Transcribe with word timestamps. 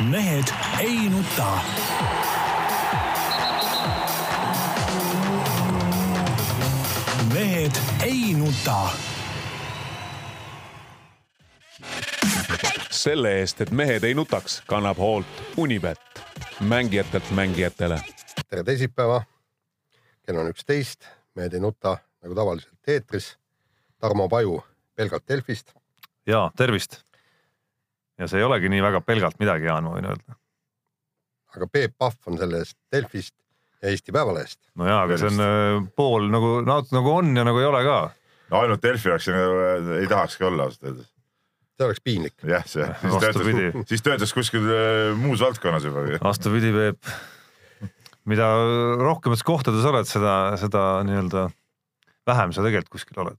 mehed 0.00 0.44
ei 0.80 1.08
nuta. 1.08 1.58
mehed 7.34 7.72
ei 8.02 8.34
nuta. 8.34 8.88
selle 12.90 13.38
eest, 13.38 13.60
et 13.60 13.70
mehed 13.70 14.04
ei 14.04 14.14
nutaks, 14.14 14.62
kannab 14.66 14.98
hoolt 14.98 15.26
Unibet, 15.56 16.00
mängijatelt 16.60 17.30
mängijatele. 17.30 18.00
tere 18.48 18.64
teisipäeva. 18.64 19.22
kell 20.26 20.36
on 20.36 20.50
üksteist, 20.50 21.00
Mehed 21.34 21.52
ei 21.52 21.60
nuta 21.60 21.98
nagu 22.22 22.34
tavaliselt 22.34 22.88
eetris. 22.88 23.38
Tarmo 23.98 24.28
Paju 24.28 24.64
pelgalt 24.94 25.28
Delfist. 25.28 25.72
ja 26.26 26.50
tervist. 26.56 27.05
Ja 28.18 28.28
see 28.30 28.40
ei 28.40 28.46
olegi 28.46 28.70
nii 28.72 28.84
väga 28.84 29.00
pelgalt 29.04 29.40
midagi, 29.42 29.68
Jaan, 29.68 29.86
ma 29.86 29.96
võin 29.96 30.08
öelda. 30.12 30.38
aga 31.56 31.68
Peep 31.72 31.96
Pahv 31.98 32.30
on 32.30 32.38
selle 32.40 32.62
eest 32.64 32.78
Delfist 32.92 33.34
ja 33.82 33.92
Eesti 33.92 34.12
Päevalehest. 34.12 34.60
no 34.74 34.88
jaa, 34.88 35.02
aga 35.06 35.18
see 35.20 35.32
on 35.32 35.44
äh, 35.44 35.82
pool 35.96 36.30
nagu, 36.32 36.54
nagu 36.66 37.12
on 37.12 37.34
ja 37.36 37.44
nagu 37.46 37.60
ei 37.60 37.68
ole 37.68 37.84
ka. 37.86 37.98
no 38.52 38.62
ainult 38.62 38.82
Delfi 38.82 39.12
oleks, 39.12 39.28
ei 40.00 40.10
tahakski 40.10 40.48
olla 40.48 40.68
ausalt 40.68 40.90
öeldes. 40.90 41.12
see 41.76 41.88
oleks 41.88 42.04
piinlik. 42.04 42.36
jah, 42.48 42.66
see, 42.68 42.88
siis 43.02 43.22
töötaks, 43.22 43.88
siis 43.92 44.06
töötaks 44.06 44.36
kuskil 44.36 44.68
äh, 44.68 45.12
muus 45.20 45.44
valdkonnas 45.44 45.88
juba. 45.88 46.06
vastupidi, 46.24 46.72
Peep. 46.76 47.12
mida 48.26 48.48
rohkemates 49.00 49.44
kohtades 49.46 49.84
oled, 49.86 50.08
seda, 50.08 50.36
seda 50.60 50.86
nii-öelda 51.06 51.48
vähem 52.26 52.52
sa 52.52 52.64
tegelikult 52.64 52.96
kuskil 52.98 53.22
oled. 53.22 53.38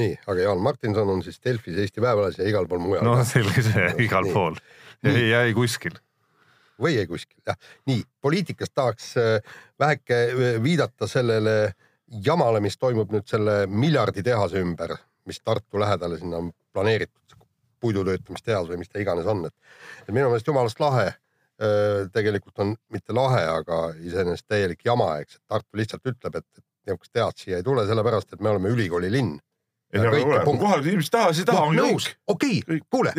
Nii, 0.00 0.16
aga 0.26 0.40
Jaan 0.40 0.64
Martinson 0.64 1.08
on 1.08 1.22
siis 1.24 1.38
Delfis, 1.44 1.78
Eesti 1.80 2.02
Päevalehes 2.04 2.40
ja 2.40 2.48
igal 2.48 2.68
pool 2.68 2.82
mujal. 2.84 3.04
no 3.06 3.16
selge 3.24 3.64
see, 3.64 3.86
igal 4.06 4.26
nii. 4.28 4.34
pool. 4.36 4.58
ei 5.04 5.30
jää 5.30 5.46
kuskil 5.56 5.96
või 6.82 6.98
ei 7.00 7.06
kuskil, 7.08 7.40
jah. 7.46 7.58
nii, 7.88 8.02
poliitikast 8.20 8.74
tahaks 8.74 9.12
äh, 9.20 9.54
väheke 9.80 10.22
äh, 10.24 10.62
viidata 10.62 11.08
sellele 11.08 11.72
jamale, 12.24 12.60
mis 12.60 12.78
toimub 12.78 13.12
nüüd 13.12 13.26
selle 13.28 13.64
miljarditehase 13.66 14.60
ümber, 14.62 14.96
mis 15.26 15.40
Tartu 15.40 15.80
lähedale 15.80 16.18
sinna 16.20 16.42
on 16.42 16.52
planeeritud, 16.72 17.38
puidutöötlemistehas 17.80 18.68
või 18.68 18.80
mis 18.80 18.92
ta 18.92 19.00
iganes 19.00 19.26
on, 19.28 19.46
et, 19.48 19.54
et 20.04 20.12
minu 20.12 20.28
meelest 20.30 20.48
jumalast 20.48 20.80
lahe 20.80 21.08
äh, 21.08 22.04
tegelikult 22.12 22.64
on 22.64 22.76
mitte 22.92 23.16
lahe, 23.16 23.42
aga 23.56 23.82
iseenesest 23.96 24.48
täielik 24.48 24.84
jama, 24.84 25.16
eks, 25.24 25.40
et 25.40 25.54
Tartu 25.54 25.80
lihtsalt 25.80 26.12
ütleb, 26.12 26.40
et, 26.42 26.48
et 26.60 26.64
niisugust 26.86 27.12
tehast 27.12 27.42
siia 27.42 27.60
ei 27.60 27.66
tule, 27.66 27.86
sellepärast 27.88 28.36
et 28.36 28.44
me 28.44 28.52
oleme 28.52 28.70
ülikooli 29.94 30.38
linn. 30.42 30.58
kohalikud 30.58 30.92
inimesed 30.92 31.14
taha, 31.14 31.32
siis 31.32 31.48
taha 31.48 31.66
ongi 31.70 31.82
kõik. 31.82 32.14
okei, 32.34 32.62
kuule, 32.90 33.12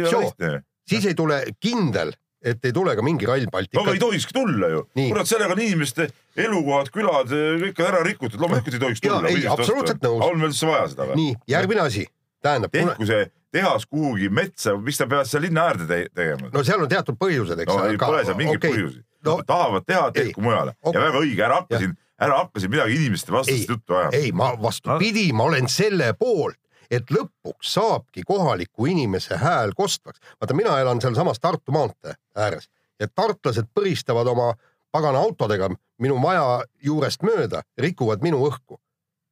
siis 0.87 1.05
ei 1.05 1.15
tule 1.15 1.43
kindel 1.59 2.13
et 2.47 2.65
ei 2.65 2.73
tule 2.73 2.93
ka 2.95 3.03
mingi 3.05 3.25
Rail 3.25 3.47
Baltic. 3.51 3.79
aga 3.81 3.95
ei 3.95 4.01
tohikski 4.01 4.35
tulla 4.35 4.69
ju. 4.71 4.83
kurat, 4.97 5.29
sellega 5.29 5.55
on 5.55 5.61
inimeste 5.61 6.09
elukohad, 6.37 6.91
külad, 6.93 7.33
kõik 7.63 7.81
on 7.81 7.89
ära 7.89 8.03
rikutud, 8.05 8.39
loomulikult 8.41 8.77
ei 8.77 8.83
tohiks 8.83 9.01
tulla. 9.03 9.31
ei, 9.31 9.47
absoluutselt 9.49 10.05
nõus. 10.05 10.21
on 10.27 10.37
meil 10.37 10.51
üldse 10.51 10.69
vaja 10.69 10.85
seda 10.93 11.09
või? 11.09 11.17
nii, 11.21 11.35
järgmine 11.55 11.83
asi, 11.87 12.05
tähendab. 12.45 12.73
tehku 12.75 13.09
see 13.09 13.25
tehas 13.57 13.87
kuhugi 13.89 14.29
metsa, 14.29 14.75
miks 14.77 14.99
ta 15.01 15.07
peab 15.09 15.27
seal 15.27 15.45
linna 15.47 15.69
äärde 15.71 15.87
te 15.89 16.01
tegema? 16.13 16.51
no 16.53 16.63
seal 16.67 16.83
on 16.83 16.91
teatud 16.91 17.17
põhjused, 17.19 17.63
eks. 17.63 17.73
no 17.73 17.87
ei, 17.89 18.01
pole 18.01 18.25
seal 18.27 18.39
mingeid 18.39 18.61
okay. 18.61 18.75
põhjusi 18.75 19.01
no,. 19.25 19.39
tahavad 19.47 19.87
teha, 19.87 20.11
tehku 20.15 20.45
mujale 20.45 20.75
okay. 20.81 20.99
ja 20.99 21.07
väga 21.07 21.23
õige, 21.23 21.45
ära 21.47 21.61
hakka 21.63 21.81
siin, 21.81 21.97
ära 22.21 22.37
hakka 22.37 22.59
siin 22.59 22.71
midagi 22.73 22.95
inimeste 22.95 23.31
vastast 23.31 23.69
juttu 23.69 23.93
ajama. 23.93 24.15
ei, 24.17 24.31
ma 24.31 24.53
vastupidi, 24.61 25.29
ma 25.33 25.49
olen 25.51 25.69
selle 25.69 26.13
poolt 26.19 26.59
et 26.91 27.11
lõpuks 27.11 27.73
saabki 27.75 28.23
kohaliku 28.27 28.87
inimese 28.87 29.37
hääl 29.37 29.73
kostvaks. 29.75 30.19
vaata, 30.41 30.53
mina 30.53 30.79
elan 30.79 31.01
sealsamas 31.01 31.39
Tartu 31.39 31.71
maantee 31.71 32.15
ääres 32.35 32.69
ja 32.99 33.07
tartlased 33.07 33.67
põristavad 33.75 34.27
oma 34.27 34.53
pagana 34.91 35.19
autodega 35.19 35.69
minu 36.01 36.17
maja 36.21 36.63
juurest 36.83 37.23
mööda, 37.23 37.61
rikuvad 37.77 38.23
minu 38.23 38.41
õhku. 38.47 38.79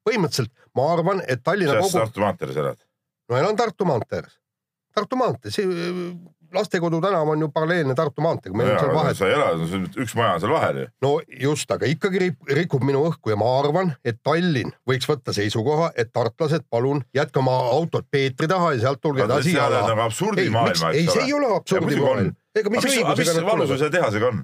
põhimõtteliselt 0.06 0.52
ma 0.76 0.92
arvan, 0.94 1.22
et 1.28 1.42
Tallinna 1.44 1.80
kogu. 1.80 1.98
Tartu 1.98 2.22
maanteel 2.22 2.54
sa 2.54 2.60
elad? 2.60 2.82
no 3.30 3.38
elan 3.38 3.56
Tartu 3.56 3.86
maantee 3.86 4.20
ääres. 4.20 4.40
Tartu 4.96 5.16
maantee, 5.16 5.52
see 5.52 5.66
lastekodu 6.56 7.02
tänav 7.04 7.30
on 7.30 7.44
ju 7.46 7.50
paralleelne 7.54 7.96
Tartu 7.96 8.24
maanteega, 8.26 8.58
meil 8.58 8.72
on 8.72 8.80
seal 8.80 8.96
vahet. 8.96 9.18
sa 9.18 9.30
elad, 9.30 9.66
üks 10.02 10.16
maja 10.18 10.38
on 10.38 10.44
seal 10.44 10.54
vahel 10.56 10.80
ju. 10.82 10.88
no 11.06 11.12
just, 11.42 11.72
aga 11.72 11.90
ikkagi 11.90 12.32
rikub 12.60 12.86
minu 12.88 13.04
õhku 13.10 13.34
ja 13.34 13.38
ma 13.40 13.52
arvan, 13.60 13.94
et 14.06 14.20
Tallinn 14.24 14.74
võiks 14.90 15.10
võtta 15.10 15.36
seisukoha, 15.36 15.92
et 16.00 16.14
tartlased, 16.16 16.68
palun 16.70 17.04
jätke 17.16 17.42
oma 17.44 17.58
autod 17.76 18.08
Peetri 18.12 18.50
taha 18.52 18.74
ja 18.76 18.88
sealt 18.88 19.04
tulge 19.04 19.26
edasi 19.28 19.56
jala. 19.56 19.86
nagu 19.90 20.06
absurdimaailm, 20.08 20.74
eks 20.74 20.84
ole. 20.84 20.98
ei, 20.98 21.08
see 21.12 21.28
ei 21.28 21.38
ole 21.38 21.54
absurdimaailm. 21.60 22.34
ega 22.56 22.74
mis 22.74 22.90
õigusega. 22.92 23.40
mis 23.40 23.52
valus 23.52 23.72
selle 23.76 23.94
tehasega 24.00 24.32
on? 24.32 24.44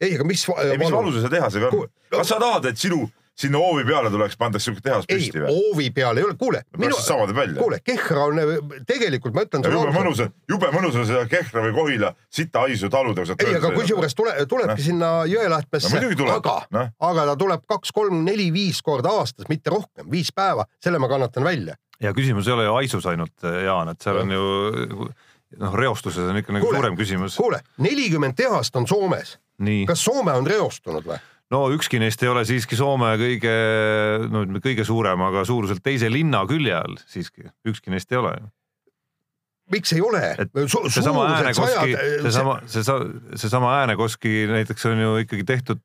ei, 0.00 0.14
aga 0.16 0.28
mis. 0.28 0.44
mis 0.84 0.98
valus 0.98 1.20
selle 1.20 1.34
tehasega 1.36 1.72
on? 1.72 1.88
kas 2.16 2.34
sa 2.34 2.40
tahad, 2.42 2.70
et 2.72 2.80
sinu 2.80 3.04
sinna 3.40 3.60
hoovi 3.60 3.84
peale 3.88 4.10
tuleks, 4.12 4.36
pandaks 4.40 4.66
siuke 4.68 4.82
tehas 4.84 5.06
püsti 5.08 5.40
või? 5.40 5.54
hoovi 5.54 5.88
peale 5.96 6.20
ei 6.20 6.26
ole, 6.26 6.36
kuule. 6.40 6.62
minu... 6.78 6.98
sama 7.00 7.26
teeb 7.28 7.38
välja. 7.40 7.56
kuule, 7.60 7.80
Kehra 7.84 8.26
on, 8.28 8.40
tegelikult 8.88 9.36
ma 9.36 9.44
ütlen. 9.46 9.64
jube 9.64 9.94
mõnus 9.94 10.22
on, 10.24 10.32
jube 10.50 10.72
mõnus 10.74 10.98
on 11.00 11.06
seda 11.08 11.24
Kehra 11.30 11.64
või 11.66 11.74
Kohila 11.76 12.12
sitahaisu 12.40 12.90
taluda. 12.92 13.24
ei, 13.38 13.54
aga 13.56 13.72
kusjuures 13.76 14.16
tule, 14.18 14.34
tulebki 14.50 14.76
no. 14.76 14.86
sinna 14.88 15.12
Jõelähtmesse 15.30 15.94
no,, 15.94 16.28
aga 16.36 16.56
no., 16.76 16.86
aga 17.10 17.26
ta 17.32 17.38
tuleb 17.40 17.64
kaks, 17.70 17.94
kolm, 17.96 18.22
neli, 18.26 18.50
viis 18.54 18.82
korda 18.84 19.14
aastas, 19.20 19.48
mitte 19.52 19.72
rohkem, 19.72 20.08
viis 20.12 20.32
päeva, 20.34 20.66
selle 20.82 21.00
ma 21.02 21.08
kannatan 21.10 21.46
välja. 21.46 21.78
ja 22.00 22.14
küsimus 22.16 22.48
ei 22.48 22.56
ole 22.58 22.68
ju 22.68 22.76
haisus 22.78 23.08
ainult, 23.10 23.36
Jaan, 23.64 23.94
et 23.94 24.04
seal 24.04 24.22
on 24.24 24.36
ju 24.36 24.44
noh, 25.58 25.74
reostuses 25.74 26.28
on 26.28 26.38
ikka 26.40 26.54
nagu 26.54 26.66
kuule, 26.66 26.78
suurem 26.78 26.98
küsimus. 26.98 27.36
kuule, 27.40 27.62
nelikümmend 27.82 28.36
tehast 28.38 28.76
on 28.76 28.88
Soomes. 28.88 29.38
kas 29.86 30.04
Soome 30.04 30.32
on 30.36 30.46
reostunud 30.46 31.06
või? 31.06 31.18
No 31.50 31.64
ükski 31.74 32.00
neist 32.02 32.22
ei 32.22 32.30
ole 32.30 32.44
siiski 32.48 32.78
Soome 32.78 33.12
kõige, 33.20 33.52
no 34.30 34.44
ütleme 34.46 34.62
kõige 34.64 34.86
suurem, 34.86 35.28
aga 35.28 35.44
suuruselt 35.48 35.82
teise 35.84 36.10
linna 36.12 36.44
külje 36.48 36.76
all 36.78 36.98
siiski, 37.10 37.50
ükski 37.68 37.94
neist 37.94 38.12
ei 38.12 38.20
ole 38.22 38.34
miks 39.70 39.92
ei 39.94 40.02
ole? 40.02 40.34
seesama 40.90 41.28
Äänekoski, 41.36 41.94
seesama, 42.22 42.58
seesama, 42.66 43.06
seesama 43.38 43.76
Äänekoski 43.80 44.44
näiteks 44.50 44.86
on 44.90 45.02
ju 45.04 45.14
ikkagi 45.24 45.46
tehtud 45.46 45.82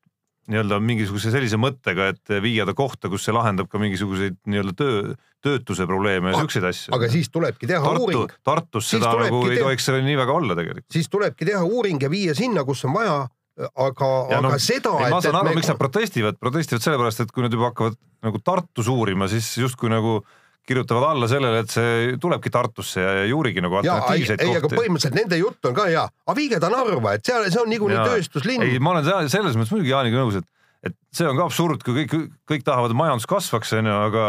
nii-öelda 0.52 0.78
mingisuguse 0.84 1.32
sellise 1.34 1.58
mõttega, 1.58 2.12
et 2.14 2.34
viia 2.44 2.68
ta 2.70 2.76
kohta, 2.78 3.10
kus 3.10 3.24
see 3.26 3.34
lahendab 3.34 3.70
ka 3.72 3.82
mingisuguseid 3.82 4.38
nii-öelda 4.46 4.76
töö, 4.78 5.16
töötuse 5.46 5.88
probleeme 5.90 6.34
ja 6.34 6.42
siukseid 6.44 6.68
asju. 6.70 6.94
aga 6.98 7.10
siis 7.10 7.32
tulebki 7.34 7.70
teha 7.70 7.82
Tartu, 7.82 8.04
uuring. 8.04 8.36
Tartus 8.46 8.92
seda 8.94 9.14
nagu 9.18 9.42
ei 9.50 9.58
tohiks 9.62 9.90
seal 9.90 10.06
nii 10.06 10.20
väga 10.22 10.38
olla 10.38 10.58
tegelikult. 10.58 10.86
siis 10.94 11.10
tulebki 11.10 11.50
teha 11.50 11.64
uuring 11.66 12.06
ja 12.06 12.12
viia 12.14 12.38
sinna, 12.38 12.66
kus 12.68 12.86
on 12.86 12.94
vaja 12.94 13.18
aga, 13.56 14.08
aga 14.30 14.42
no, 14.44 14.56
seda. 14.60 14.96
ma 15.10 15.22
saan 15.24 15.38
aru 15.40 15.52
me..., 15.52 15.60
miks 15.60 15.70
nad 15.72 15.80
protestivad, 15.80 16.40
protestivad 16.42 16.84
sellepärast, 16.84 17.24
et 17.24 17.36
kui 17.36 17.46
nad 17.46 17.54
juba 17.54 17.72
hakkavad 17.72 17.96
nagu 18.26 18.42
Tartus 18.44 18.90
uurima, 18.92 19.30
siis 19.32 19.48
justkui 19.62 19.92
nagu 19.94 20.20
kirjutavad 20.66 21.12
alla 21.12 21.28
sellele, 21.30 21.62
et 21.62 21.72
see 21.72 22.16
tulebki 22.22 22.50
Tartusse 22.54 23.04
ja 23.04 23.14
ei 23.22 23.34
uurigi 23.36 23.62
nagu 23.62 23.78
alternatiivseid 23.80 24.42
kohti. 24.42 24.50
ei, 24.50 24.60
aga 24.60 24.72
põhimõtteliselt 24.72 25.18
nende 25.20 25.38
jutt 25.40 25.70
on 25.70 25.78
ka 25.78 25.86
hea, 25.92 26.08
aga 26.26 26.38
viige 26.40 26.60
ta 26.62 26.72
Narva, 26.74 27.14
et 27.14 27.28
seal, 27.28 27.46
see 27.54 27.62
on 27.62 27.70
niikuinii 27.72 28.02
tööstuslinn. 28.02 28.66
ei, 28.66 28.82
ma 28.82 28.96
olen 28.96 29.30
selles 29.32 29.56
mõttes 29.56 29.76
muidugi 29.76 29.94
Jaaniga 29.94 30.24
nõus, 30.24 30.40
et, 30.42 30.50
et 30.90 30.98
see 31.14 31.30
on 31.30 31.38
ka 31.38 31.46
absurd, 31.46 31.86
kui 31.86 32.02
kõik, 32.02 32.34
kõik 32.50 32.66
tahavad, 32.66 32.96
et 32.96 33.00
majandus 33.04 33.30
kasvaks, 33.30 33.76
onju, 33.78 34.00
aga 34.10 34.26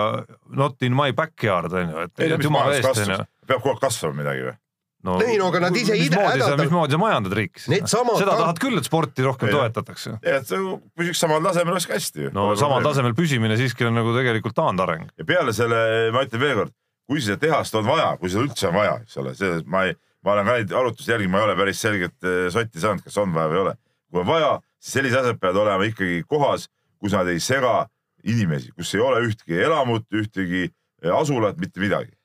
not 0.60 0.86
in 0.86 0.94
my 0.98 1.16
backyard 1.16 1.72
onju, 1.72 2.04
et. 2.04 2.28
mis 2.36 2.52
majandus 2.52 2.84
kasvab, 2.90 3.26
peab 3.48 3.64
kogu 3.64 3.74
aeg 3.74 3.82
kasvama 3.88 4.20
midagi 4.20 4.46
või? 4.50 4.56
No, 5.06 5.16
ei 5.24 5.36
no 5.40 5.50
aga 5.52 5.62
nad 5.66 5.76
ise 5.78 5.96
hädaldavad. 5.96 6.62
mismoodi 6.64 6.96
sa 6.96 7.00
majandad 7.00 7.36
riiki 7.38 7.62
siis? 7.62 7.84
seda 7.90 8.30
ta... 8.30 8.38
tahad 8.42 8.60
küll, 8.62 8.78
et 8.80 8.88
sporti 8.88 9.26
rohkem 9.26 9.50
ja. 9.50 9.60
toetatakse. 9.60 10.16
et 10.22 10.48
see 10.48 10.62
püsiks 10.98 11.22
samal 11.22 11.44
tasemel 11.44 11.76
oleks 11.76 11.88
hästi 11.90 12.26
ju. 12.26 12.32
no 12.36 12.50
aga 12.50 12.60
samal 12.60 12.84
tasemel 12.86 13.14
püsimine 13.18 13.58
siiski 13.60 13.86
on 13.88 13.96
nagu 13.98 14.14
tegelikult 14.16 14.56
taandareng. 14.58 15.08
ja 15.16 15.28
peale 15.28 15.54
selle, 15.56 15.80
ma 16.14 16.24
ütlen 16.26 16.42
veelkord, 16.42 16.74
kui 17.06 17.22
seda 17.22 17.38
tehast 17.42 17.78
on 17.78 17.86
vaja, 17.86 18.12
kui 18.20 18.32
seda 18.32 18.46
üldse 18.46 18.70
on 18.70 18.76
vaja, 18.76 18.96
eks 19.04 19.20
ole, 19.22 19.34
see, 19.38 19.60
ma 19.70 19.86
ei, 19.88 19.96
ma 20.26 20.34
olen 20.34 20.48
ka 20.48 20.56
neid 20.58 20.72
arvutusi 20.82 21.12
jälginud, 21.12 21.34
ma 21.34 21.42
ei 21.42 21.48
ole 21.48 21.58
päris 21.60 21.82
selget 21.86 22.26
eh, 22.26 22.46
sotti 22.54 22.82
saanud, 22.82 23.04
kas 23.06 23.20
on 23.22 23.34
vaja 23.36 23.52
või 23.52 23.60
ei 23.60 23.64
ole. 23.66 23.76
kui 24.10 24.22
on 24.22 24.30
vaja, 24.30 24.50
siis 24.80 24.98
sellised 24.98 25.22
asjad 25.22 25.40
peavad 25.42 25.62
olema 25.62 25.86
ikkagi 25.90 26.24
kohas, 26.28 26.68
kus 27.02 27.14
nad 27.14 27.30
ei 27.30 27.42
sega 27.42 27.78
inimesi, 28.26 28.72
kus 28.74 28.94
ei 28.96 29.04
ole 29.04 29.22
ühtegi 29.28 29.62
elamut, 29.62 30.06
ühtegi 30.10 30.66
eh, 30.66 31.12
asulat, 31.14 31.60
mitte 31.62 31.82
midagi 31.82 32.15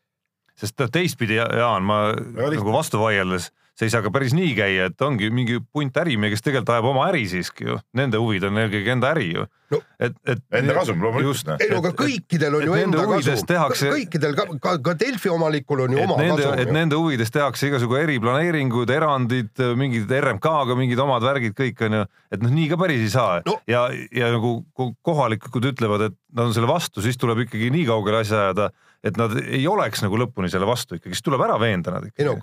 sest 0.61 0.83
teistpidi, 0.93 1.39
Jaan, 1.41 1.85
ma 1.87 2.11
ja, 2.13 2.49
nagu 2.53 2.73
vastu 2.75 3.01
vaieldes, 3.01 3.49
see 3.77 3.87
ei 3.87 3.93
saa 3.93 4.03
ka 4.03 4.11
päris 4.13 4.35
nii 4.35 4.51
käia, 4.57 4.89
et 4.91 5.01
ongi 5.05 5.29
mingi 5.33 5.57
punt 5.73 5.95
ärimehi, 5.97 6.33
kes 6.35 6.43
tegelikult 6.45 6.73
ajab 6.75 6.89
oma 6.91 7.07
äri 7.09 7.23
siiski 7.31 7.67
ju, 7.69 7.77
nende 7.97 8.19
huvid 8.21 8.45
on 8.49 8.59
eelkõige 8.61 8.93
enda 8.93 9.11
äri 9.15 9.29
ju 9.31 9.45
no,. 9.71 9.79
et, 9.95 10.17
et 10.27 10.41
enda 10.59 10.75
kasum 10.75 10.99
loomulikult. 11.01 11.53
ei 11.55 11.71
no 11.71 11.79
aga 11.79 11.93
kõikidel 12.01 12.57
on 12.59 12.67
ju 12.67 12.75
enda 12.81 13.05
kasum 13.13 13.47
tehakse... 13.47 13.93
kõikidel 13.95 14.35
ka, 14.37 14.45
ka, 14.65 14.75
ka 14.89 14.95
Delfi 14.99 15.31
omanikul 15.31 15.85
on 15.87 15.95
ju 15.95 16.03
oma 16.03 16.19
nende, 16.19 16.43
kasum. 16.43 16.61
et 16.65 16.73
nende 16.75 16.99
huvides 16.99 17.33
tehakse 17.33 17.71
igasugu 17.71 17.97
eriplaneeringud, 18.01 18.91
erandid, 18.91 19.65
mingid 19.79 20.11
RMK-ga 20.19 20.77
mingid 20.77 21.01
omad 21.01 21.25
värgid, 21.25 21.55
kõik 21.57 21.81
on 21.87 22.01
ju, 22.01 22.05
et 22.35 22.43
noh, 22.43 22.53
nii 22.59 22.69
ka 22.73 22.79
päris 22.81 23.07
ei 23.07 23.15
saa 23.15 23.41
no. 23.47 23.57
ja, 23.71 23.87
ja 24.15 24.33
nagu 24.35 24.59
kohalikud 24.75 25.71
ütlevad, 25.73 26.09
et 26.11 26.19
nad 26.35 26.49
on 26.49 26.55
selle 26.55 26.69
vastu, 26.69 27.03
siis 27.03 27.19
tuleb 27.19 27.45
ikkagi 27.47 27.71
nii 27.73 27.87
kaugele 27.89 28.25
asja 28.25 28.45
ajada 28.47 28.71
et 29.01 29.17
nad 29.17 29.33
ei 29.41 29.63
oleks 29.69 30.03
nagu 30.05 30.17
lõpuni 30.19 30.49
selle 30.51 30.67
vastu 30.69 30.97
ikkagi, 30.97 31.15
siis 31.17 31.25
tuleb 31.25 31.41
ära 31.47 31.57
veenda 31.61 31.95
nad 31.95 32.05
ikkagi. 32.05 32.21
ei 32.21 32.29
no 32.29 32.37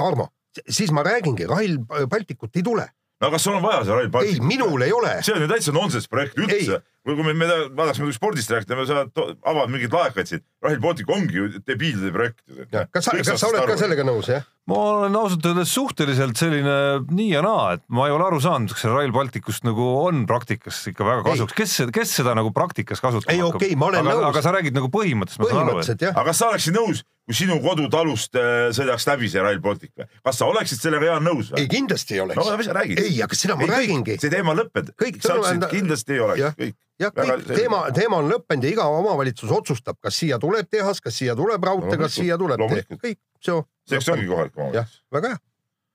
Tarmo, 0.00 0.30
siis 0.68 0.90
ma 0.92 1.04
räägingi, 1.06 1.46
Rail 1.50 1.78
Balticut 2.08 2.56
ei 2.56 2.62
tule. 2.62 2.88
no 3.20 3.30
kas 3.30 3.44
sul 3.44 3.54
on 3.58 3.62
vaja 3.62 3.84
see 3.84 3.94
Rail 3.94 4.08
ei, 4.08 4.12
Baltic? 4.12 4.42
minul 4.42 4.82
ei 4.82 4.92
ole. 4.92 5.16
see 5.22 5.34
on 5.34 5.42
ju 5.44 5.48
täitsa 5.50 5.72
nonsense 5.76 6.08
projekt 6.10 6.38
üldse. 6.38 6.80
Kui 7.06 7.16
kui 7.16 7.24
me, 7.24 7.32
me 7.32 7.46
vaataks 7.76 8.00
muidugi 8.02 8.18
spordist 8.18 8.50
rääkida, 8.52 8.76
me 8.76 8.84
saame, 8.88 9.08
avavad 9.40 9.72
mingeid 9.72 9.94
laekaid 9.94 10.28
siin. 10.28 10.42
Rail 10.60 10.80
Baltic 10.82 11.08
ongi 11.08 11.38
ju 11.38 11.46
debiilide 11.64 12.12
projekt. 12.12 12.42
kas 12.92 13.06
sa, 13.06 13.14
kas 13.16 13.40
sa 13.40 13.48
oled 13.48 13.64
ka? 13.70 13.76
sellega 13.80 14.04
nõus, 14.04 14.28
jah? 14.28 14.44
ma 14.68 14.80
olen 15.00 15.16
ausalt 15.16 15.46
öeldes 15.48 15.72
suhteliselt 15.72 16.38
selline 16.38 16.74
nii 17.08 17.30
ja 17.32 17.40
naa, 17.42 17.78
et 17.78 17.84
ma 17.88 18.04
ei 18.06 18.12
ole 18.14 18.26
aru 18.28 18.40
saanud, 18.44 18.70
kas 18.74 18.84
see 18.84 18.92
Rail 18.92 19.14
Balticust 19.14 19.64
nagu 19.66 19.86
on 20.02 20.26
praktikas 20.28 20.82
ikka 20.92 21.06
väga 21.08 21.24
kasuks, 21.26 21.56
kes, 21.56 21.78
kes 21.96 22.12
seda 22.20 22.36
nagu 22.38 22.52
praktikas 22.54 23.00
kasutama 23.02 23.34
Ei, 23.34 23.40
okei, 23.42 23.72
ma 23.80 23.88
olen 23.88 24.04
aga, 24.04 24.18
nõus. 24.18 24.26
aga 24.28 24.44
sa 24.44 24.52
räägid 24.58 24.76
nagu 24.76 24.92
põhimõtteliselt, 24.92 25.42
ma 25.42 25.50
saan 25.50 25.72
aru, 25.72 25.80
et 25.82 26.04
aga 26.12 26.26
kas 26.28 26.42
sa 26.42 26.50
oleksid 26.52 26.76
nõus, 26.76 27.02
kui 27.30 27.38
sinu 27.40 27.56
kodutalust 27.64 28.36
äh, 28.38 28.68
sõidaks 28.76 29.08
läbi 29.08 29.32
see 29.32 29.42
Rail 29.42 29.64
Baltic 29.64 29.94
või? 29.96 30.06
kas 30.28 30.38
sa 30.42 30.50
oleksid 30.52 30.84
sellega 30.84 31.12
Jaan 31.14 31.26
nõus 31.26 31.50
ei, 31.54 31.64
või? 31.64 31.72
kindlasti 31.78 32.18
ei 32.18 32.22
no 32.22 32.28
oleks. 32.28 32.52
mis 32.60 32.70
sa 32.70 32.76
räägid? 32.76 33.02
ei, 33.02 33.16
aga 33.26 33.40
seda 33.40 33.56
ma 33.58 33.68
räägingi. 33.70 34.20
see 34.22 34.32
teema 34.32 34.54
lõppenud. 34.60 34.94
Kõik 35.00 35.18
sa 35.24 35.38
ütlesid 35.38 35.56
sõnum- 35.64 35.74
kindlasti 35.74 36.16
ei 36.16 36.24
oleks 36.26 36.56
kõik. 36.60 36.78
jah, 37.00 37.12
kõik 37.14 37.46
teema, 37.48 37.82
teema 37.96 38.20
on 38.20 38.30
lõppenud 38.30 38.66
ja 38.66 38.72
iga 38.74 38.88
omavalitsus 38.92 39.52
otsustab, 39.54 39.98
kas 40.02 40.18
siia 40.22 40.38
tuleb 40.42 40.68
tehas, 40.70 41.00
kas 41.04 41.16
siia 41.16 41.36
tuleb 41.38 41.64
raudtee, 41.70 41.96
kas 42.00 42.16
Loomulikult, 42.16 42.18
siia 42.18 42.40
tuleb 42.40 42.58
tee 42.58 42.66
loomulikult., 42.66 43.02
kõik, 43.04 43.20
see. 43.40 43.62
selleks 43.88 44.12
ongi 44.14 44.28
kohalik 44.30 44.58
omavalitsus., 44.58 45.00
väga 45.16 45.32
hea. 45.34 45.42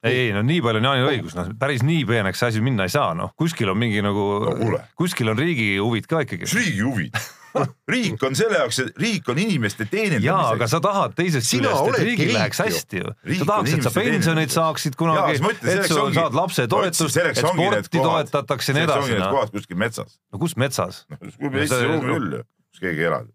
ei, 0.05 0.19
ei 0.25 0.35
no 0.35 0.43
nii 0.45 0.61
palju 0.65 0.81
on 0.81 0.89
Jaanil 0.89 1.09
õigus, 1.13 1.37
noh 1.37 1.53
päris 1.61 1.85
nii 1.85 2.03
peeneks 2.09 2.41
see 2.41 2.53
asi 2.53 2.65
minna 2.65 2.89
ei 2.89 2.93
saa, 2.93 3.13
noh 3.17 3.33
kuskil 3.39 3.71
on 3.73 3.81
mingi 3.81 4.03
nagu 4.05 4.27
No 4.45 4.79
kuskil 4.99 5.31
on 5.33 5.39
riigi 5.39 5.75
huvid 5.77 6.09
ka 6.09 6.25
ikkagi 6.25 6.47
mis. 6.47 6.57
riigi 6.57 6.85
huvid? 6.85 7.25
riik 7.93 8.23
on 8.27 8.35
selle 8.37 8.59
jaoks, 8.59 8.81
riik 9.01 9.29
on 9.31 9.39
inimeste 9.41 9.85
jaa, 9.85 9.95
aga 9.95 9.97
teenindamiseks. 9.97 10.71
sa 10.71 10.79
tahad 10.83 11.15
teisest 11.17 11.49
Sina 11.49 11.71
küljest, 11.71 11.99
et 11.99 12.07
riigil 12.09 12.33
läheks 12.35 12.61
hästi 12.63 13.01
ju. 13.01 13.13
Sa 13.39 13.47
tahaks, 13.51 13.73
et 13.73 13.87
sa 13.87 13.93
teenindamiseks. 13.95 14.57
saaksid 14.57 14.97
kunagi 14.99 15.37
et 15.37 15.61
selleks 15.61 15.93
sa 15.93 16.03
ongi- 16.03 16.19
saad 16.19 16.37
lapsetoetust, 16.41 17.05
et 17.09 17.17
selleks 17.19 17.43
sporti 17.43 18.03
toetatakse 18.03 18.71
ja 18.71 18.77
nii 18.77 18.85
selleks 18.85 18.91
edasi 18.91 19.03
ongi 19.03 19.15
need 19.15 19.25
noh. 19.25 19.33
kohad 19.37 19.55
kuskil 19.55 19.81
metsas. 19.81 20.19
no 20.31 20.41
kus 20.41 20.55
metsas? 20.59 21.03
kuskil 21.17 21.59
Eestis 21.63 21.85
ruumi 21.89 22.13
küll 22.13 22.39
ju, 22.39 22.45
kus 22.71 22.85
keegi 22.87 23.09
elab. 23.11 23.29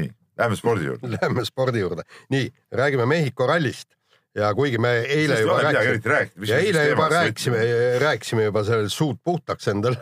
nii, 0.00 0.10
lähme 0.38 0.60
spordi 0.60 0.90
juurde. 0.90 1.14
Läheme 1.16 1.46
spordi 1.48 1.82
juurde. 1.82 2.06
nii, 2.30 2.52
räägime 2.82 3.08
Mehhiko 3.10 3.48
rallist 3.50 3.90
ja 4.34 4.54
kuigi 4.54 4.78
me 4.78 4.92
eile 5.00 5.40
ei 5.40 5.42
juba 5.42 5.58
rääkisime, 5.62 6.46
ja 6.46 6.58
eile 6.58 6.88
juba 6.88 7.08
rääkisime, 7.08 7.64
rääkisime 7.98 8.44
juba 8.44 8.64
sellel 8.64 8.88
suud 8.88 9.18
puhtaks 9.24 9.68
endal 9.72 9.96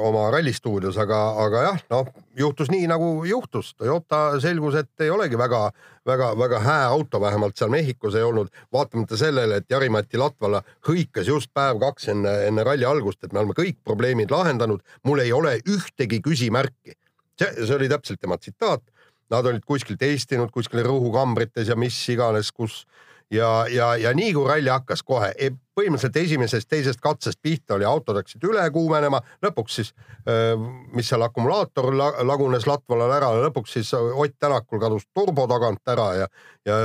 oma 0.00 0.26
rallistuudios, 0.30 0.96
aga, 1.00 1.18
aga 1.44 1.62
jah, 1.64 1.80
noh, 1.90 2.10
juhtus 2.38 2.70
nii 2.72 2.86
nagu 2.90 3.08
juhtus. 3.28 3.72
Toyota 3.74 4.40
selgus, 4.42 4.76
et 4.80 5.04
ei 5.04 5.10
olegi 5.10 5.38
väga, 5.38 5.62
väga, 6.06 6.30
väga 6.38 6.60
hää 6.64 6.86
auto, 6.92 7.20
vähemalt 7.20 7.56
seal 7.58 7.72
Mehhikos 7.72 8.14
ei 8.14 8.22
olnud, 8.26 8.48
vaatamata 8.72 9.16
sellele, 9.16 9.60
et 9.60 9.70
Jari-Mati 9.70 10.20
Latvala 10.20 10.62
hõikas 10.88 11.28
just 11.28 11.52
päev-kaks 11.54 12.10
enne, 12.14 12.36
enne 12.48 12.64
ralli 12.66 12.88
algust, 12.88 13.24
et 13.24 13.32
me 13.32 13.42
oleme 13.42 13.56
kõik 13.56 13.80
probleemid 13.84 14.30
lahendanud, 14.30 14.82
mul 15.04 15.24
ei 15.24 15.32
ole 15.32 15.58
ühtegi 15.68 16.22
küsimärki. 16.24 16.96
see, 17.40 17.52
see 17.66 17.76
oli 17.76 17.88
täpselt 17.88 18.20
tema 18.20 18.36
tsitaat. 18.38 18.82
Nad 19.30 19.46
olid 19.46 19.62
kuskil 19.64 19.96
testinud 19.96 20.50
kuskil 20.50 20.82
rõhukambrites 20.84 21.68
ja 21.68 21.76
mis 21.78 21.96
iganes, 22.10 22.50
kus 22.52 22.84
ja, 23.30 23.66
ja, 23.70 23.94
ja 23.96 24.14
nii 24.14 24.32
kui 24.34 24.48
ralli 24.48 24.70
hakkas 24.70 25.02
kohe, 25.06 25.30
põhimõtteliselt 25.80 26.20
esimesest-teisest 26.22 27.02
katsest 27.02 27.40
pihta 27.42 27.76
oli, 27.78 27.88
autod 27.88 28.20
hakkasid 28.20 28.46
üle 28.46 28.66
kuumenema, 28.74 29.22
lõpuks 29.44 29.80
siis, 29.80 29.92
mis 30.94 31.08
seal 31.10 31.24
akumulaator 31.26 31.90
la, 31.96 32.12
lagunes 32.28 32.68
Latvalal 32.68 33.16
ära, 33.16 33.32
lõpuks 33.48 33.78
siis 33.78 33.92
Ott 33.96 34.36
Tänakul 34.40 34.80
kadus 34.82 35.08
turbo 35.14 35.46
tagant 35.50 35.92
ära 35.92 36.08
ja, 36.22 36.30
ja 36.68 36.80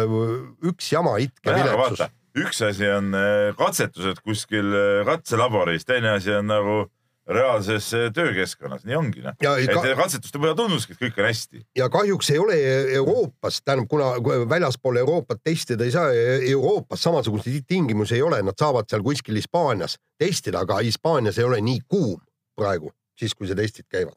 üks 0.65 0.91
jama 0.91 1.17
itke 1.23 1.53
viletsus. 1.55 2.07
üks 2.35 2.61
asi 2.67 2.89
on 2.91 3.13
katsetused 3.59 4.23
kuskil 4.25 4.73
katselaboris, 5.07 5.85
teine 5.87 6.15
asi 6.17 6.33
on 6.35 6.49
nagu 6.51 6.79
reaalses 7.27 7.93
äh, 7.93 8.09
töökeskkonnas, 8.13 8.83
nii 8.85 8.95
ongi 8.97 9.23
noh. 9.23 9.33
ja, 9.41 9.55
et 9.57 9.71
ka, 9.73 9.81
katsetuste 9.97 10.39
põhjal 10.41 10.57
tunduski, 10.59 10.93
et 10.93 11.01
kõik 11.01 11.21
on 11.21 11.29
hästi. 11.29 11.61
ja 11.77 11.87
kahjuks 11.93 12.29
ei 12.33 12.41
ole 12.41 12.57
Euroopas, 12.99 13.61
tähendab, 13.65 13.89
kuna 13.89 14.11
väljaspool 14.49 15.01
Euroopat 15.01 15.41
testida 15.43 15.87
ei 15.87 15.93
saa, 15.95 16.11
Euroopas 16.51 17.01
samasuguseid 17.07 17.65
tingimusi 17.67 18.19
ei 18.19 18.21
ole, 18.25 18.41
nad 18.45 18.57
saavad 18.59 18.89
seal 18.89 19.03
kuskil 19.05 19.39
Hispaanias 19.39 19.97
testida, 20.21 20.61
aga 20.61 20.83
Hispaanias 20.85 21.41
ei 21.41 21.47
ole 21.47 21.61
nii 21.65 21.81
kuum 21.89 22.21
praegu, 22.55 22.93
siis 23.17 23.33
kui 23.33 23.49
see 23.49 23.57
testid 23.57 23.89
käivad. 23.89 24.15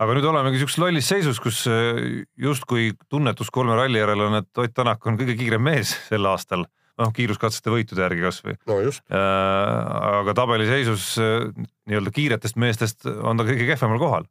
aga 0.00 0.16
nüüd 0.16 0.24
olemegi 0.24 0.62
siukses 0.62 0.80
lollis 0.80 1.08
seisus, 1.12 1.40
kus 1.42 1.66
äh, 1.68 2.24
justkui 2.40 2.94
tunnetus 3.12 3.52
kolme 3.52 3.76
ralli 3.76 4.00
järel 4.00 4.28
on, 4.30 4.40
et 4.40 4.64
Ott 4.64 4.72
Tänak 4.74 5.04
on 5.06 5.20
kõige 5.20 5.36
kiirem 5.36 5.68
mees 5.68 5.92
sel 6.08 6.24
aastal, 6.32 6.64
noh 7.00 7.12
kiiruskatsete 7.16 7.72
võitude 7.72 8.04
järgi 8.04 8.24
kasvõi. 8.24 8.56
no 8.70 8.80
just, 8.84 9.04
aga 9.10 10.34
tabeliseisus 10.36 11.12
äh, 11.22 11.46
nii-öelda 11.90 12.14
kiiretest 12.14 12.58
meestest 12.60 13.06
on 13.10 13.40
ta 13.40 13.46
kõige 13.48 13.68
kehvemal 13.72 14.02
kohal. 14.02 14.26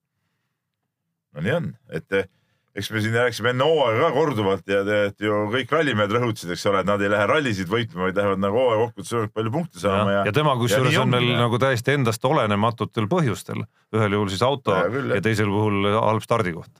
no 1.36 1.45
nii 1.45 1.56
on, 1.56 1.71
et 1.95 2.19
eh, 2.19 2.30
eks 2.80 2.92
me 2.94 3.01
siin 3.04 3.16
rääkisime 3.18 3.54
enne 3.54 3.68
hooaega 3.68 4.07
ka 4.07 4.12
korduvalt 4.16 4.71
ja 4.71 4.81
et 5.07 5.24
ju 5.24 5.45
kõik 5.54 5.71
rallimehed 5.74 6.13
rõhutasid, 6.16 6.54
eks 6.56 6.68
ole, 6.69 6.83
et 6.83 6.89
nad 6.89 7.01
ei 7.04 7.12
lähe 7.12 7.30
rallisid 7.30 7.71
võitma, 7.71 8.07
vaid 8.07 8.19
lähevad 8.19 8.44
nagu 8.44 8.62
hooaja 8.62 8.83
kokkuvõttes 8.83 9.15
võimalikult 9.15 9.39
palju 9.39 9.56
punkte 9.56 9.83
saama 9.83 10.18
ja, 10.18 10.27
ja 10.30 10.36
tema 10.36 10.56
kusjuures 10.60 11.00
on 11.01 11.18
veel 11.18 11.31
nagu 11.39 11.62
täiesti 11.62 11.98
endast 11.98 12.30
olenematutel 12.30 13.10
põhjustel, 13.12 13.65
ühel 13.95 14.19
juhul 14.19 14.31
siis 14.33 14.45
auto 14.45 14.77
ja, 14.77 14.86
küll, 14.94 15.18
ja 15.18 15.25
teisel 15.25 15.50
puhul 15.51 15.89
halb 15.98 16.25
stardikoht. 16.25 16.72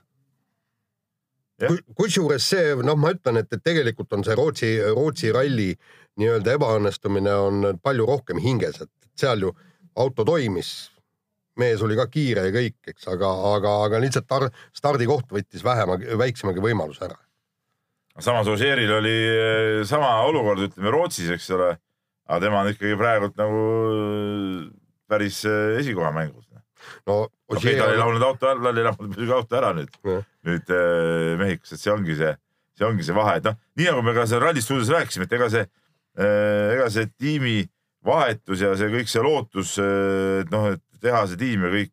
Kusjuures 1.96 2.44
see, 2.52 2.74
noh, 2.86 2.96
ma 2.96 3.12
ütlen, 3.14 3.42
et, 3.42 3.50
et 3.52 3.62
tegelikult 3.64 4.12
on 4.16 4.24
see 4.24 4.36
Rootsi, 4.38 4.70
Rootsi 4.96 5.32
ralli 5.34 5.74
nii-öelda 6.20 6.56
ebaõnnestumine 6.56 7.34
on 7.36 7.68
palju 7.82 8.06
rohkem 8.08 8.40
hinges, 8.42 8.80
et 8.84 9.20
seal 9.20 9.44
ju 9.44 9.52
auto 10.00 10.24
toimis, 10.24 10.90
mees 11.60 11.82
oli 11.84 11.96
ka 11.98 12.06
kiire 12.10 12.46
ja 12.48 12.54
kõik, 12.54 12.78
eks, 12.92 13.08
aga, 13.12 13.30
aga, 13.54 13.74
aga 13.86 14.00
lihtsalt 14.02 14.28
tar- 14.30 14.48
stardikoht 14.76 15.32
võttis 15.34 15.64
vähema, 15.66 15.98
väiksemagi 16.20 16.64
võimaluse 16.64 17.04
ära. 17.08 17.18
samas 18.20 18.48
Ožeeril 18.48 18.92
oli 18.92 19.16
eh, 19.28 19.84
sama 19.88 20.22
olukord, 20.28 20.64
ütleme 20.68 20.92
Rootsis, 20.92 21.30
eks 21.36 21.50
ole. 21.56 21.74
aga 22.30 22.40
tema 22.40 22.60
on 22.62 22.70
ikkagi 22.72 22.96
praegult 22.96 23.36
nagu 23.36 23.60
päris 25.08 25.44
eh, 25.44 25.80
esikoha 25.80 26.12
mängus. 26.14 26.49
No 27.08 27.18
okei, 27.50 27.74
tal 27.78 27.94
ei 27.94 28.00
laulnud 28.00 28.24
auto 28.26 28.50
ära, 28.50 28.62
tal 28.68 28.80
ei 28.80 28.86
laulnud 28.86 29.14
muidugi 29.14 29.36
auto 29.36 29.60
ära 29.60 29.74
nüüd 29.76 29.98
Jah., 30.06 30.22
nüüd 30.48 30.72
äh, 30.76 31.34
Mehhikos, 31.40 31.74
et 31.76 31.82
see 31.82 31.92
ongi 31.92 32.16
see, 32.18 32.32
see 32.78 32.88
ongi 32.88 33.06
see 33.06 33.16
vahe, 33.16 33.38
et 33.40 33.50
noh, 33.50 33.58
nii 33.80 33.90
nagu 33.90 34.06
me 34.06 34.16
ka 34.16 34.26
seal 34.30 34.42
ralli 34.44 34.64
stuudios 34.64 34.92
rääkisime, 34.94 35.28
et 35.28 35.36
ega 35.38 35.50
see, 35.52 35.66
ega 36.20 36.88
see 36.92 37.10
tiimi 37.20 37.58
vahetus 38.06 38.62
ja 38.64 38.72
see 38.78 38.90
kõik 38.92 39.10
see 39.12 39.24
lootus, 39.24 39.76
et 39.80 40.52
noh, 40.52 40.70
et 40.74 40.84
teha 41.02 41.24
see 41.28 41.40
tiim 41.40 41.66
ja 41.66 41.72
kõik, 41.74 41.92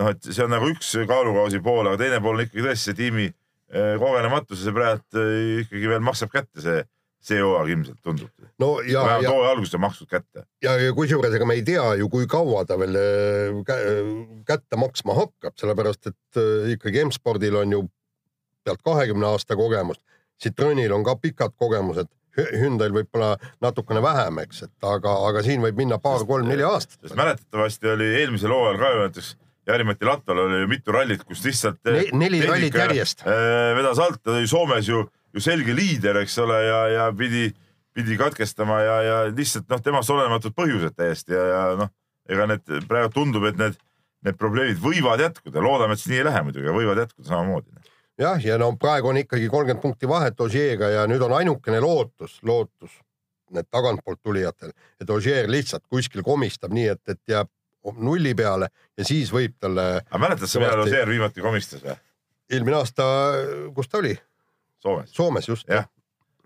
noh, 0.00 0.12
et 0.14 0.30
see 0.30 0.44
on 0.44 0.54
nagu 0.54 0.70
üks 0.70 0.92
kaalukausi 1.08 1.60
pool, 1.64 1.88
aga 1.88 2.00
teine 2.00 2.20
pool 2.22 2.38
on 2.38 2.46
ikkagi 2.46 2.66
tõesti 2.66 2.90
see 2.90 2.98
tiimi 2.98 3.26
äh, 3.28 3.94
kogenematus 4.00 4.62
ja 4.62 4.68
see 4.68 4.76
praegu 4.76 5.22
äh, 5.22 5.60
ikkagi 5.64 5.92
veel 5.92 6.04
maksab 6.06 6.32
kätte, 6.34 6.62
see, 6.64 6.84
see 7.20 7.40
hooaeg 7.42 7.68
ilmselt 7.74 7.98
tundub. 8.02 8.30
no 8.58 8.68
ja, 8.80 9.02
ja, 9.20 9.30
hooaja 9.30 9.50
alguses 9.54 9.74
on 9.76 9.82
maksnud 9.84 10.08
kätte. 10.08 10.44
ja, 10.64 10.76
ja 10.80 10.92
kusjuures 10.96 11.34
ega 11.36 11.46
me 11.48 11.54
ei 11.58 11.62
tea 11.66 11.84
ju, 12.00 12.08
kui 12.12 12.26
kaua 12.30 12.64
ta 12.64 12.78
veel 12.80 12.96
äh, 12.96 13.58
kä- 13.68 14.44
kätte 14.48 14.76
maksma 14.80 15.14
hakkab, 15.18 15.56
sellepärast 15.60 16.06
et 16.12 16.40
äh, 16.40 16.70
ikkagi 16.76 17.04
M-spordil 17.04 17.58
on 17.60 17.72
ju 17.76 17.82
pealt 18.64 18.80
kahekümne 18.84 19.26
aasta 19.34 19.56
kogemust, 19.56 20.00
Citroenil 20.40 20.92
on 20.96 21.04
ka 21.04 21.14
pikad 21.20 21.52
kogemused, 21.60 22.08
Hyundai'l 22.40 22.92
võib-olla 22.94 23.34
natukene 23.60 24.00
vähem, 24.04 24.38
eks, 24.46 24.62
et 24.68 24.86
aga, 24.86 25.12
aga 25.28 25.42
siin 25.44 25.60
võib 25.64 25.76
minna 25.80 25.98
paar-kolm-neli 26.00 26.62
aastat 26.64 27.12
mäletatavasti 27.18 27.90
oli 27.90 28.06
eelmisel 28.20 28.52
hooajal 28.54 28.78
ka 28.80 28.90
ju 28.94 29.00
näiteks 29.04 29.30
Jari-Mati 29.68 30.06
Latval 30.08 30.38
oli 30.46 30.60
ju 30.62 30.68
mitu 30.70 30.92
rallit, 30.94 31.24
kus 31.28 31.42
lihtsalt 31.44 31.82
Ne, 31.84 32.04
neli 32.16 32.40
rallit 32.46 32.74
järjest. 32.74 33.26
äh, 33.28 33.74
vedas 33.76 33.98
alt, 34.00 34.22
ta 34.24 34.32
oli 34.38 34.46
Soomes 34.48 34.88
ju, 34.88 35.02
ju 35.34 35.42
selge 35.44 35.74
liider, 35.76 36.20
eks 36.22 36.38
ole, 36.42 36.58
ja, 36.64 36.80
ja 36.94 37.06
pidi, 37.16 37.50
pidi 37.94 38.16
katkestama 38.20 38.80
ja, 38.82 38.96
ja 39.02 39.18
lihtsalt 39.28 39.68
noh, 39.70 39.82
temast 39.84 40.10
olematud 40.10 40.54
põhjused 40.56 40.96
täiesti 40.98 41.36
ja, 41.36 41.44
ja 41.50 41.62
noh, 41.80 41.92
ega 42.30 42.48
need 42.50 42.74
praegu 42.88 43.12
tundub, 43.14 43.46
et 43.50 43.60
need, 43.60 43.78
need 44.26 44.40
probleemid 44.40 44.80
võivad 44.82 45.22
jätkuda, 45.22 45.62
loodame, 45.64 45.96
et 45.96 46.02
see 46.02 46.14
nii 46.14 46.22
ei 46.22 46.28
lähe 46.30 46.42
muidugi, 46.46 46.74
võivad 46.74 47.04
jätkuda 47.04 47.28
samamoodi. 47.28 47.94
jah, 48.20 48.42
ja 48.44 48.58
no 48.60 48.72
praegu 48.80 49.12
on 49.12 49.22
ikkagi 49.22 49.48
kolmkümmend 49.52 49.82
punkti 49.82 50.10
vahet 50.10 50.40
Ožeega 50.40 50.90
ja 50.96 51.06
nüüd 51.10 51.22
on 51.26 51.36
ainukene 51.38 51.80
lootus, 51.80 52.40
lootus 52.42 52.98
need 53.50 53.66
tagantpoolt 53.70 54.20
tulijatel, 54.22 54.74
et 55.00 55.10
Ožeer 55.10 55.50
lihtsalt 55.50 55.86
kuskil 55.90 56.22
komistab 56.26 56.74
nii, 56.74 56.90
et, 56.94 57.02
et 57.08 57.22
jääb 57.34 57.50
nulli 57.96 58.34
peale 58.36 58.68
ja 58.98 59.06
siis 59.06 59.32
võib 59.32 59.56
talle 59.60 59.86
aga 60.02 60.20
mäletad 60.20 60.50
sa, 60.50 60.60
millal 60.60 60.84
Ossier 60.84 61.08
viimati 61.08 61.42
komistas 61.44 61.82
või? 61.84 61.96
eelmine 62.50 62.76
aasta, 62.80 63.06
kus 63.74 63.88
ta 63.88 64.00
oli? 64.02 64.12
Soomes. 64.80 65.14
Soomes 65.14 65.48
just. 65.48 65.68
jah, 65.68 65.86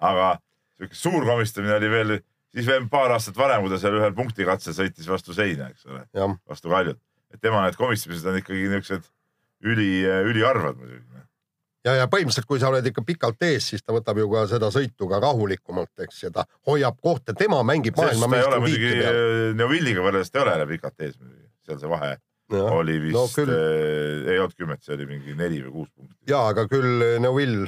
aga 0.03 0.35
sihuke 0.79 0.99
suur 0.99 1.27
komistamine 1.27 1.77
oli 1.79 1.91
veel, 1.91 2.15
siis 2.55 2.69
veel 2.69 2.89
paar 2.91 3.15
aastat 3.15 3.37
varem, 3.39 3.65
kui 3.65 3.73
ta 3.73 3.81
seal 3.83 3.99
ühel 4.01 4.15
punktikatsel 4.17 4.77
sõitis 4.77 5.11
vastu 5.11 5.37
seina, 5.37 5.71
eks 5.73 5.87
ole, 5.91 6.05
vastu 6.49 6.73
Kaljut. 6.73 7.01
et 7.35 7.43
tema 7.43 7.65
need 7.65 7.79
komistamised 7.79 8.27
on 8.31 8.41
ikkagi 8.41 8.67
niisugused 8.71 9.07
üli, 9.65 9.91
üliharvad 10.31 10.81
muidugi. 10.81 11.23
ja, 11.87 11.97
ja 12.01 12.11
põhimõtteliselt, 12.11 12.49
kui 12.51 12.61
sa 12.63 12.73
oled 12.73 12.87
ikka 12.91 13.05
pikalt 13.07 13.47
ees, 13.47 13.71
siis 13.73 13.87
ta 13.87 13.95
võtab 13.97 14.19
ju 14.19 14.29
ka 14.33 14.45
seda 14.51 14.71
sõitu 14.75 15.09
ka 15.11 15.23
rahulikumalt, 15.23 15.95
eks, 16.07 16.23
ja 16.27 16.35
ta 16.35 16.47
hoiab 16.69 16.99
kohta, 17.03 17.37
tema 17.39 17.63
mängib 17.67 17.99
maailmameistri 18.01 18.63
tiitli 18.67 19.01
peal. 19.01 19.23
Neuvilliga 19.63 20.05
võrreldes 20.05 20.33
ta 20.33 20.41
ei 20.41 20.47
ole 20.47 20.57
jälle 20.57 20.71
pikalt 20.75 21.07
ees 21.07 21.19
muidugi, 21.21 21.51
seal 21.67 21.83
see 21.83 21.93
vahe 21.93 22.17
oli 22.55 22.99
vist 23.01 23.17
no 23.17 23.25
küll. 23.33 23.55
ei 24.29 24.37
olnud 24.39 24.59
kümmet, 24.59 24.83
see 24.85 24.99
oli 24.99 25.07
mingi 25.09 25.33
neli 25.39 25.63
või 25.65 25.73
kuus 25.79 25.89
punkti. 25.95 26.19
ja, 26.29 26.43
aga 26.51 26.67
küll 26.69 27.17
Neuvill 27.25 27.65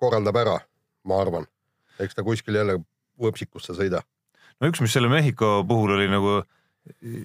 korraldab 0.00 0.38
ära, 0.40 0.58
ma 1.04 1.20
arvan. 1.22 1.46
eks 2.00 2.16
ta 2.16 2.24
kuskil 2.26 2.58
jälle 2.58 2.78
võpsikusse 3.20 3.76
sõida. 3.76 4.02
no 4.60 4.70
üks, 4.70 4.82
mis 4.82 4.92
selle 4.94 5.10
Mehhiko 5.12 5.62
puhul 5.68 5.96
oli 5.96 6.08
nagu, 6.10 6.40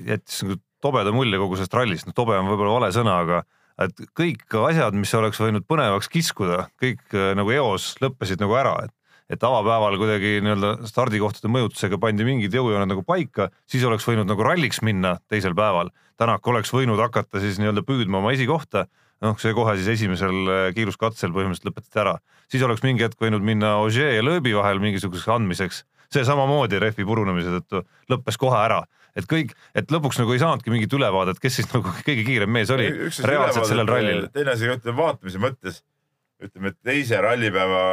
jättis 0.08 0.44
nagu 0.46 0.60
tobeda 0.82 1.12
mulje 1.12 1.40
kogu 1.40 1.58
sellest 1.58 1.76
rallist, 1.76 2.08
no 2.08 2.16
tobe 2.16 2.38
on 2.38 2.48
võib-olla 2.50 2.78
vale 2.78 2.92
sõna, 2.96 3.20
aga 3.26 3.44
et 3.80 4.06
kõik 4.18 4.46
asjad, 4.68 4.96
mis 4.96 5.14
oleks 5.16 5.40
võinud 5.42 5.66
põnevaks 5.68 6.12
kiskuda, 6.12 6.68
kõik 6.82 7.04
äh, 7.16 7.34
nagu 7.40 7.52
eos 7.56 7.94
lõppesid 8.04 8.42
nagu 8.44 8.58
ära, 8.60 8.78
et 8.86 8.96
et 9.30 9.44
avapäeval 9.46 9.94
kuidagi 10.02 10.40
nii-öelda 10.42 10.88
stardikohtade 10.90 11.52
mõjutusega 11.54 12.00
pandi 12.02 12.26
mingid 12.26 12.56
jõujooned 12.58 12.90
nagu 12.90 13.04
paika, 13.06 13.52
siis 13.70 13.84
oleks 13.86 14.08
võinud 14.10 14.26
nagu 14.26 14.42
ralliks 14.42 14.82
minna 14.82 15.20
teisel 15.30 15.54
päeval. 15.54 15.92
Tänak 16.18 16.48
oleks 16.50 16.74
võinud 16.74 16.98
hakata 16.98 17.38
siis 17.44 17.60
nii-öelda 17.62 17.84
püüdma 17.86 18.24
oma 18.24 18.34
esikohta 18.34 18.88
noh, 19.26 19.38
see 19.42 19.54
kohe 19.56 19.76
siis 19.80 19.90
esimesel 19.96 20.52
äh, 20.52 20.66
kiiruskatsel 20.76 21.34
põhimõtteliselt 21.36 21.70
lõpetati 21.72 22.02
ära, 22.04 22.16
siis 22.52 22.64
oleks 22.66 22.84
mingi 22.86 23.06
hetk 23.06 23.20
võinud 23.22 23.44
minna 23.46 23.78
Ogier 23.84 24.16
ja 24.16 24.26
Lööbi 24.26 24.56
vahel 24.56 24.82
mingisuguseks 24.84 25.34
andmiseks, 25.36 25.84
see 26.14 26.26
samamoodi 26.26 26.80
rehvi 26.82 27.06
purunemise 27.08 27.60
tõttu 27.60 27.84
lõppes 28.12 28.40
kohe 28.42 28.58
ära, 28.60 28.80
et 29.20 29.28
kõik, 29.30 29.54
et 29.78 29.92
lõpuks 29.94 30.20
nagu 30.22 30.34
ei 30.34 30.42
saanudki 30.42 30.74
mingit 30.74 30.94
ülevaadet, 30.96 31.40
kes 31.42 31.60
siis 31.60 31.70
nagu 31.74 31.94
kõige 32.08 32.26
kiirem 32.28 32.52
mees 32.56 32.72
oli 32.74 32.90
reaalselt 32.90 33.70
sellel 33.70 33.90
rallil. 33.90 34.28
teine 34.34 34.56
asi, 34.56 34.70
ütleme 34.72 34.98
vaatamise 35.02 35.42
mõttes, 35.44 35.84
ütleme, 36.40 36.74
teise 36.86 37.20
rallipäeva 37.24 37.86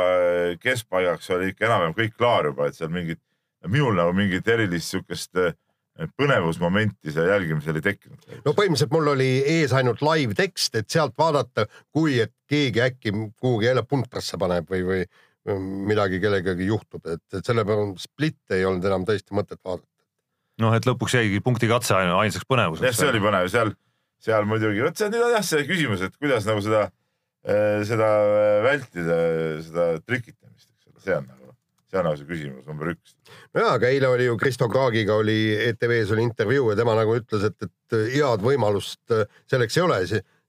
keskpaigaks 0.63 1.31
oli 1.35 1.53
ikka 1.53 1.67
enam-vähem 1.69 1.97
kõik 1.99 2.19
klaar 2.19 2.53
juba, 2.53 2.71
et 2.71 2.79
seal 2.79 2.93
mingit, 2.95 3.21
minul 3.67 3.97
nagu 3.99 4.15
mingit 4.15 4.47
erilist 4.49 4.95
siukest 4.95 5.43
eh, 5.43 5.57
põnevusmomenti 6.19 7.13
seal 7.13 7.31
jälgimisel 7.31 7.79
ei 7.79 7.85
tekkinud. 7.85 8.25
no 8.45 8.53
põhimõtteliselt 8.53 8.93
mul 8.93 9.13
oli 9.15 9.31
ees 9.57 9.73
ainult 9.77 10.03
live 10.05 10.37
tekst, 10.37 10.75
et 10.77 10.91
sealt 10.93 11.17
vaadata, 11.19 11.67
kui 11.95 12.19
et 12.21 12.35
keegi 12.51 12.83
äkki 12.85 13.15
kuhugi 13.41 13.71
jälle 13.71 13.85
puntrasse 13.89 14.39
paneb 14.41 14.69
või, 14.71 14.85
või 14.85 15.05
midagi 15.89 16.21
kellegagi 16.21 16.67
juhtub, 16.69 17.05
et, 17.07 17.23
et 17.33 17.47
selle 17.47 17.65
peale 17.67 17.93
split 18.03 18.57
ei 18.57 18.67
olnud 18.67 18.85
enam 18.89 19.07
tõesti 19.09 19.37
mõtet 19.37 19.61
vaadata. 19.65 19.89
noh, 20.63 20.75
et 20.77 20.89
lõpuks 20.89 21.17
jäigi 21.19 21.41
punktikatse 21.45 21.95
ainu- 21.95 22.19
ainsaks 22.21 22.45
jah, 22.45 22.51
põnevuseks. 22.53 23.01
see 23.01 23.11
oli 23.13 23.23
põnev, 23.23 23.49
seal, 23.53 23.73
seal 24.23 24.49
muidugi, 24.49 24.83
vot 24.85 24.99
see 24.99 25.09
on 25.09 25.35
jah 25.37 25.45
see 25.45 25.67
küsimus, 25.69 26.03
et 26.03 26.17
kuidas 26.17 26.49
nagu 26.49 26.65
seda, 26.65 26.87
seda 27.89 28.13
vältida, 28.67 29.19
seda 29.65 29.89
trikitamist, 30.05 30.71
eks 30.73 30.91
ole, 30.91 31.05
see 31.05 31.17
on 31.17 31.29
nagu, 31.31 31.46
see 32.17 32.29
küsimus 32.29 32.67
number 32.69 32.93
üks. 32.93 33.17
nojaa, 33.57 33.75
aga 33.79 33.89
eile 33.89 34.09
oli 34.13 34.29
ju 34.29 34.37
Kristo 34.41 34.69
Kraagiga 34.69 35.17
oli 35.17 35.39
ETV-s 35.71 36.13
oli 36.17 36.27
intervjuu 36.29 36.71
ja 36.73 36.77
tema 36.77 36.95
nagu 36.99 37.17
ütles, 37.17 37.45
et, 37.49 37.57
et 37.63 37.99
head 38.17 38.45
võimalust 38.45 39.15
äh, 39.15 39.25
selleks 39.51 39.77
ei 39.77 39.85
ole. 39.87 40.01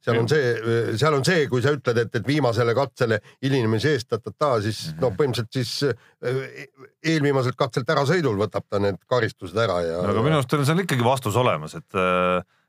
seal 0.07 0.19
on 0.21 0.27
see, 0.29 0.51
seal 0.99 1.15
on 1.17 1.25
see, 1.25 1.47
kui 1.51 1.63
sa 1.63 1.73
ütled, 1.75 1.97
et, 2.03 2.13
et 2.15 2.27
viimasele 2.27 2.75
katsele 2.77 3.17
hilinemise 3.43 3.95
eest 3.95 4.07
ta-ta-ta, 4.11 4.61
siis 4.63 4.93
Mhm. 4.93 5.01
no 5.01 5.09
põhimõtteliselt 5.17 5.57
siis 5.57 5.71
äh, 5.89 6.67
eelviimaselt 7.03 7.57
katselt 7.59 7.89
ärasõidul 7.89 8.37
võtab 8.39 8.67
ta 8.69 8.79
need 8.79 9.01
karistused 9.09 9.57
ära 9.57 9.81
ja. 9.83 9.99
aga 10.03 10.23
minu 10.23 10.39
arust 10.39 10.53
on 10.53 10.65
seal 10.65 10.85
ikkagi 10.85 11.03
vastus 11.03 11.35
olemas, 11.35 11.75
et, 11.75 11.99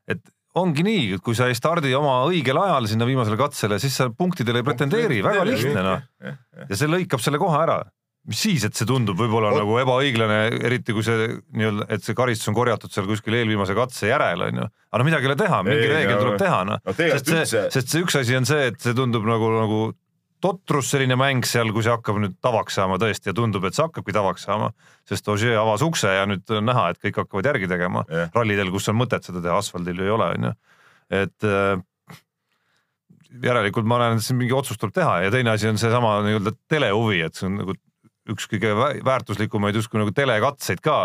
et 0.07 0.21
ongi 0.57 0.83
nii, 0.85 1.05
et 1.15 1.23
kui 1.23 1.37
sa 1.37 1.47
ei 1.49 1.55
stardi 1.57 1.91
oma 1.95 2.23
õigel 2.29 2.57
ajal 2.59 2.87
sinna 2.89 3.07
viimasele 3.07 3.37
katsele, 3.39 3.79
siis 3.81 3.95
sa 3.99 4.09
punktidele 4.09 4.61
ei 4.63 4.65
pretendeeri, 4.65 5.21
väga 5.25 5.45
lihtne 5.47 5.83
noh. 5.85 6.05
ja 6.65 6.75
see 6.75 6.89
lõikab 6.89 7.21
selle 7.23 7.39
koha 7.41 7.63
ära. 7.67 7.79
Mis 8.29 8.41
siis, 8.45 8.65
et 8.67 8.77
see 8.77 8.87
tundub 8.89 9.17
võib-olla 9.19 9.53
Ot- 9.53 9.63
nagu 9.63 9.77
ebaõiglane, 9.81 10.41
eriti 10.69 10.93
kui 10.95 11.05
see 11.05 11.29
nii-öelda, 11.57 11.87
et 11.95 12.05
see 12.05 12.17
karistus 12.17 12.51
on 12.51 12.57
korjatud 12.57 12.93
seal 12.93 13.07
kuskil 13.09 13.39
eelviimase 13.39 13.77
katse 13.77 14.11
järel 14.11 14.45
onju. 14.49 14.67
aga 14.89 15.01
no 15.01 15.07
midagi 15.07 15.25
ei 15.25 15.31
ole 15.31 15.39
teha, 15.39 15.63
mingi 15.65 15.89
reegel 15.89 16.21
tuleb 16.21 16.37
teha 16.41 16.59
noh. 16.69 16.83
sest 16.93 17.31
see 17.31 17.39
üldse, 17.39 17.65
sest 17.73 17.95
see 17.95 18.05
üks 18.05 18.19
asi 18.21 18.37
on 18.37 18.47
see, 18.49 18.69
et 18.71 18.79
see 18.83 18.95
tundub 18.97 19.25
nagu, 19.29 19.49
nagu 19.57 19.81
totrus 20.43 20.93
selline 20.93 21.17
mäng 21.19 21.43
seal, 21.47 21.73
kui 21.75 21.83
see 21.83 21.91
hakkab 21.91 22.19
nüüd 22.23 22.37
tavaks 22.43 22.77
saama 22.79 22.99
tõesti 23.01 23.31
ja 23.31 23.35
tundub, 23.35 23.65
et 23.67 23.75
see 23.75 23.83
hakkabki 23.83 24.15
tavaks 24.15 24.45
saama, 24.47 24.71
sest 25.09 25.27
Ogier 25.31 25.57
avas 25.59 25.83
ukse 25.85 26.13
ja 26.15 26.25
nüüd 26.29 26.47
on 26.55 26.69
näha, 26.69 26.89
et 26.93 27.01
kõik 27.03 27.23
hakkavad 27.23 27.51
järgi 27.51 27.69
tegema 27.71 28.05
Jah. 28.07 28.31
rallidel, 28.35 28.71
kus 28.71 28.87
on 28.91 28.99
mõtet 28.99 29.27
seda 29.27 29.43
teha, 29.43 29.57
asfaldil 29.59 29.99
ju 29.99 30.07
ei 30.07 30.15
ole, 30.15 30.29
onju. 30.37 30.53
et 31.19 31.49
äh, 31.49 31.81
järelikult 33.43 33.89
ma 33.89 33.99
näen, 34.01 34.17
et 34.19 34.25
siin 34.25 34.39
mingi 34.39 34.55
otsus 34.55 34.79
tuleb 34.79 34.95
teha 34.95 35.19
ja 35.25 35.33
teine 35.33 35.53
asi 35.53 35.69
on 35.69 35.79
seesama 35.81 36.19
nii-öelda 36.25 36.55
telehuvi, 36.71 37.21
et 37.27 37.35
see 37.35 37.49
on 37.49 37.59
nagu 37.63 37.75
üks 38.33 38.47
kõige 38.51 38.71
vä- 38.77 38.99
väärtuslikumaid 39.05 39.77
justkui 39.79 39.99
nagu 40.01 40.13
telekatseid 40.15 40.81
ka 40.83 40.97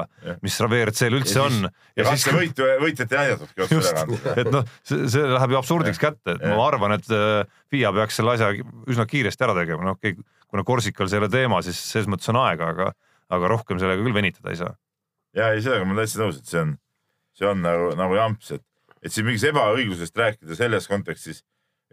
mis 0.44 0.56
WRC-l 0.60 1.18
üldse 1.18 1.38
Ja 1.38 1.44
on 1.46 1.56
siis-. 1.56 1.96
ja 1.96 2.06
katsevõitu, 2.08 2.68
võitjat 2.82 3.14
ei 3.14 3.20
näidatudki 3.22 3.64
otse 3.64 3.78
üle, 3.80 4.34
et 4.42 4.50
noh, 4.52 4.68
see, 4.86 5.08
see 5.12 5.24
läheb 5.34 5.54
ju 5.54 5.60
absurdiks 5.60 6.00
kätte, 6.02 6.36
et 6.36 6.44
ma 6.44 6.54
Jah. 6.54 6.64
arvan, 6.66 6.96
et 6.98 7.10
äh, 7.14 7.42
FIA 7.72 7.92
peaks 7.96 8.20
selle 8.20 8.34
asja 8.36 8.52
üsna 8.90 9.06
kiiresti 9.10 9.46
ära 9.46 9.56
tegema, 9.58 9.88
noh 9.88 9.98
okay,, 9.98 10.16
kuna 10.48 10.66
Korsikal 10.66 11.10
see 11.10 11.18
ei 11.18 11.24
ole 11.24 11.32
teema, 11.32 11.60
siis 11.66 11.80
selles 11.90 12.10
mõttes 12.10 12.30
on 12.32 12.40
aega, 12.44 12.70
aga, 12.74 12.92
aga 13.34 13.50
rohkem 13.54 13.80
sellega 13.82 14.04
küll 14.04 14.16
venitada 14.16 14.52
ei 14.54 14.60
saa. 14.60 14.74
ja 15.36 15.50
ei, 15.54 15.64
sellega 15.64 15.86
ma 15.86 15.96
olen 15.96 16.04
täitsa 16.04 16.22
nõus, 16.22 16.38
et 16.40 16.50
see 16.52 16.62
on, 16.62 16.76
see 17.38 17.50
on 17.50 17.64
nagu, 17.64 17.90
nagu 17.98 18.20
jamps, 18.20 18.54
et, 18.58 18.64
et 19.02 19.12
siin 19.14 19.26
mingist 19.26 19.48
ebaõiglusest 19.50 20.16
rääkida 20.24 20.58
selles 20.58 20.88
kontekstis 20.90 21.42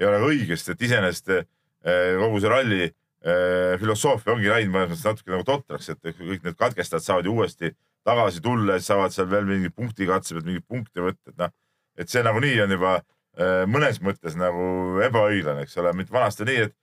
ei 0.01 0.07
ole 0.09 0.21
õige, 0.25 0.57
sest 0.57 0.75
et 0.75 0.87
iseenesest 0.87 1.33
eh, 1.35 2.17
kogu 2.21 2.41
see 2.41 2.51
ralli 2.51 2.89
filosoofia 3.21 4.33
ongi 4.33 4.49
läinud 4.49 4.73
mõnes 4.73 4.89
mõttes 4.95 5.05
natuke 5.05 5.29
nagu 5.29 5.45
totraks, 5.45 5.91
et 5.93 5.99
kõik 6.17 6.45
need 6.45 6.55
katkestajad 6.57 7.05
saavad 7.05 7.27
ju 7.27 7.35
uuesti 7.35 7.69
tagasi 8.07 8.41
tulla, 8.41 8.77
siis 8.79 8.89
saavad 8.89 9.13
seal 9.13 9.29
veel 9.29 9.45
mingi 9.45 9.69
punktikatse 9.73 10.35
pealt 10.35 10.47
mingeid 10.47 10.65
punkte 10.67 11.03
võtta, 11.05 11.33
et 11.33 11.37
noh, 11.43 11.53
et 12.01 12.09
see 12.09 12.23
nagunii 12.25 12.55
on 12.63 12.73
juba 12.73 12.95
eh, 12.97 13.61
mõnes 13.69 14.01
mõttes 14.01 14.37
nagu 14.39 14.65
ebaõiglane, 15.05 15.67
eks 15.67 15.77
ole, 15.81 15.93
mitte 15.97 16.13
vanasti 16.15 16.47
nii, 16.49 16.65
et, 16.65 16.75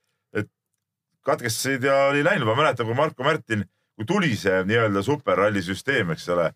et 0.43 0.49
katkestasid 1.27 1.83
ja 1.89 2.05
oli 2.13 2.23
läinud, 2.23 2.47
ma 2.47 2.55
mäletan, 2.61 2.87
kui 2.87 2.97
Marko 2.97 3.27
Märtin, 3.27 3.65
kui 3.99 4.07
tuli 4.07 4.31
see 4.39 4.61
nii-öelda 4.69 5.03
superralli 5.03 5.63
süsteem, 5.65 6.15
eks 6.15 6.29
ole, 6.31 6.49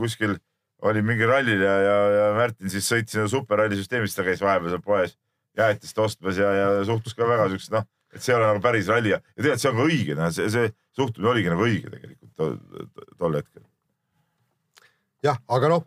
kuskil 0.00 0.36
oli 0.88 1.02
mingi 1.04 1.26
rallil 1.28 1.60
ja, 1.62 1.72
ja, 1.86 1.96
ja 2.16 2.28
Märtin 2.36 2.70
siis 2.72 2.86
sõitis 2.88 3.16
sinna 3.16 3.28
superralli 3.30 3.78
süsteemi, 3.78 4.08
siis 4.08 4.18
ta 4.18 4.26
käis 4.26 4.42
vahepeal 4.44 4.74
seal 4.74 4.84
poes 4.84 5.16
jäätist 5.56 5.98
ostmas 6.00 6.38
ja, 6.40 6.52
ja 6.56 6.68
suhtus 6.88 7.14
ka 7.16 7.28
väga 7.28 7.48
siukse 7.52 7.72
noh, 7.74 7.84
et 8.12 8.22
see 8.22 8.32
ei 8.34 8.38
ole 8.38 8.48
nagu 8.50 8.62
päris 8.64 8.88
ralli 8.92 9.14
ja, 9.14 9.20
tegelikult 9.36 9.62
see 9.64 9.70
on 9.72 9.78
ka 9.78 9.88
õige, 9.88 10.30
see, 10.36 10.48
see 10.52 10.72
suhtumine 10.96 11.30
oligi 11.32 11.52
nagu 11.52 11.66
õige 11.66 11.92
tegelikult 11.92 12.32
tol, 12.36 12.56
tol 13.18 13.36
hetkel. 13.38 13.64
jah, 15.22 15.38
aga 15.56 15.70
noh, 15.70 15.84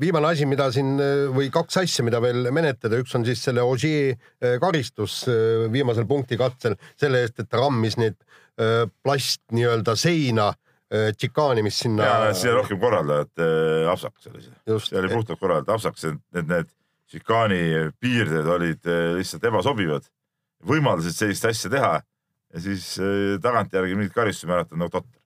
viimane 0.00 0.30
asi, 0.32 0.46
mida 0.48 0.68
siin 0.74 0.94
või 1.34 1.50
kaks 1.54 1.80
asja, 1.82 2.04
mida 2.06 2.20
veel 2.22 2.50
menetleda, 2.54 3.00
üks 3.02 3.16
on 3.18 3.26
siis 3.26 3.42
selle 3.44 3.64
Ogier 3.66 4.14
eh, 4.14 4.56
karistus 4.62 5.24
eh, 5.30 5.66
viimasel 5.72 6.06
punktikatsel 6.08 6.78
selle 6.94 7.24
eest, 7.24 7.40
et 7.42 7.50
ta 7.50 7.60
rammis 7.64 7.98
need 8.00 8.16
eh, 8.16 8.86
plast 9.02 9.42
nii-öelda 9.56 9.98
seina 9.98 10.52
tšikaani, 10.86 11.64
mis 11.66 11.80
sinna. 11.82 12.30
see 12.38 12.52
rohkem 12.54 12.78
korraldajate 12.78 13.46
apsakas 13.90 14.28
oli 14.30 14.44
see, 14.44 14.76
see 14.84 15.00
oli, 15.00 15.08
puhtalt 15.10 15.40
korraldajate 15.40 15.74
apsakas, 15.74 16.04
et 16.12 16.20
need, 16.36 16.46
need 16.52 16.68
šikaani 17.10 17.58
piirded 17.98 18.46
olid 18.54 18.86
lihtsalt 19.16 19.48
ebasobivad, 19.50 20.06
võimaldasid 20.64 21.16
sellist 21.16 21.44
asja 21.48 21.70
teha 21.72 21.92
ja 22.00 22.62
siis 22.62 22.94
äh, 23.02 23.36
tagantjärgi 23.42 23.98
mingit 23.98 24.14
karistusi 24.16 24.48
määrata 24.50 24.78
nagu 24.78 24.92
totter. 24.92 25.20